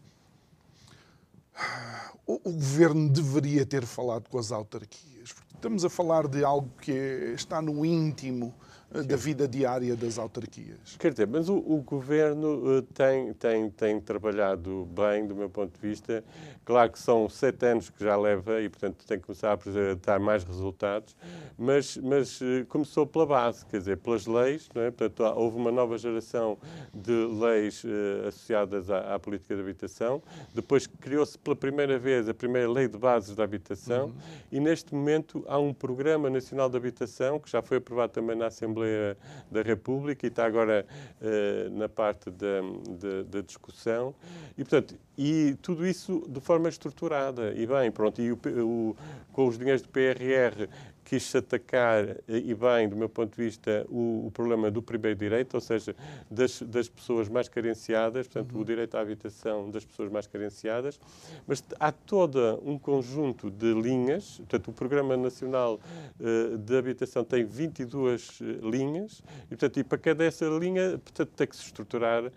o, 2.27 2.39
governo 2.39 3.09
deveria 3.09 3.65
ter 3.65 3.85
falado 3.87 4.29
com 4.29 4.39
as 4.39 4.53
autarquias. 4.53 5.35
Estamos 5.55 5.85
a 5.85 5.91
falar 5.91 6.29
de 6.29 6.45
algo 6.45 6.71
que 6.81 7.35
está 7.35 7.63
no 7.63 7.85
íntimo 7.85 8.55
da 9.03 9.17
vida 9.17 9.47
diária 9.47 9.97
das 9.97 10.19
autarquias. 10.19 10.97
Quer 10.99 11.13
dizer, 11.13 11.27
mas 11.27 11.49
o, 11.49 11.57
o 11.57 11.83
governo 11.83 12.79
uh, 12.79 12.83
tem, 12.83 13.33
tem, 13.35 13.71
tem 13.71 14.01
trabalhado 14.01 14.87
bem, 14.87 15.27
do 15.27 15.35
meu 15.35 15.51
ponto 15.51 15.79
de 15.79 15.89
vista. 15.89 16.25
Claro 16.65 16.91
que 16.91 16.99
são 16.99 17.29
sete 17.29 17.67
anos 17.67 17.91
que 17.91 18.03
já 18.03 18.17
leva 18.17 18.61
e, 18.61 18.69
portanto, 18.69 19.05
tem 19.07 19.19
que 19.19 19.27
começar 19.27 19.51
a 19.51 19.53
apresentar 19.53 20.19
mais 20.19 20.43
resultados, 20.45 21.17
mas, 21.57 21.97
mas 21.97 22.41
uh, 22.41 22.65
começou 22.69 23.07
pela 23.07 23.27
base, 23.27 23.65
quer 23.67 23.79
dizer, 23.79 23.99
pelas 23.99 24.27
leis, 24.27 24.69
não 24.75 24.83
é? 24.83 24.91
Portanto, 24.91 25.21
houve 25.37 25.57
uma 25.57 25.71
nova 25.71 25.99
geração 25.99 26.59
de 26.95 27.13
leis 27.13 27.85
uh, 27.85 28.29
associadas 28.29 28.91
à, 28.91 29.15
à, 29.15 29.19
política 29.19 29.55
de 29.55 29.61
habitação. 29.61 30.23
Depois 30.55 30.87
criou-se 30.87 31.39
pela 31.39 31.57
primeira 31.57 31.99
vez 31.99 32.29
a 32.29 32.35
primeira 32.35 32.71
lei 32.71 32.89
de 32.89 32.99
bases 32.99 33.35
da 33.35 33.45
habitação 33.45 34.07
uhum. 34.07 34.15
e, 34.51 34.61
neste 34.61 34.95
momento, 34.95 35.45
há 35.49 35.59
um 35.59 35.73
Programa 35.73 36.31
Nacional 36.31 36.69
de 36.69 36.77
Habitação 36.77 37.39
que 37.39 37.51
já 37.51 37.63
foi 37.63 37.79
aprovado 37.79 38.13
também 38.13 38.37
na 38.37 38.47
Assembleia 38.47 38.86
Assembleia 38.87 39.17
da 39.51 39.63
República 39.63 40.27
e 40.27 40.29
está 40.29 40.47
agora 40.47 40.87
uh, 41.21 41.71
na 41.77 41.89
parte 41.89 42.31
da, 42.31 43.41
discussão. 43.43 44.15
E, 44.57 44.65
portanto, 44.65 44.97
e 45.17 45.57
tudo 45.63 45.87
isso 45.87 46.25
de 46.29 46.41
forma 46.41 46.69
estruturada. 46.69 47.53
E 47.55 47.67
bem, 47.67 47.91
pronto, 47.91 48.21
e 48.21 48.33
o, 48.33 48.39
o, 48.65 48.97
com 49.33 49.47
os 49.47 49.59
dinheiros 49.59 49.83
do 49.83 49.89
PRR 49.89 50.69
quis 51.07 51.35
atacar, 51.37 52.05
eh, 52.05 52.17
e 52.29 52.53
bem, 52.53 52.89
do 52.89 52.97
meu 52.97 53.09
ponto 53.09 53.37
de 53.37 53.45
vista, 53.45 53.87
o, 53.89 54.27
o 54.27 54.31
problema 54.33 54.73
do 54.73 54.83
primeiro 54.83 55.17
direito, 55.17 55.55
ou 55.55 55.61
seja, 55.61 55.95
das, 56.29 56.61
das 56.63 56.89
pessoas 56.89 57.29
mais 57.29 57.49
carenciadas, 57.49 58.27
portanto, 58.27 58.53
uhum. 58.55 58.61
o 58.61 58.65
direito 58.65 58.97
à 58.97 59.01
habitação 59.01 59.71
das 59.71 59.85
pessoas 59.85 60.11
mais 60.11 60.27
carenciadas, 60.27 60.99
mas 61.47 61.63
há 61.79 61.93
todo 61.93 62.61
um 62.65 62.77
conjunto 62.77 63.49
de 63.49 63.73
linhas, 63.73 64.39
portanto, 64.39 64.69
o 64.69 64.73
Programa 64.73 65.17
Nacional 65.17 65.79
uh, 66.19 66.59
de 66.59 66.77
Habitação 66.77 67.23
tem 67.23 67.45
22 67.45 68.41
uh, 68.41 68.69
linhas, 68.69 69.23
e, 69.45 69.49
portanto, 69.51 69.79
e 69.79 69.85
para 69.85 69.99
cada 69.99 70.25
essa 70.25 70.45
linha, 70.47 70.99
portanto, 70.99 71.31
tem 71.37 71.47
que 71.47 71.55
se 71.55 71.63
estruturar 71.63 72.25
uh, 72.25 72.33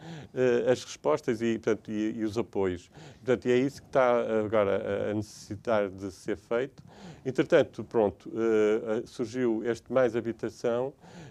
as 0.72 0.84
respostas 0.84 1.42
e, 1.42 1.58
portanto, 1.58 1.90
e, 1.90 2.20
e 2.20 2.24
os 2.24 2.38
apoios. 2.38 2.92
Portanto, 3.16 3.48
e 3.48 3.52
é 3.52 3.58
isso 3.58 3.82
que 3.82 3.88
está 3.88 4.20
agora 4.46 5.10
a 5.10 5.14
necessitar 5.16 5.90
de 5.90 6.12
ser 6.12 6.38
feito. 6.38 6.84
Entretanto, 7.26 7.84
pronto, 7.84 8.30
uh, 8.30 8.59
surgiu 9.06 9.64
este 9.64 9.92
Mais 9.92 10.16
Habitação, 10.16 10.88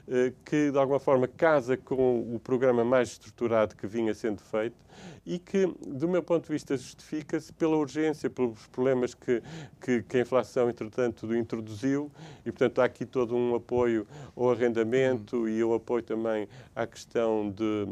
uh, 0.06 0.34
que 0.44 0.70
de 0.70 0.78
alguma 0.78 0.98
forma 0.98 1.26
casa 1.28 1.76
com 1.76 2.34
o 2.34 2.38
programa 2.38 2.84
mais 2.84 3.10
estruturado 3.10 3.76
que 3.76 3.86
vinha 3.86 4.14
sendo 4.14 4.40
feito 4.40 4.76
e 5.24 5.38
que, 5.38 5.66
do 5.86 6.08
meu 6.08 6.22
ponto 6.22 6.46
de 6.46 6.52
vista, 6.52 6.76
justifica-se 6.76 7.52
pela 7.52 7.76
urgência, 7.76 8.30
pelos 8.30 8.66
problemas 8.68 9.14
que, 9.14 9.42
que, 9.80 10.02
que, 10.02 10.16
a 10.16 10.20
inflação, 10.20 10.68
entretanto, 10.70 11.34
introduziu. 11.34 12.10
E, 12.44 12.50
portanto, 12.50 12.80
há 12.80 12.84
aqui 12.84 13.04
todo 13.04 13.36
um 13.36 13.54
apoio 13.54 14.06
ao 14.34 14.50
arrendamento 14.50 15.48
e 15.48 15.62
o 15.62 15.74
apoio 15.74 16.02
também 16.02 16.48
à 16.74 16.86
questão 16.86 17.50
de 17.50 17.86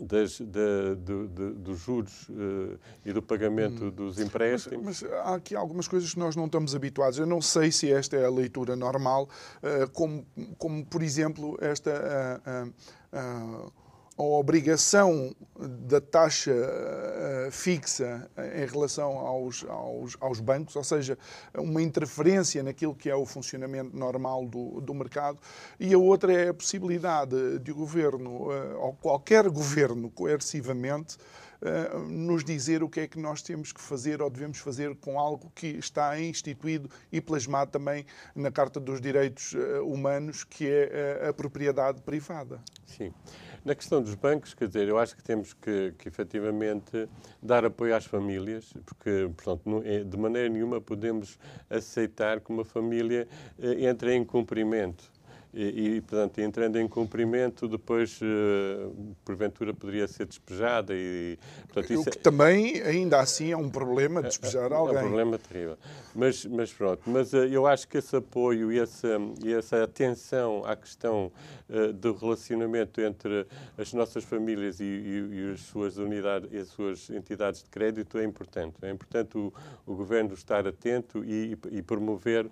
das, 0.00 0.38
de, 0.38 0.94
de, 0.96 1.52
dos 1.54 1.78
juros 1.80 2.28
uh, 2.28 2.78
e 3.04 3.12
do 3.12 3.22
pagamento 3.22 3.86
hum. 3.86 3.90
dos 3.90 4.18
empréstimos. 4.18 4.84
Mas, 4.84 5.02
mas, 5.02 5.12
há 5.12 5.34
aqui 5.34 5.56
algumas 5.56 5.88
coisas 5.88 6.12
que 6.12 6.18
nós 6.18 6.36
não 6.36 6.46
estamos 6.46 6.74
habituados. 6.74 7.18
Eu 7.18 7.26
não 7.26 7.40
sei 7.40 7.70
se 7.72 7.92
esta 7.92 8.16
é 8.16 8.24
a 8.24 8.30
leitura 8.30 8.76
normal, 8.76 9.28
uh, 9.62 9.90
como, 9.90 10.26
como, 10.56 10.84
por 10.84 11.02
exemplo, 11.02 11.56
esta. 11.60 12.42
Uh, 13.12 13.72
a 14.18 14.22
obrigação 14.22 15.32
da 15.56 16.00
taxa 16.00 16.50
uh, 16.50 17.52
fixa 17.52 18.28
em 18.56 18.66
relação 18.66 19.16
aos, 19.16 19.64
aos, 19.68 20.16
aos, 20.20 20.40
bancos, 20.40 20.74
ou 20.74 20.82
seja, 20.82 21.16
uma 21.56 21.80
interferência 21.80 22.60
naquilo 22.64 22.96
que 22.96 23.08
é 23.08 23.14
o 23.14 23.24
funcionamento 23.24 23.96
normal 23.96 24.44
do, 24.44 24.80
do 24.80 24.92
mercado, 24.92 25.38
e 25.78 25.94
a 25.94 25.98
outra 25.98 26.32
é 26.32 26.48
a 26.48 26.54
possibilidade 26.54 27.60
de 27.60 27.70
o 27.70 27.76
governo, 27.76 28.48
uh, 28.48 28.78
ou 28.80 28.92
qualquer 28.94 29.48
governo, 29.48 30.10
coercivamente, 30.10 31.16
nos 32.08 32.44
dizer 32.44 32.84
o 32.84 32.88
que 32.88 33.00
é 33.00 33.08
que 33.08 33.18
nós 33.18 33.42
temos 33.42 33.72
que 33.72 33.80
fazer 33.80 34.22
ou 34.22 34.30
devemos 34.30 34.58
fazer 34.58 34.94
com 34.94 35.18
algo 35.18 35.50
que 35.52 35.66
está 35.66 36.16
instituído 36.20 36.88
e 37.10 37.20
plasmado 37.20 37.72
também 37.72 38.06
na 38.32 38.48
Carta 38.48 38.78
dos 38.78 39.00
Direitos 39.00 39.56
Humanos, 39.82 40.44
que 40.44 40.68
é 40.68 41.26
a 41.28 41.32
propriedade 41.32 42.00
privada. 42.02 42.60
Sim. 42.86 43.12
Na 43.68 43.74
questão 43.74 44.00
dos 44.00 44.14
bancos, 44.14 44.54
quer 44.54 44.66
dizer, 44.66 44.88
eu 44.88 44.96
acho 44.96 45.14
que 45.14 45.22
temos 45.22 45.52
que, 45.52 45.92
que 45.98 46.08
efetivamente 46.08 47.06
dar 47.42 47.66
apoio 47.66 47.94
às 47.94 48.06
famílias, 48.06 48.72
porque, 48.86 49.28
portanto, 49.36 49.60
não, 49.66 49.82
é, 49.84 50.02
de 50.02 50.16
maneira 50.16 50.48
nenhuma 50.48 50.80
podemos 50.80 51.38
aceitar 51.68 52.40
que 52.40 52.50
uma 52.50 52.64
família 52.64 53.28
eh, 53.58 53.86
entre 53.86 54.14
em 54.14 54.24
cumprimento 54.24 55.12
e, 55.52 55.96
e, 55.96 56.00
portanto, 56.02 56.38
entrando 56.40 56.78
em 56.78 56.86
cumprimento, 56.86 57.66
depois, 57.66 58.20
uh, 58.20 59.16
porventura, 59.24 59.72
poderia 59.72 60.06
ser 60.06 60.26
despejada. 60.26 60.92
E, 60.94 61.38
portanto, 61.68 62.00
o 62.00 62.04
que 62.04 62.18
é... 62.18 62.20
também, 62.20 62.82
ainda 62.82 63.18
assim, 63.18 63.50
é 63.50 63.56
um 63.56 63.70
problema 63.70 64.22
despejar 64.22 64.70
é, 64.70 64.74
alguém. 64.76 64.96
É 64.96 65.00
um 65.00 65.02
problema 65.04 65.38
terrível. 65.38 65.78
Mas, 66.14 66.44
mas 66.44 66.72
pronto, 66.72 67.02
mas 67.06 67.32
uh, 67.32 67.38
eu 67.38 67.66
acho 67.66 67.88
que 67.88 67.96
esse 67.96 68.14
apoio 68.14 68.70
e 68.70 68.78
essa, 68.78 69.08
e 69.42 69.52
essa 69.52 69.82
atenção 69.82 70.64
à 70.66 70.76
questão 70.76 71.32
uh, 71.68 71.92
do 71.94 72.12
relacionamento 72.12 73.00
entre 73.00 73.46
as 73.78 73.92
nossas 73.94 74.24
famílias 74.24 74.80
e, 74.80 74.84
e, 74.84 75.52
as 75.54 75.60
suas 75.60 75.96
unidades 75.96 76.50
e 76.52 76.58
as 76.58 76.68
suas 76.68 77.08
entidades 77.08 77.62
de 77.62 77.70
crédito 77.70 78.18
é 78.18 78.24
importante. 78.24 78.76
É 78.82 78.90
importante 78.90 79.38
o, 79.38 79.52
o 79.86 79.94
Governo 79.94 80.34
estar 80.34 80.66
atento 80.66 81.24
e, 81.24 81.56
e 81.70 81.82
promover, 81.82 82.48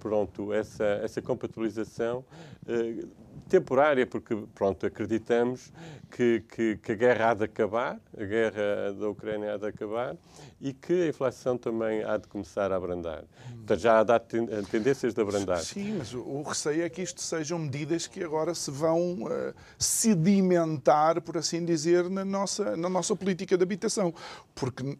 pronto, 0.00 0.52
essa, 0.52 0.84
essa 1.02 1.22
compatibilização 1.22 2.25
eh, 2.66 3.04
temporária, 3.48 4.06
porque, 4.06 4.36
pronto, 4.54 4.84
acreditamos 4.86 5.72
que, 6.10 6.42
que, 6.48 6.76
que, 6.78 6.92
a 6.92 6.94
guerra 6.94 7.30
há 7.30 7.34
de 7.34 7.44
acabar, 7.44 8.00
a 8.18 8.24
guerra 8.24 8.92
da 8.98 9.08
Ucrânia 9.08 9.54
há 9.54 9.56
de 9.56 9.66
acabar 9.66 10.16
e 10.60 10.72
que 10.72 11.02
a 11.02 11.08
inflação 11.08 11.56
também 11.56 12.02
há 12.02 12.16
de 12.16 12.26
começar 12.26 12.72
a 12.72 12.76
abrandar. 12.76 13.24
Portanto, 13.54 13.78
já 13.78 14.00
há 14.00 14.18
tendências 14.70 15.14
de 15.14 15.20
abrandar. 15.20 15.58
Sim, 15.58 15.98
mas 15.98 16.12
o 16.12 16.42
receio 16.42 16.82
é 16.82 16.88
que 16.88 17.02
isto 17.02 17.20
sejam 17.20 17.58
medidas 17.58 18.06
que 18.06 18.24
agora 18.24 18.54
se 18.54 18.70
vão 18.70 19.22
uh, 19.22 19.54
sedimentar, 19.78 21.20
por 21.20 21.36
assim 21.36 21.64
dizer, 21.64 22.10
na 22.10 22.24
nossa, 22.24 22.76
na 22.76 22.88
nossa 22.88 23.14
política 23.14 23.56
de 23.56 23.62
habitação. 23.62 24.12
Porque 24.54 24.98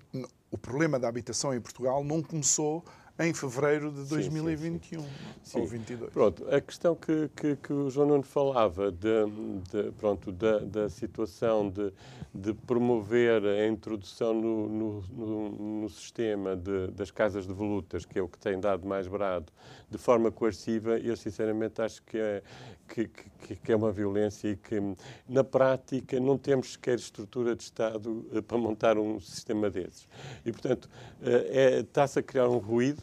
o 0.51 0.59
problema 0.59 0.99
da 0.99 1.09
habitação 1.09 1.53
em 1.53 1.61
Portugal 1.61 2.05
não 2.05 2.23
começou 2.23 2.85
em 3.19 3.33
fevereiro 3.33 3.91
de 3.91 4.05
2021 4.05 5.01
sim, 5.01 5.07
sim, 5.07 5.11
sim. 5.43 5.61
ou 5.61 5.67
22. 5.67 6.13
Pronto, 6.13 6.47
a 6.55 6.61
questão 6.61 6.95
que, 6.95 7.31
que, 7.35 7.57
que 7.57 7.73
o 7.73 7.89
João 7.89 8.09
Nuno 8.09 8.23
falava 8.23 8.93
de, 8.93 9.25
de 9.71 9.91
pronto, 9.93 10.31
da, 10.31 10.59
da 10.59 10.89
situação 10.91 11.71
de, 11.71 11.93
de 12.35 12.53
promover 12.53 13.43
a 13.45 13.67
introdução 13.67 14.35
no, 14.35 14.69
no, 14.69 15.01
no, 15.11 15.81
no 15.81 15.89
sistema 15.89 16.55
de, 16.55 16.89
das 16.89 17.11
casas 17.11 17.47
de 17.47 17.53
volutas, 17.53 18.05
que 18.05 18.19
é 18.19 18.23
o 18.23 18.29
que 18.29 18.39
tem 18.39 18.61
dado 18.61 18.87
mais 18.87 19.09
brado, 19.09 19.51
de 19.89 19.99
forma 19.99 20.31
coerciva, 20.31 20.99
eu 20.99 21.17
sinceramente 21.17 21.81
acho 21.81 22.03
que 22.03 22.19
é, 22.19 22.43
que, 22.89 23.09
que, 23.09 23.57
que, 23.57 23.73
é 23.73 23.77
uma 23.77 23.93
violência 23.93 24.49
e 24.49 24.57
que, 24.57 24.81
na 25.29 25.43
prática, 25.43 26.19
não 26.21 26.37
temos 26.37 26.73
sequer 26.73 26.97
estrutura 26.97 27.55
de 27.55 27.63
Estado 27.63 28.27
eh, 28.33 28.41
para 28.41 28.59
montar 28.59 28.99
um 28.99 29.19
sistema 29.21 29.71
desses. 29.71 30.09
E, 30.45 30.53
portanto, 30.53 30.89
eh, 31.23 31.47
é, 31.51 31.81
está-se 31.81 32.19
a 32.19 32.23
criar 32.23 32.49
um 32.49 32.59
ruído 32.59 33.03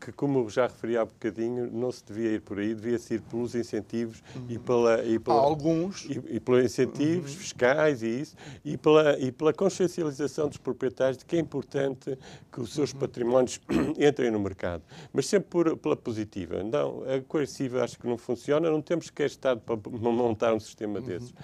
que, 0.00 0.12
como 0.12 0.48
já 0.48 0.66
referi 0.66 0.96
há 0.96 1.04
bocadinho, 1.04 1.70
não 1.70 1.92
se 1.92 2.04
devia 2.04 2.32
ir 2.32 2.40
por 2.40 2.58
aí, 2.58 2.74
devia-se 2.74 3.14
ir 3.14 3.20
pelos 3.20 3.54
incentivos 3.54 4.22
uhum. 4.34 4.46
e 4.48 4.58
pela... 4.58 5.04
E 5.04 5.18
pela 5.18 5.36
alguns. 5.36 6.04
E, 6.04 6.36
e 6.36 6.40
pelos 6.40 6.64
incentivos 6.64 7.32
uhum. 7.32 7.38
fiscais 7.38 8.02
e 8.02 8.20
isso, 8.20 8.36
e 8.64 8.76
pela, 8.76 9.18
e 9.18 9.30
pela 9.30 9.52
consciencialização 9.52 10.48
dos 10.48 10.58
proprietários 10.58 11.18
de 11.18 11.24
que 11.24 11.36
é 11.36 11.38
importante 11.38 12.18
que 12.50 12.60
os 12.60 12.72
seus 12.72 12.92
uhum. 12.92 13.00
patrimónios 13.00 13.60
entrem 13.98 14.30
no 14.30 14.40
mercado. 14.40 14.82
Mas 15.12 15.26
sempre 15.26 15.50
por, 15.50 15.76
pela 15.76 15.96
positiva. 15.96 16.62
Não, 16.62 17.02
a 17.02 17.20
coerciva 17.20 17.84
acho 17.84 17.98
que 17.98 18.06
não 18.06 18.16
funciona, 18.16 18.70
não 18.70 18.80
temos 18.80 19.10
que 19.10 19.26
Estado 19.26 19.60
para 19.60 19.76
montar 19.98 20.54
um 20.54 20.60
sistema 20.60 20.98
uhum. 20.98 21.04
desses. 21.04 21.34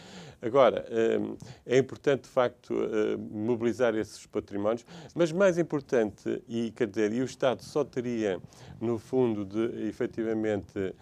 Agora, 0.40 0.84
hum, 0.90 1.36
é 1.64 1.78
importante, 1.78 2.22
de 2.22 2.28
facto, 2.28 2.74
hum, 2.74 3.46
mobilizar 3.46 3.94
esses 3.94 4.26
patrimónios, 4.26 4.84
mas 5.14 5.30
mais 5.30 5.56
importante, 5.56 6.42
e 6.48 6.72
quer 6.72 6.88
dizer, 6.88 7.12
e 7.12 7.20
o 7.20 7.24
Estado 7.24 7.62
só 7.62 7.84
teria, 7.84 8.40
no 8.80 8.98
fundo, 8.98 9.44
de 9.44 9.86
efetivamente 9.88 10.94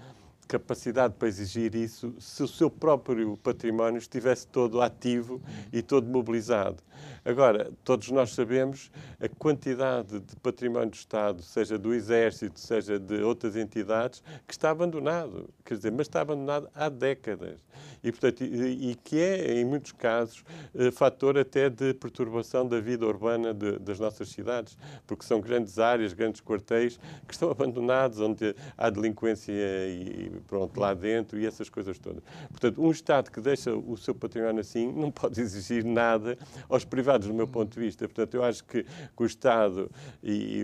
capacidade 0.51 1.15
para 1.15 1.29
exigir 1.29 1.77
isso 1.77 2.13
se 2.19 2.43
o 2.43 2.49
seu 2.49 2.69
próprio 2.69 3.37
património 3.37 3.99
estivesse 3.99 4.49
todo 4.49 4.83
ativo 4.83 5.41
e 5.73 5.81
todo 5.81 6.09
mobilizado. 6.09 6.83
Agora, 7.25 7.71
todos 7.85 8.11
nós 8.11 8.31
sabemos 8.33 8.91
a 9.21 9.29
quantidade 9.29 10.21
de 10.21 10.37
património 10.37 10.91
do 10.91 10.95
Estado, 10.95 11.43
seja 11.43 11.79
do 11.79 11.93
Exército, 11.93 12.59
seja 12.59 12.99
de 12.99 13.23
outras 13.23 13.57
entidades, 13.57 14.23
que 14.47 14.53
está 14.53 14.71
abandonado. 14.71 15.49
Quer 15.65 15.75
dizer, 15.75 15.93
mas 15.93 16.07
está 16.07 16.23
abandonado 16.23 16.69
há 16.75 16.89
décadas. 16.89 17.61
E, 18.03 18.11
portanto, 18.11 18.43
e, 18.43 18.95
que 19.05 19.19
é, 19.21 19.61
em 19.61 19.65
muitos 19.65 19.93
casos, 19.93 20.43
eh, 20.75 20.91
fator 20.91 21.39
até 21.39 21.69
de 21.69 21.93
perturbação 21.95 22.67
da 22.67 22.81
vida 22.81 23.07
urbana 23.07 23.53
de, 23.53 23.79
das 23.79 23.99
nossas 24.01 24.31
cidades, 24.31 24.77
porque 25.07 25.25
são 25.25 25.41
grandes 25.41 25.79
áreas, 25.79 26.15
grandes 26.15 26.41
quartéis 26.41 26.99
que 27.27 27.35
estão 27.35 27.51
abandonados, 27.51 28.19
onde 28.21 28.55
há 28.77 28.89
delinquência 28.89 29.53
e, 29.53 30.33
pronto, 30.47 30.79
lá 30.81 30.95
dentro 30.95 31.39
e 31.39 31.47
essas 31.47 31.69
coisas 31.69 31.99
todas. 31.99 32.23
Portanto, 32.49 32.83
um 32.83 32.91
Estado 32.91 33.31
que 33.31 33.41
deixa 33.41 33.75
o 33.75 33.97
seu 33.97 34.15
património 34.15 34.61
assim 34.61 34.91
não 34.91 35.11
pode 35.11 35.41
exigir 35.41 35.85
nada 35.85 36.39
aos 36.69 36.85
privados, 36.85 37.10
do 37.19 37.35
meu 37.35 37.47
ponto 37.47 37.73
de 37.73 37.81
vista. 37.81 38.07
Portanto, 38.07 38.35
eu 38.35 38.43
acho 38.43 38.65
que, 38.65 38.85
o 39.17 39.25
Estado 39.25 39.91
e, 40.23 40.59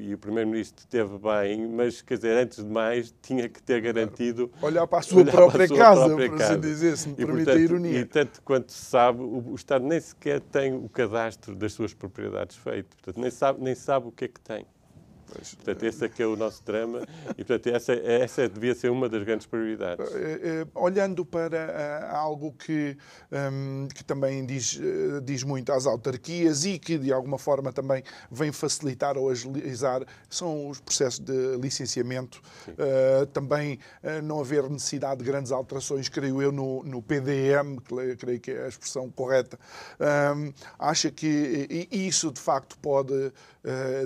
e 0.00 0.14
o, 0.14 0.18
Primeiro-Ministro 0.18 0.86
teve 0.86 1.18
bem, 1.18 1.66
mas, 1.66 2.02
quer 2.02 2.16
dizer, 2.16 2.36
antes 2.36 2.62
de 2.62 2.70
mais, 2.70 3.14
tinha 3.22 3.48
que 3.48 3.62
ter 3.62 3.80
garantido... 3.80 4.50
Olhar 4.60 4.86
para 4.86 4.98
a 4.98 5.02
sua 5.02 5.24
própria 5.24 5.64
a 5.64 5.68
sua 5.68 5.76
casa, 5.76 6.06
própria 6.06 6.30
por 6.30 6.42
assim 6.42 6.60
dizer, 6.60 6.96
se 6.96 7.08
me 7.08 7.14
e, 7.14 7.16
permite 7.16 7.44
portanto, 7.44 7.56
a 7.56 7.60
ironia. 7.60 7.98
E 7.98 8.04
tanto 8.04 8.42
quanto 8.42 8.72
se 8.72 8.84
sabe, 8.84 9.22
o, 9.22 9.50
o, 9.50 9.54
Estado 9.54 9.84
nem 9.84 10.00
sequer 10.00 10.40
tem 10.40 10.74
o 10.74 10.88
cadastro 10.88 11.54
das 11.54 11.72
suas 11.72 11.94
propriedades 11.94 12.56
feito. 12.56 12.96
Portanto, 12.96 13.20
nem 13.20 13.30
sabe, 13.30 13.62
nem 13.62 13.74
sabe 13.74 14.08
o 14.08 14.12
que 14.12 14.26
é 14.26 14.28
que 14.28 14.40
tem. 14.40 14.66
Pois, 15.34 15.54
portanto, 15.54 15.82
esse 15.84 16.04
é 16.04 16.08
que 16.08 16.22
é 16.22 16.26
o 16.26 16.36
nosso 16.36 16.62
drama 16.64 17.00
e, 17.30 17.44
portanto, 17.44 17.74
essa, 17.74 17.92
essa 17.94 18.48
devia 18.48 18.74
ser 18.74 18.90
uma 18.90 19.08
das 19.08 19.22
grandes 19.22 19.46
prioridades. 19.46 20.06
Uh, 20.06 20.12
uh, 20.14 20.82
olhando 20.82 21.24
para 21.24 22.10
uh, 22.12 22.16
algo 22.16 22.52
que, 22.52 22.96
um, 23.32 23.88
que 23.94 24.04
também 24.04 24.44
diz, 24.44 24.78
diz 25.24 25.42
muito 25.42 25.72
às 25.72 25.86
autarquias 25.86 26.64
e 26.64 26.78
que, 26.78 26.98
de 26.98 27.12
alguma 27.12 27.38
forma, 27.38 27.72
também 27.72 28.02
vem 28.30 28.52
facilitar 28.52 29.16
ou 29.16 29.30
agilizar, 29.30 30.04
são 30.28 30.68
os 30.68 30.80
processos 30.80 31.20
de 31.20 31.56
licenciamento. 31.56 32.42
também 33.32 33.78
não 34.22 34.40
haver 34.40 34.68
necessidade 34.68 35.20
de 35.20 35.24
grandes 35.24 35.52
alterações, 35.52 36.08
creio 36.08 36.42
eu, 36.42 36.52
no, 36.52 36.82
no 36.82 37.02
PDM, 37.02 37.78
que 37.78 38.16
creio 38.16 38.40
que 38.40 38.50
é 38.50 38.64
a 38.64 38.68
expressão 38.68 39.10
correta. 39.10 39.58
Um, 40.36 40.52
acha 40.78 41.10
que 41.10 41.88
isso, 41.90 42.30
de 42.30 42.40
facto, 42.40 42.78
pode 42.78 43.32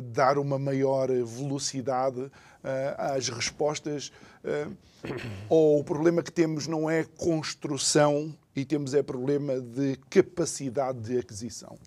dar 0.05 0.39
uma 0.39 0.59
maior 0.59 1.09
velocidade 1.25 2.31
eh, 2.65 2.95
às 2.99 3.29
respostas. 3.29 4.13
Eh, 4.45 4.69
ou 5.49 5.81
o 5.81 5.85
problema 5.85 6.23
que 6.23 6.33
temos 6.33 6.67
não 6.67 6.91
é 6.91 7.05
construção 7.05 8.35
e 8.55 8.65
temos 8.65 8.95
é 8.95 9.03
problema 9.03 9.61
de 9.61 9.97
capacidade 10.11 10.99
de 11.01 11.19
aquisição? 11.19 11.79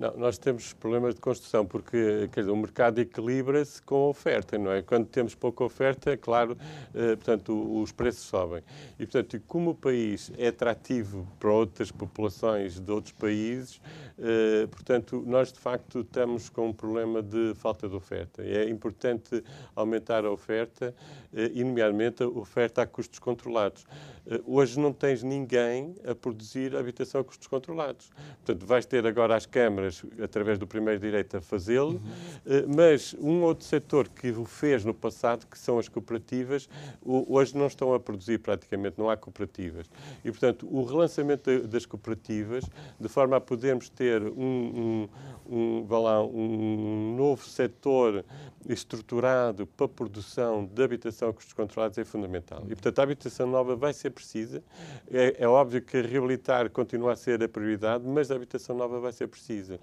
Não, 0.00 0.16
nós 0.16 0.38
temos 0.38 0.72
problemas 0.72 1.14
de 1.14 1.20
construção 1.20 1.66
porque 1.66 2.26
quer 2.32 2.40
dizer, 2.40 2.50
o 2.50 2.56
mercado 2.56 2.98
equilibra-se 3.00 3.82
com 3.82 4.06
a 4.06 4.08
oferta, 4.08 4.56
não 4.56 4.72
é? 4.72 4.80
Quando 4.80 5.06
temos 5.06 5.34
pouca 5.34 5.62
oferta, 5.62 6.10
é 6.10 6.16
claro, 6.16 6.56
eh, 6.94 7.16
portanto, 7.16 7.82
os 7.82 7.92
preços 7.92 8.22
sobem. 8.22 8.62
E, 8.98 9.04
portanto, 9.04 9.38
como 9.46 9.72
o 9.72 9.74
país 9.74 10.32
é 10.38 10.48
atrativo 10.48 11.28
para 11.38 11.52
outras 11.52 11.92
populações 11.92 12.80
de 12.80 12.90
outros 12.90 13.12
países, 13.12 13.78
eh, 14.18 14.66
portanto, 14.70 15.22
nós 15.26 15.52
de 15.52 15.58
facto 15.58 16.00
estamos 16.00 16.48
com 16.48 16.68
um 16.68 16.72
problema 16.72 17.22
de 17.22 17.52
falta 17.56 17.86
de 17.86 17.94
oferta. 17.94 18.42
É 18.42 18.70
importante 18.70 19.44
aumentar 19.76 20.24
a 20.24 20.30
oferta, 20.30 20.94
eh, 21.32 21.50
e, 21.54 21.64
nomeadamente, 21.64 22.22
a 22.22 22.28
oferta 22.28 22.82
a 22.82 22.86
custos 22.86 23.18
controlados. 23.18 23.86
Eh, 24.26 24.40
hoje 24.46 24.78
não 24.78 24.92
tens 24.92 25.22
ninguém 25.22 25.94
a 26.06 26.14
produzir 26.14 26.76
habitação 26.76 27.20
a 27.20 27.24
custos 27.24 27.46
controlados. 27.46 28.10
Portanto, 28.44 28.66
vais 28.66 28.84
ter 28.84 29.06
agora 29.06 29.36
as 29.36 29.46
câmaras, 29.46 29.89
através 30.22 30.58
do 30.58 30.66
primeiro 30.66 31.00
direito, 31.00 31.36
a 31.36 31.40
fazê-lo, 31.40 32.00
uhum. 32.46 32.74
mas 32.74 33.14
um 33.18 33.42
outro 33.42 33.64
setor 33.64 34.08
que 34.08 34.30
o 34.30 34.44
fez 34.44 34.84
no 34.84 34.94
passado, 34.94 35.46
que 35.46 35.58
são 35.58 35.78
as 35.78 35.88
cooperativas, 35.88 36.68
hoje 37.04 37.56
não 37.56 37.66
estão 37.66 37.94
a 37.94 38.00
produzir 38.00 38.38
praticamente, 38.38 38.98
não 38.98 39.08
há 39.08 39.16
cooperativas. 39.16 39.90
E, 40.24 40.30
portanto, 40.30 40.66
o 40.70 40.84
relançamento 40.84 41.66
das 41.66 41.86
cooperativas, 41.86 42.64
de 42.98 43.08
forma 43.08 43.36
a 43.36 43.40
podermos 43.40 43.88
ter 43.88 44.22
um, 44.22 45.08
um, 45.48 45.86
um, 45.88 45.98
lá, 45.98 46.22
um 46.22 47.16
novo 47.16 47.44
setor 47.44 48.24
estruturado 48.68 49.66
para 49.66 49.86
a 49.86 49.88
produção 49.88 50.66
de 50.66 50.82
habitação 50.82 51.30
a 51.30 51.32
custos 51.32 51.54
controlados 51.54 51.96
é 51.98 52.04
fundamental. 52.04 52.62
E, 52.66 52.68
portanto, 52.68 52.98
a 52.98 53.02
habitação 53.02 53.46
nova 53.46 53.74
vai 53.74 53.92
ser 53.92 54.10
precisa. 54.10 54.62
É, 55.10 55.36
é 55.44 55.48
óbvio 55.48 55.80
que 55.80 56.00
reabilitar 56.00 56.68
continua 56.70 57.12
a 57.12 57.16
ser 57.16 57.42
a 57.42 57.48
prioridade, 57.48 58.04
mas 58.06 58.30
a 58.30 58.34
habitação 58.34 58.76
nova 58.76 59.00
vai 59.00 59.12
ser 59.12 59.28
precisa. 59.28 59.79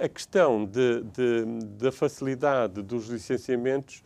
A 0.00 0.08
questão 0.08 0.66
de, 0.66 1.02
de, 1.04 1.44
da 1.78 1.90
facilidade 1.90 2.82
dos 2.82 3.08
licenciamentos 3.08 4.02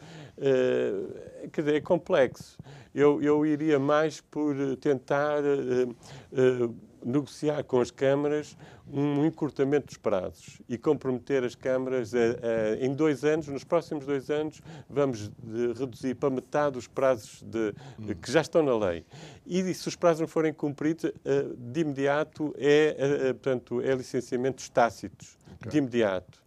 dizer, 1.62 1.76
é 1.76 1.80
complexo. 1.80 2.58
Eu, 2.94 3.22
eu 3.22 3.44
iria 3.46 3.78
mais 3.78 4.20
por 4.20 4.54
tentar 4.76 5.40
uh, 5.42 5.90
uh, 5.90 6.74
negociar 7.04 7.62
com 7.64 7.80
as 7.80 7.90
câmaras 7.90 8.56
um 8.92 9.24
encurtamento 9.24 9.86
dos 9.86 9.96
prazos 9.96 10.60
e 10.68 10.76
comprometer 10.76 11.44
as 11.44 11.54
câmaras 11.54 12.12
a, 12.14 12.18
a, 12.18 12.84
em 12.84 12.94
dois 12.94 13.24
anos, 13.24 13.46
nos 13.48 13.64
próximos 13.64 14.04
dois 14.04 14.30
anos, 14.30 14.60
vamos 14.88 15.28
de, 15.28 15.72
reduzir 15.78 16.14
para 16.16 16.30
metade 16.30 16.78
os 16.78 16.86
prazos 16.86 17.42
de, 17.42 17.72
de, 17.98 18.14
que 18.14 18.30
já 18.30 18.40
estão 18.40 18.62
na 18.62 18.76
lei. 18.76 19.04
E 19.46 19.72
se 19.74 19.88
os 19.88 19.96
prazos 19.96 20.20
não 20.20 20.28
forem 20.28 20.52
cumpridos, 20.52 21.04
uh, 21.04 21.56
de 21.56 21.80
imediato 21.80 22.54
é, 22.58 22.96
uh, 23.30 23.34
portanto, 23.34 23.80
é 23.80 23.94
licenciamentos 23.94 24.68
tácitos, 24.68 25.38
de 25.68 25.78
imediato. 25.78 26.40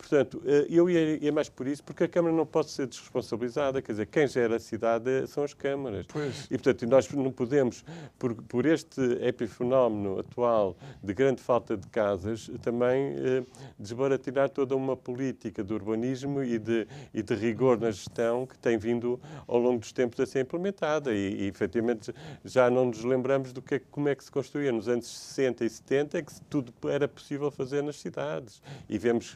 Portanto, 0.00 0.42
eh, 0.46 0.66
eu 0.70 0.88
ia, 0.88 1.30
mais 1.30 1.50
por 1.50 1.66
isso, 1.66 1.84
porque 1.84 2.04
a 2.04 2.08
Câmara 2.08 2.34
não 2.34 2.46
pode 2.46 2.70
ser 2.70 2.86
desresponsabilizada. 2.86 3.82
Quer 3.82 3.92
dizer, 3.92 4.06
quem 4.06 4.26
gera 4.26 4.56
a 4.56 4.58
cidade 4.58 5.26
são 5.26 5.44
as 5.44 5.52
câmaras. 5.52 6.06
Pois. 6.08 6.46
E, 6.46 6.56
portanto, 6.56 6.86
nós 6.86 7.08
não 7.10 7.30
podemos, 7.30 7.84
por, 8.18 8.34
por 8.34 8.64
este 8.64 9.00
epifenómeno 9.20 10.18
atual 10.18 10.74
de 11.02 11.12
grande 11.12 11.42
falta 11.42 11.76
de 11.76 11.86
casas, 11.88 12.50
também 12.62 13.14
eh, 13.14 13.42
desbaratinar 13.78 14.48
toda 14.48 14.74
uma 14.74 14.96
política 14.96 15.62
de 15.62 15.72
urbanismo 15.74 16.42
e 16.42 16.58
de, 16.58 16.88
e 17.12 17.22
de 17.22 17.34
rigor 17.34 17.78
na 17.78 17.90
gestão 17.90 18.46
que 18.46 18.58
tem 18.58 18.78
vindo 18.78 19.20
ao 19.46 19.58
longo 19.58 19.80
dos 19.80 19.92
tempos 19.92 20.18
a 20.18 20.24
ser 20.24 20.40
implementada. 20.40 21.12
E, 21.14 21.42
e 21.42 21.46
efetivamente, 21.46 22.14
já 22.42 22.70
não 22.70 22.86
nos 22.86 23.04
lembramos 23.04 23.52
do 23.52 23.60
que, 23.60 23.74
é 23.74 23.78
como 23.90 24.08
é 24.08 24.14
que 24.14 24.24
se 24.24 24.30
construía 24.30 24.72
nos 24.72 24.88
anos 24.88 25.06
60 25.06 25.62
e 25.62 25.68
70, 25.68 26.18
é 26.18 26.22
que 26.22 26.40
tudo 26.48 26.72
era 26.88 27.06
possível 27.06 27.50
fazer 27.50 27.82
nas 27.82 28.00
cidades. 28.00 28.62
E 28.88 28.96
vemos 28.96 29.34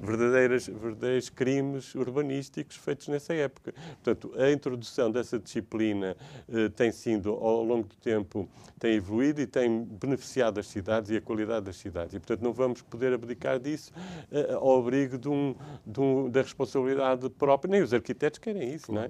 verdadeiras, 0.00 0.66
verdadeiros 0.66 1.28
crimes 1.28 1.94
urbanísticos 1.94 2.76
feitos 2.76 3.08
nessa 3.08 3.34
época. 3.34 3.74
Portanto, 4.02 4.32
a 4.36 4.50
introdução 4.50 5.10
dessa 5.10 5.38
disciplina 5.38 6.16
eh, 6.48 6.68
tem 6.70 6.92
sido, 6.92 7.30
ao 7.30 7.62
longo 7.62 7.88
do 7.88 7.96
tempo, 7.96 8.48
tem 8.78 8.94
evoluído 8.94 9.40
e 9.40 9.46
tem 9.46 9.84
beneficiado 9.84 10.58
as 10.58 10.66
cidades 10.66 11.10
e 11.10 11.16
a 11.16 11.20
qualidade 11.20 11.66
das 11.66 11.76
cidades. 11.76 12.14
E, 12.14 12.18
portanto, 12.18 12.42
não 12.42 12.52
vamos 12.52 12.82
poder 12.82 13.12
abdicar 13.12 13.58
disso 13.58 13.92
eh, 14.30 14.52
ao 14.52 14.80
abrigo 14.80 15.18
de 15.18 15.28
um, 15.28 15.54
de 15.86 16.00
um, 16.00 16.30
da 16.30 16.42
responsabilidade 16.42 17.28
própria. 17.30 17.70
Nem 17.70 17.82
os 17.82 17.92
arquitetos 17.92 18.38
querem 18.38 18.74
isso, 18.74 18.92
não 18.92 19.02
é? 19.02 19.08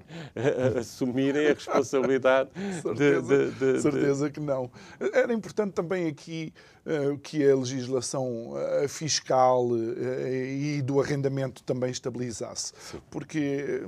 Assumirem 0.79 1.47
a 1.47 1.53
responsabilidade 1.53 2.49
certeza, 2.81 3.21
de, 3.21 3.51
de, 3.51 3.73
de, 3.73 3.81
certeza 3.81 4.29
que 4.29 4.39
não. 4.39 4.71
Era 5.13 5.33
importante 5.33 5.73
também 5.73 6.07
aqui 6.07 6.53
uh, 6.87 7.17
que 7.19 7.47
a 7.47 7.55
legislação 7.55 8.53
uh, 8.53 8.87
fiscal 8.87 9.67
uh, 9.67 10.27
e 10.27 10.81
do 10.81 11.01
arrendamento 11.01 11.61
também 11.63 11.91
estabilizasse. 11.91 12.73
Sim. 12.79 13.01
Porque 13.11 13.87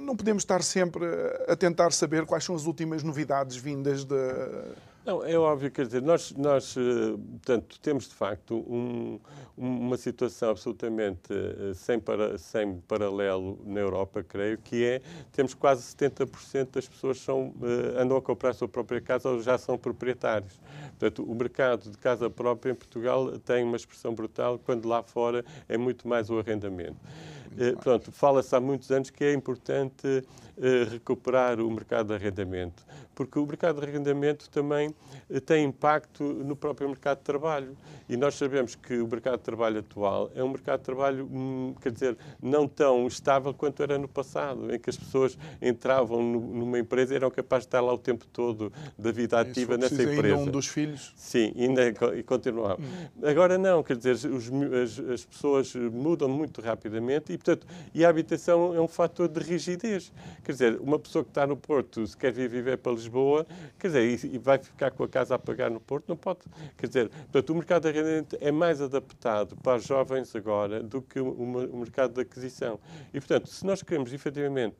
não 0.00 0.16
podemos 0.16 0.42
estar 0.42 0.62
sempre 0.62 1.04
a 1.46 1.54
tentar 1.54 1.92
saber 1.92 2.26
quais 2.26 2.44
são 2.44 2.54
as 2.54 2.66
últimas 2.66 3.02
novidades 3.02 3.56
vindas 3.56 4.04
da. 4.04 4.16
Não, 5.08 5.24
é 5.24 5.38
óbvio, 5.38 5.70
quer 5.70 5.86
dizer, 5.86 6.02
nós, 6.02 6.32
nós 6.32 6.76
eh, 6.76 7.16
portanto, 7.16 7.80
temos 7.80 8.10
de 8.10 8.14
facto 8.14 8.56
um, 8.56 9.18
uma 9.56 9.96
situação 9.96 10.50
absolutamente 10.50 11.32
eh, 11.32 11.72
sem, 11.72 11.98
para, 11.98 12.36
sem 12.36 12.78
paralelo 12.80 13.58
na 13.64 13.80
Europa, 13.80 14.22
creio, 14.22 14.58
que 14.58 14.84
é, 14.84 15.00
temos 15.32 15.54
quase 15.54 15.80
70% 15.96 16.72
das 16.72 16.86
pessoas 16.86 17.18
são, 17.20 17.54
eh, 17.62 18.02
andam 18.02 18.18
a 18.18 18.20
comprar 18.20 18.50
a 18.50 18.52
sua 18.52 18.68
própria 18.68 19.00
casa 19.00 19.30
ou 19.30 19.40
já 19.40 19.56
são 19.56 19.78
proprietários. 19.78 20.60
Portanto, 20.98 21.22
o 21.22 21.34
mercado 21.34 21.90
de 21.90 21.96
casa 21.96 22.28
própria 22.28 22.72
em 22.72 22.74
Portugal 22.74 23.30
tem 23.38 23.64
uma 23.64 23.76
expressão 23.76 24.14
brutal, 24.14 24.58
quando 24.58 24.86
lá 24.86 25.02
fora 25.02 25.42
é 25.70 25.78
muito 25.78 26.06
mais 26.06 26.28
o 26.28 26.38
arrendamento. 26.38 26.98
Eh, 27.56 27.72
pronto, 27.72 28.10
fala-se 28.12 28.54
há 28.54 28.60
muitos 28.60 28.90
anos 28.90 29.10
que 29.10 29.24
é 29.24 29.32
importante 29.32 30.24
eh, 30.60 30.86
recuperar 30.90 31.60
o 31.60 31.70
mercado 31.70 32.08
de 32.08 32.14
arrendamento, 32.14 32.84
porque 33.14 33.38
o 33.38 33.46
mercado 33.46 33.80
de 33.80 33.86
arrendamento 33.86 34.50
também 34.50 34.92
eh, 35.30 35.38
tem 35.40 35.64
impacto 35.64 36.24
no 36.24 36.56
próprio 36.56 36.88
mercado 36.88 37.18
de 37.18 37.24
trabalho. 37.24 37.76
E 38.08 38.16
nós 38.16 38.34
sabemos 38.34 38.74
que 38.74 38.98
o 38.98 39.06
mercado 39.06 39.36
de 39.36 39.44
trabalho 39.44 39.78
atual 39.80 40.30
é 40.34 40.42
um 40.42 40.48
mercado 40.48 40.80
de 40.80 40.84
trabalho, 40.84 41.28
hum, 41.30 41.74
quer 41.80 41.92
dizer, 41.92 42.16
não 42.42 42.66
tão 42.66 43.06
estável 43.06 43.54
quanto 43.54 43.82
era 43.82 43.98
no 43.98 44.08
passado, 44.08 44.74
em 44.74 44.78
que 44.78 44.90
as 44.90 44.96
pessoas 44.96 45.38
entravam 45.62 46.22
numa 46.22 46.78
empresa 46.78 47.12
e 47.12 47.16
eram 47.16 47.30
capazes 47.30 47.64
de 47.64 47.68
estar 47.68 47.80
lá 47.80 47.92
o 47.92 47.98
tempo 47.98 48.26
todo 48.26 48.72
da 48.98 49.12
vida 49.12 49.38
ativa 49.38 49.74
Isso, 49.74 49.80
nessa 49.80 50.02
empresa. 50.02 50.36
Ainda 50.36 50.38
um 50.38 50.50
dos 50.50 50.66
filhos? 50.66 51.12
Sim, 51.16 51.52
ainda 51.56 51.86
e 52.16 52.22
continuava. 52.22 52.80
Hum. 52.80 53.26
Agora 53.28 53.56
não, 53.58 53.82
quer 53.82 53.96
dizer, 53.96 54.14
os, 54.28 54.50
as, 54.82 55.10
as 55.10 55.24
pessoas 55.24 55.72
mudam 55.74 56.28
muito 56.28 56.60
rapidamente 56.60 57.32
e, 57.32 57.37
portanto, 57.38 57.66
e 57.94 58.04
a 58.04 58.08
habitação 58.08 58.74
é 58.74 58.80
um 58.80 58.88
fator 58.88 59.28
de 59.28 59.40
rigidez. 59.40 60.12
Quer 60.44 60.52
dizer, 60.52 60.80
uma 60.80 60.98
pessoa 60.98 61.24
que 61.24 61.30
está 61.30 61.46
no 61.46 61.56
Porto, 61.56 62.06
se 62.06 62.16
quer 62.16 62.32
vir 62.32 62.48
viver 62.48 62.78
para 62.78 62.92
Lisboa, 62.92 63.46
quer 63.78 63.88
dizer, 63.88 64.24
e, 64.24 64.38
vai 64.38 64.58
ficar 64.58 64.90
com 64.90 65.04
a 65.04 65.08
casa 65.08 65.34
a 65.34 65.38
pagar 65.38 65.70
no 65.70 65.80
Porto, 65.80 66.04
não 66.08 66.16
pode. 66.16 66.40
Quer 66.76 66.88
dizer, 66.88 67.08
portanto, 67.08 67.50
o 67.50 67.54
mercado 67.54 67.82
de 67.82 67.88
arrendamento 67.88 68.36
é 68.40 68.50
mais 68.50 68.80
adaptado 68.80 69.56
para 69.56 69.78
jovens 69.78 70.34
agora 70.34 70.82
do 70.82 71.00
que 71.00 71.20
o, 71.20 71.30
o 71.30 71.76
mercado 71.78 72.14
de 72.14 72.20
aquisição. 72.20 72.78
E, 73.12 73.20
portanto, 73.20 73.48
se 73.48 73.64
nós 73.64 73.82
queremos 73.82 74.12
efetivamente 74.12 74.76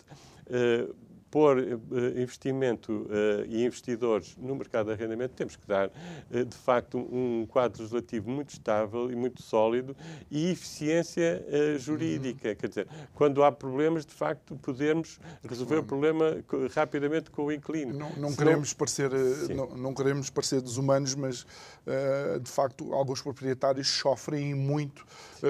uh, 0.47 0.95
pôr 1.31 1.59
uh, 1.59 2.21
investimento 2.21 2.93
uh, 2.93 3.45
e 3.49 3.65
investidores 3.65 4.37
no 4.39 4.55
mercado 4.55 4.87
de 4.87 4.93
arrendamento, 4.93 5.35
temos 5.35 5.57
que 5.57 5.67
dar, 5.67 5.91
de 6.31 6.57
facto, 6.57 6.99
um, 6.99 7.47
quadro 7.47 7.83
legislativo 7.83 8.31
muito 8.31 8.51
estável 8.51 9.11
e 9.11 9.17
muito 9.17 9.43
sólido 9.43 9.97
e 10.31 10.51
eficiência 10.51 11.45
jurídica. 11.79 12.51
Uhum. 12.51 12.55
Quer 12.55 12.69
dizer, 12.69 12.89
quando 13.15 13.43
há 13.43 13.53
problemas, 13.53 14.05
de 14.05 14.13
facto, 14.13 14.57
podermos 14.57 15.21
resolver 15.47 15.77
o 15.77 15.85
problema 15.85 16.43
rapidamente 16.75 17.31
com 17.31 17.47
o 17.47 17.53
inquilino. 17.53 17.97
Não, 17.97 18.11
não 18.17 18.35
queremos 18.35 18.73
parecer, 18.73 19.11
não, 19.55 19.69
não, 19.77 19.95
queremos 19.95 20.31
parecer 20.31 20.61
desumanos, 20.61 21.15
mas, 21.15 21.47
de 22.43 22.51
facto, 22.51 22.93
alguns 22.93 23.23
proprietários 23.23 23.89
sofrem 23.89 24.55
muito 24.55 25.05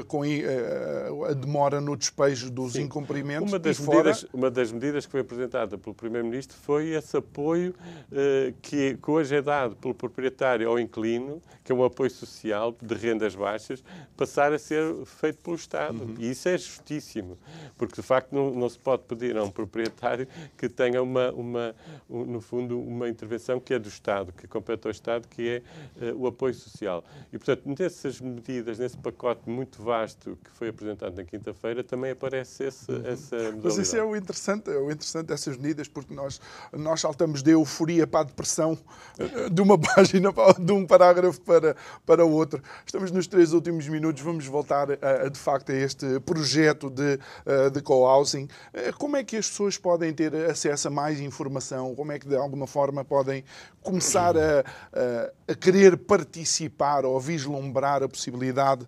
com 0.07 0.23
a 0.23 1.33
demora 1.33 1.81
no 1.81 1.97
despejo 1.97 2.51
dos 2.51 2.73
Sim. 2.73 2.83
incumprimentos. 2.83 3.53
Uma 3.53 3.59
das, 3.59 3.79
medidas, 3.79 4.21
fora... 4.21 4.31
uma 4.33 4.51
das 4.51 4.73
medidas 4.73 5.07
que 5.07 5.13
foi 5.13 5.21
apresentada 5.21 5.68
pelo 5.77 5.95
Primeiro-Ministro 5.95 6.57
foi 6.57 6.91
esse 6.91 7.17
apoio 7.17 7.75
uh, 8.11 8.55
que, 8.63 8.97
que 8.97 9.11
hoje 9.11 9.35
é 9.35 9.43
dado 9.43 9.77
pelo 9.77 9.95
proprietário 9.95 10.69
ao 10.69 10.79
inquilino, 10.79 11.43
que 11.65 11.73
é 11.73 11.75
um 11.75 11.85
apoio 11.85 12.11
social 12.11 12.75
de 12.81 12.95
rendas 12.95 13.35
baixas, 13.35 13.85
passar 14.17 14.53
a 14.53 14.59
ser 14.59 14.95
feito 15.05 15.43
pelo 15.43 15.57
Estado. 15.57 16.03
Uhum. 16.03 16.15
E 16.19 16.31
isso 16.31 16.49
é 16.49 16.57
justíssimo, 16.57 17.37
porque 17.77 17.97
de 17.97 18.03
facto 18.03 18.33
não, 18.33 18.51
não, 18.53 18.69
se 18.69 18.79
pode 18.79 19.03
pedir 19.03 19.37
a 19.37 19.45
um 19.45 19.51
proprietário 19.51 20.27
que 20.57 20.69
tenha 20.69 21.03
uma, 21.03 21.31
uma 21.33 21.75
um, 22.09 22.25
no 22.25 22.41
fundo, 22.41 22.81
uma 22.81 23.09
intervenção 23.09 23.61
que 23.61 23.75
é 23.75 23.79
do 23.79 23.89
Estado, 23.89 24.33
que 24.33 24.47
compete 24.47 24.87
ao 24.87 24.91
Estado, 24.91 25.29
que 25.29 25.63
é 26.01 26.11
uh, 26.13 26.17
o 26.17 26.27
apoio 26.27 26.55
social. 26.55 27.05
E, 27.31 27.39
portanto, 27.39 27.63
nessas 27.79 28.21
medidas, 28.21 28.79
nesse 28.79 28.97
pacote 28.97 29.49
muito 29.51 29.83
vasto 29.83 30.39
que 30.43 30.51
foi 30.53 30.69
apresentado 30.69 31.15
na 31.15 31.25
quinta-feira, 31.25 31.85
também 31.85 32.13
aparece 32.13 32.65
esse, 32.65 32.91
uhum. 32.91 33.07
essa 33.07 33.37
modalidade. 33.37 33.65
Mas 33.65 33.79
isso 33.79 33.97
é 33.97 34.03
o 34.03 34.17
interessante, 34.17 34.71
é 34.71 34.79
o 34.79 34.91
interessante 34.91 35.27
dessas 35.27 35.58
porque 35.89 36.15
nós, 36.15 36.41
nós 36.73 37.01
saltamos 37.01 37.43
de 37.43 37.51
euforia 37.51 38.07
para 38.07 38.21
a 38.21 38.25
depressão 38.25 38.79
eh, 39.19 39.49
de 39.51 39.61
uma 39.61 39.77
página, 39.79 40.31
de 40.59 40.73
um 40.73 40.87
parágrafo 40.87 41.41
para, 41.41 41.77
para 42.07 42.25
o 42.25 42.31
outro. 42.31 42.63
Estamos 42.85 43.11
nos 43.11 43.27
três 43.27 43.53
últimos 43.53 43.89
minutos, 43.89 44.23
vamos 44.23 44.47
voltar 44.47 44.89
a, 44.91 45.27
a 45.27 45.29
de 45.29 45.39
facto 45.39 45.73
a 45.73 45.75
este 45.75 46.21
projeto 46.21 46.91
de, 46.91 47.19
eh, 47.47 47.71
de 47.71 47.81
co-housing. 47.83 48.49
Eh, 48.73 48.93
como 48.93 49.17
é 49.17 49.25
que 49.25 49.37
as 49.37 49.49
pessoas 49.49 49.77
podem 49.77 50.13
ter 50.13 50.35
acesso 50.35 50.89
a 50.89 50.91
mais 50.91 51.21
informação? 51.21 51.95
Como 51.95 52.13
é 52.13 52.19
que 52.19 52.29
de 52.29 52.37
alguma 52.37 52.67
forma 52.67 53.05
podem 53.05 53.45
começar 53.83 54.37
a, 54.37 54.61
a, 54.61 55.53
a 55.53 55.55
querer 55.55 55.97
participar 55.97 57.05
ou 57.05 57.19
vislumbrar 57.19 58.03
a 58.03 58.09
possibilidade 58.09 58.87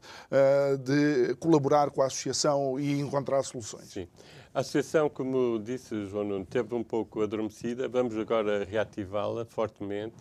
de 0.84 1.34
colaborar 1.36 1.90
com 1.90 2.02
a 2.02 2.06
associação 2.06 2.78
e 2.78 3.00
encontrar 3.00 3.42
soluções? 3.42 3.90
Sim. 3.90 4.06
A 4.52 4.60
associação, 4.60 5.08
como 5.08 5.60
disse 5.60 6.06
João 6.06 6.24
Nuno, 6.24 6.44
teve 6.44 6.74
um 6.74 6.82
pouco 6.82 7.22
adormecida. 7.22 7.86
Vamos 7.86 8.16
agora 8.18 8.64
reativá-la 8.64 9.44
fortemente 9.44 10.16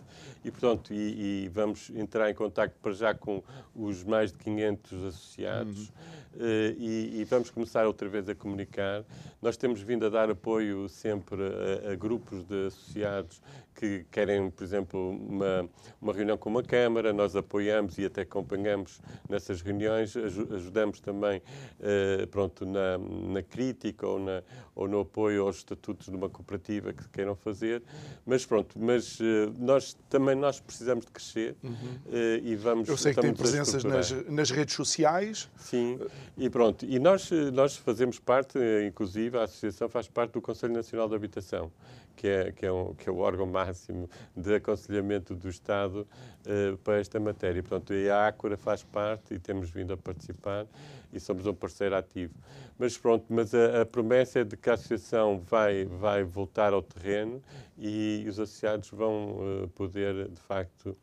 e, 0.46 0.52
portanto, 0.52 0.94
e, 0.94 1.46
e, 1.46 1.50
vamos 1.50 1.90
entrar 1.90 2.30
em 2.30 2.36
contato 2.36 2.76
para 2.80 2.92
já 2.94 3.12
com 3.12 3.42
os 3.76 4.04
mais 4.04 4.32
de 4.32 4.38
500 4.38 5.04
associados 5.06 5.90
uhum. 6.36 6.46
uh, 6.46 6.76
e, 6.78 7.22
e, 7.22 7.24
vamos 7.24 7.50
começar 7.50 7.88
outra 7.88 8.08
vez 8.08 8.30
a 8.30 8.36
comunicar. 8.36 9.04
Nós 9.42 9.58
temos 9.58 9.82
vindo 9.82 10.06
a 10.06 10.10
dar 10.10 10.30
apoio 10.30 10.88
sempre 10.88 11.42
a, 11.42 11.94
a 11.94 11.96
grupos 11.96 12.44
de 12.44 12.68
associados 12.68 13.42
que 13.80 14.06
querem, 14.12 14.52
por 14.52 14.62
exemplo, 14.62 15.10
uma, 15.10 15.70
uma 16.02 16.12
reunião 16.14 16.38
com 16.38 16.50
uma 16.50 16.62
Câmara, 16.62 17.14
nós 17.14 17.34
apoiamos 17.34 17.98
e 17.98 18.06
até 18.06 18.24
acompanhamos 18.24 19.00
nessas 19.30 19.62
reuniões, 19.62 20.16
ajudamos 20.18 21.00
também 21.00 21.42
uh, 21.80 22.28
pronto, 22.28 22.66
na, 22.66 22.98
na 22.98 23.42
crítica 23.42 24.06
ou 24.06 24.19
ou, 24.20 24.26
na, 24.26 24.44
ou 24.76 24.88
no 24.88 25.00
apoio 25.02 25.44
aos 25.44 25.58
estatutos 25.58 26.08
de 26.08 26.16
uma 26.16 26.30
cooperativa 26.30 26.94
que 26.94 27.08
queiram 27.10 27.36
fazer. 27.36 27.82
Mas 28.26 28.46
pronto, 28.46 28.78
mas 28.80 29.20
uh, 29.20 29.24
nós 29.58 29.98
também 30.10 30.36
nós 30.36 30.60
precisamos 30.60 31.06
de 31.06 31.12
crescer 31.12 31.56
uhum. 31.64 31.72
uh, 31.72 32.12
e 32.44 32.56
vamos. 32.56 32.88
Eu 32.88 32.98
sei 32.98 33.14
que 33.14 33.22
tem 33.22 33.34
presenças 33.34 33.84
nas, 33.84 34.12
nas 34.28 34.52
redes 34.52 34.76
sociais. 34.76 35.50
Sim, 35.58 36.00
e 36.38 36.50
pronto. 36.50 36.86
E 36.86 37.00
nós, 37.00 37.30
nós 37.54 37.76
fazemos 37.78 38.20
parte, 38.20 38.58
inclusive, 38.88 39.38
a 39.38 39.44
associação 39.44 39.90
faz 39.90 40.08
parte 40.08 40.34
do 40.34 40.42
Conselho 40.42 40.74
Nacional 40.74 41.08
de 41.08 41.16
Habitação 41.16 41.72
que 42.20 42.28
é, 42.28 42.52
que 42.52 42.66
é, 42.66 42.72
um, 42.72 42.94
que 42.94 43.08
é 43.08 43.12
o 43.12 43.20
órgão 43.20 43.46
máximo 43.46 44.10
de 44.36 44.56
aconselhamento 44.56 45.34
do 45.34 45.48
Estado 45.48 46.06
uh, 46.46 46.78
para 46.80 47.00
esta 47.00 47.18
matéria. 47.18 47.64
Portanto, 47.64 47.94
a 48.12 48.28
Ácora 48.28 48.58
faz 48.58 48.84
parte 48.84 49.36
e 49.36 49.40
temos 49.40 49.70
vindo 49.70 49.94
a 49.94 49.98
participar 49.98 50.68
e 51.14 51.20
somos 51.20 51.46
um 51.46 51.54
parceiro 51.54 51.96
ativo. 51.96 52.34
Mas 52.78 52.98
pronto, 52.98 53.26
mas 53.30 53.56
a, 53.56 53.84
a 53.84 53.86
promessa 53.86 54.40
é 54.40 54.44
de 54.44 54.58
que 54.58 54.70
a 54.70 54.74
associação 54.74 55.40
vai, 55.40 55.86
vai 55.86 56.26
voltar 56.26 56.74
ao 56.74 56.82
terreno 56.82 57.42
e 57.78 58.26
os 58.28 58.38
associados 58.38 58.90
vão 58.90 59.64
uh, 59.64 59.68
poder, 59.70 60.28
de 60.28 60.42
facto, 60.42 60.98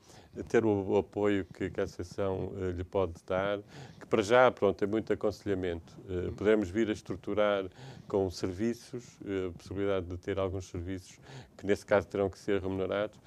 ter 0.45 0.64
o, 0.64 0.97
apoio 0.97 1.45
que, 1.45 1.70
que, 1.70 1.80
a 1.80 1.84
Associação 1.84 2.49
uh, 2.49 2.70
lhe 2.70 2.84
pode 2.84 3.14
dar, 3.26 3.59
que 4.01 4.07
para 4.07 4.22
já, 4.22 4.51
pronto, 4.51 4.82
é 4.82 4.87
muito 4.87 5.12
aconselhamento. 5.12 5.97
Uh, 6.09 6.32
podemos 6.32 6.68
vir 6.68 6.89
a 6.89 6.93
estruturar 6.93 7.64
com 8.09 8.30
serviços, 8.30 9.05
uh, 9.22 9.49
a 9.49 9.59
possibilidade 9.59 10.07
de 10.07 10.16
ter 10.16 10.39
alguns 10.39 10.66
serviços 10.66 11.18
que, 11.57 11.66
nesse 11.66 11.84
caso, 11.84 12.07
terão 12.07 12.28
que 12.28 12.39
ser 12.39 12.61
remunerados, 12.61 13.18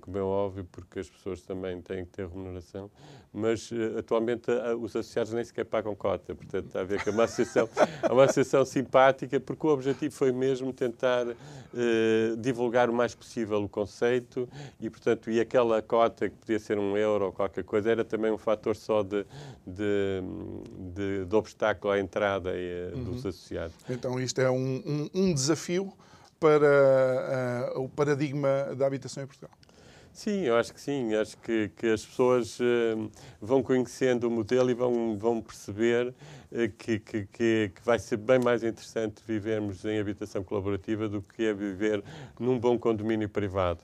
como 0.00 0.18
é 0.18 0.22
óbvio, 0.22 0.66
porque 0.72 0.98
as 0.98 1.08
pessoas 1.08 1.42
também 1.42 1.80
têm 1.80 2.04
que 2.04 2.10
ter 2.10 2.26
remuneração, 2.26 2.90
mas 3.32 3.70
atualmente 3.96 4.50
os 4.80 4.96
associados 4.96 5.32
nem 5.32 5.44
sequer 5.44 5.64
pagam 5.64 5.94
cota, 5.94 6.34
portanto, 6.34 6.66
está 6.66 6.80
a 6.80 6.84
ver 6.84 7.00
que 7.00 7.08
é 7.08 7.12
uma 7.12 7.24
associação, 7.24 7.68
é 8.02 8.12
uma 8.12 8.24
associação 8.24 8.64
simpática, 8.64 9.38
porque 9.38 9.64
o 9.64 9.70
objetivo 9.70 10.12
foi 10.12 10.32
mesmo 10.32 10.72
tentar 10.72 11.24
divulgar 12.38 12.90
o 12.90 12.92
mais 12.92 13.14
possível 13.14 13.62
o 13.62 13.68
conceito 13.68 14.48
e, 14.80 14.88
portanto, 14.90 15.30
e 15.30 15.38
aquela 15.38 15.80
cota 15.82 16.29
que 16.30 16.36
podia 16.36 16.58
ser 16.58 16.78
um 16.78 16.96
euro 16.96 17.26
ou 17.26 17.32
qualquer 17.32 17.64
coisa, 17.64 17.90
era 17.90 18.04
também 18.04 18.32
um 18.32 18.38
fator 18.38 18.74
só 18.76 19.02
de, 19.02 19.26
de, 19.66 20.22
de, 20.94 21.24
de 21.24 21.36
obstáculo 21.36 21.92
à 21.92 22.00
entrada 22.00 22.52
eh, 22.54 22.92
uhum. 22.94 23.04
dos 23.04 23.26
associados. 23.26 23.74
Então 23.88 24.18
isto 24.20 24.40
é 24.40 24.50
um, 24.50 24.82
um, 24.86 25.10
um 25.14 25.34
desafio 25.34 25.92
para 26.40 27.74
uh, 27.76 27.82
o 27.82 27.88
paradigma 27.88 28.74
da 28.74 28.86
habitação 28.86 29.22
em 29.22 29.26
Portugal. 29.26 29.50
Sim, 30.12 30.40
eu 30.42 30.56
acho 30.56 30.74
que 30.74 30.80
sim. 30.80 31.14
Acho 31.14 31.36
que, 31.38 31.70
que 31.76 31.86
as 31.86 32.04
pessoas 32.04 32.58
uh, 32.58 33.10
vão 33.40 33.62
conhecendo 33.62 34.26
o 34.26 34.30
modelo 34.30 34.70
e 34.70 34.74
vão, 34.74 35.16
vão 35.16 35.40
perceber 35.40 36.08
uh, 36.08 36.68
que, 36.76 36.98
que, 36.98 37.26
que, 37.26 37.72
vai 37.84 37.98
ser 37.98 38.16
bem 38.16 38.38
mais 38.38 38.64
interessante 38.64 39.22
vivermos 39.26 39.84
em 39.84 39.98
habitação 39.98 40.42
colaborativa 40.42 41.08
do 41.08 41.22
que 41.22 41.44
é 41.44 41.54
viver 41.54 42.02
num 42.38 42.58
bom 42.58 42.78
condomínio 42.78 43.28
privado 43.28 43.80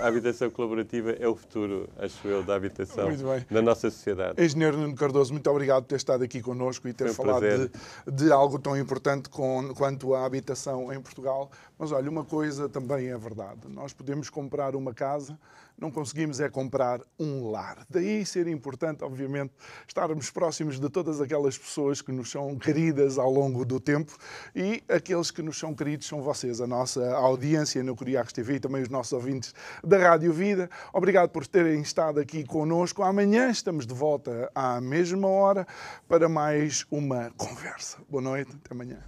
a 0.00 0.06
habitação 0.06 0.50
colaborativa 0.50 1.12
é 1.12 1.26
o 1.26 1.34
futuro, 1.34 1.88
acho 1.98 2.26
eu, 2.26 2.42
da 2.42 2.54
habitação 2.54 3.08
na 3.50 3.62
nossa 3.62 3.90
sociedade. 3.90 4.42
Engenheiro 4.42 4.76
Nuno 4.76 4.94
Cardoso, 4.94 5.32
muito 5.32 5.48
obrigado 5.50 5.84
por 5.84 5.88
ter 5.88 5.96
estado 5.96 6.24
aqui 6.24 6.40
connosco 6.40 6.88
e 6.88 6.92
ter 6.92 7.10
um 7.10 7.14
falado 7.14 7.42
de, 7.42 8.12
de, 8.12 8.32
algo 8.32 8.58
tão 8.58 8.76
importante 8.76 9.28
com, 9.28 9.72
quanto 9.74 10.14
a 10.14 10.24
habitação 10.24 10.92
em 10.92 11.00
Portugal. 11.00 11.50
Mas 11.78 11.92
olha, 11.92 12.10
uma 12.10 12.24
coisa 12.24 12.68
também 12.68 13.08
é 13.08 13.18
verdade: 13.18 13.60
nós 13.68 13.92
podemos 13.92 14.30
comprar 14.30 14.76
uma 14.76 14.92
casa 14.92 15.38
não 15.78 15.90
conseguimos 15.90 16.40
é 16.40 16.48
comprar 16.48 17.00
um 17.18 17.50
lar. 17.50 17.84
Daí 17.88 18.24
ser 18.24 18.46
importante, 18.46 19.04
obviamente, 19.04 19.52
estarmos 19.86 20.30
próximos 20.30 20.78
de 20.78 20.88
todas 20.88 21.20
aquelas 21.20 21.58
pessoas 21.58 22.00
que 22.00 22.12
nos 22.12 22.30
são 22.30 22.56
queridas 22.56 23.18
ao 23.18 23.30
longo 23.30 23.64
do 23.64 23.80
tempo 23.80 24.16
e 24.54 24.82
aqueles 24.88 25.30
que 25.30 25.42
nos 25.42 25.58
são 25.58 25.74
queridos 25.74 26.06
são 26.06 26.22
vocês, 26.22 26.60
a 26.60 26.66
nossa 26.66 27.14
audiência 27.14 27.82
no 27.82 27.96
Curiacos 27.96 28.32
TV 28.32 28.54
e 28.54 28.60
também 28.60 28.82
os 28.82 28.88
nossos 28.88 29.12
ouvintes 29.12 29.54
da 29.82 29.98
Rádio 29.98 30.32
Vida. 30.32 30.70
Obrigado 30.92 31.30
por 31.30 31.46
terem 31.46 31.80
estado 31.80 32.20
aqui 32.20 32.44
conosco. 32.44 33.02
Amanhã 33.02 33.50
estamos 33.50 33.86
de 33.86 33.94
volta 33.94 34.50
à 34.54 34.80
mesma 34.80 35.28
hora 35.28 35.66
para 36.08 36.28
mais 36.28 36.86
uma 36.90 37.30
conversa. 37.36 37.98
Boa 38.08 38.22
noite, 38.22 38.52
até 38.54 38.74
amanhã. 38.74 38.98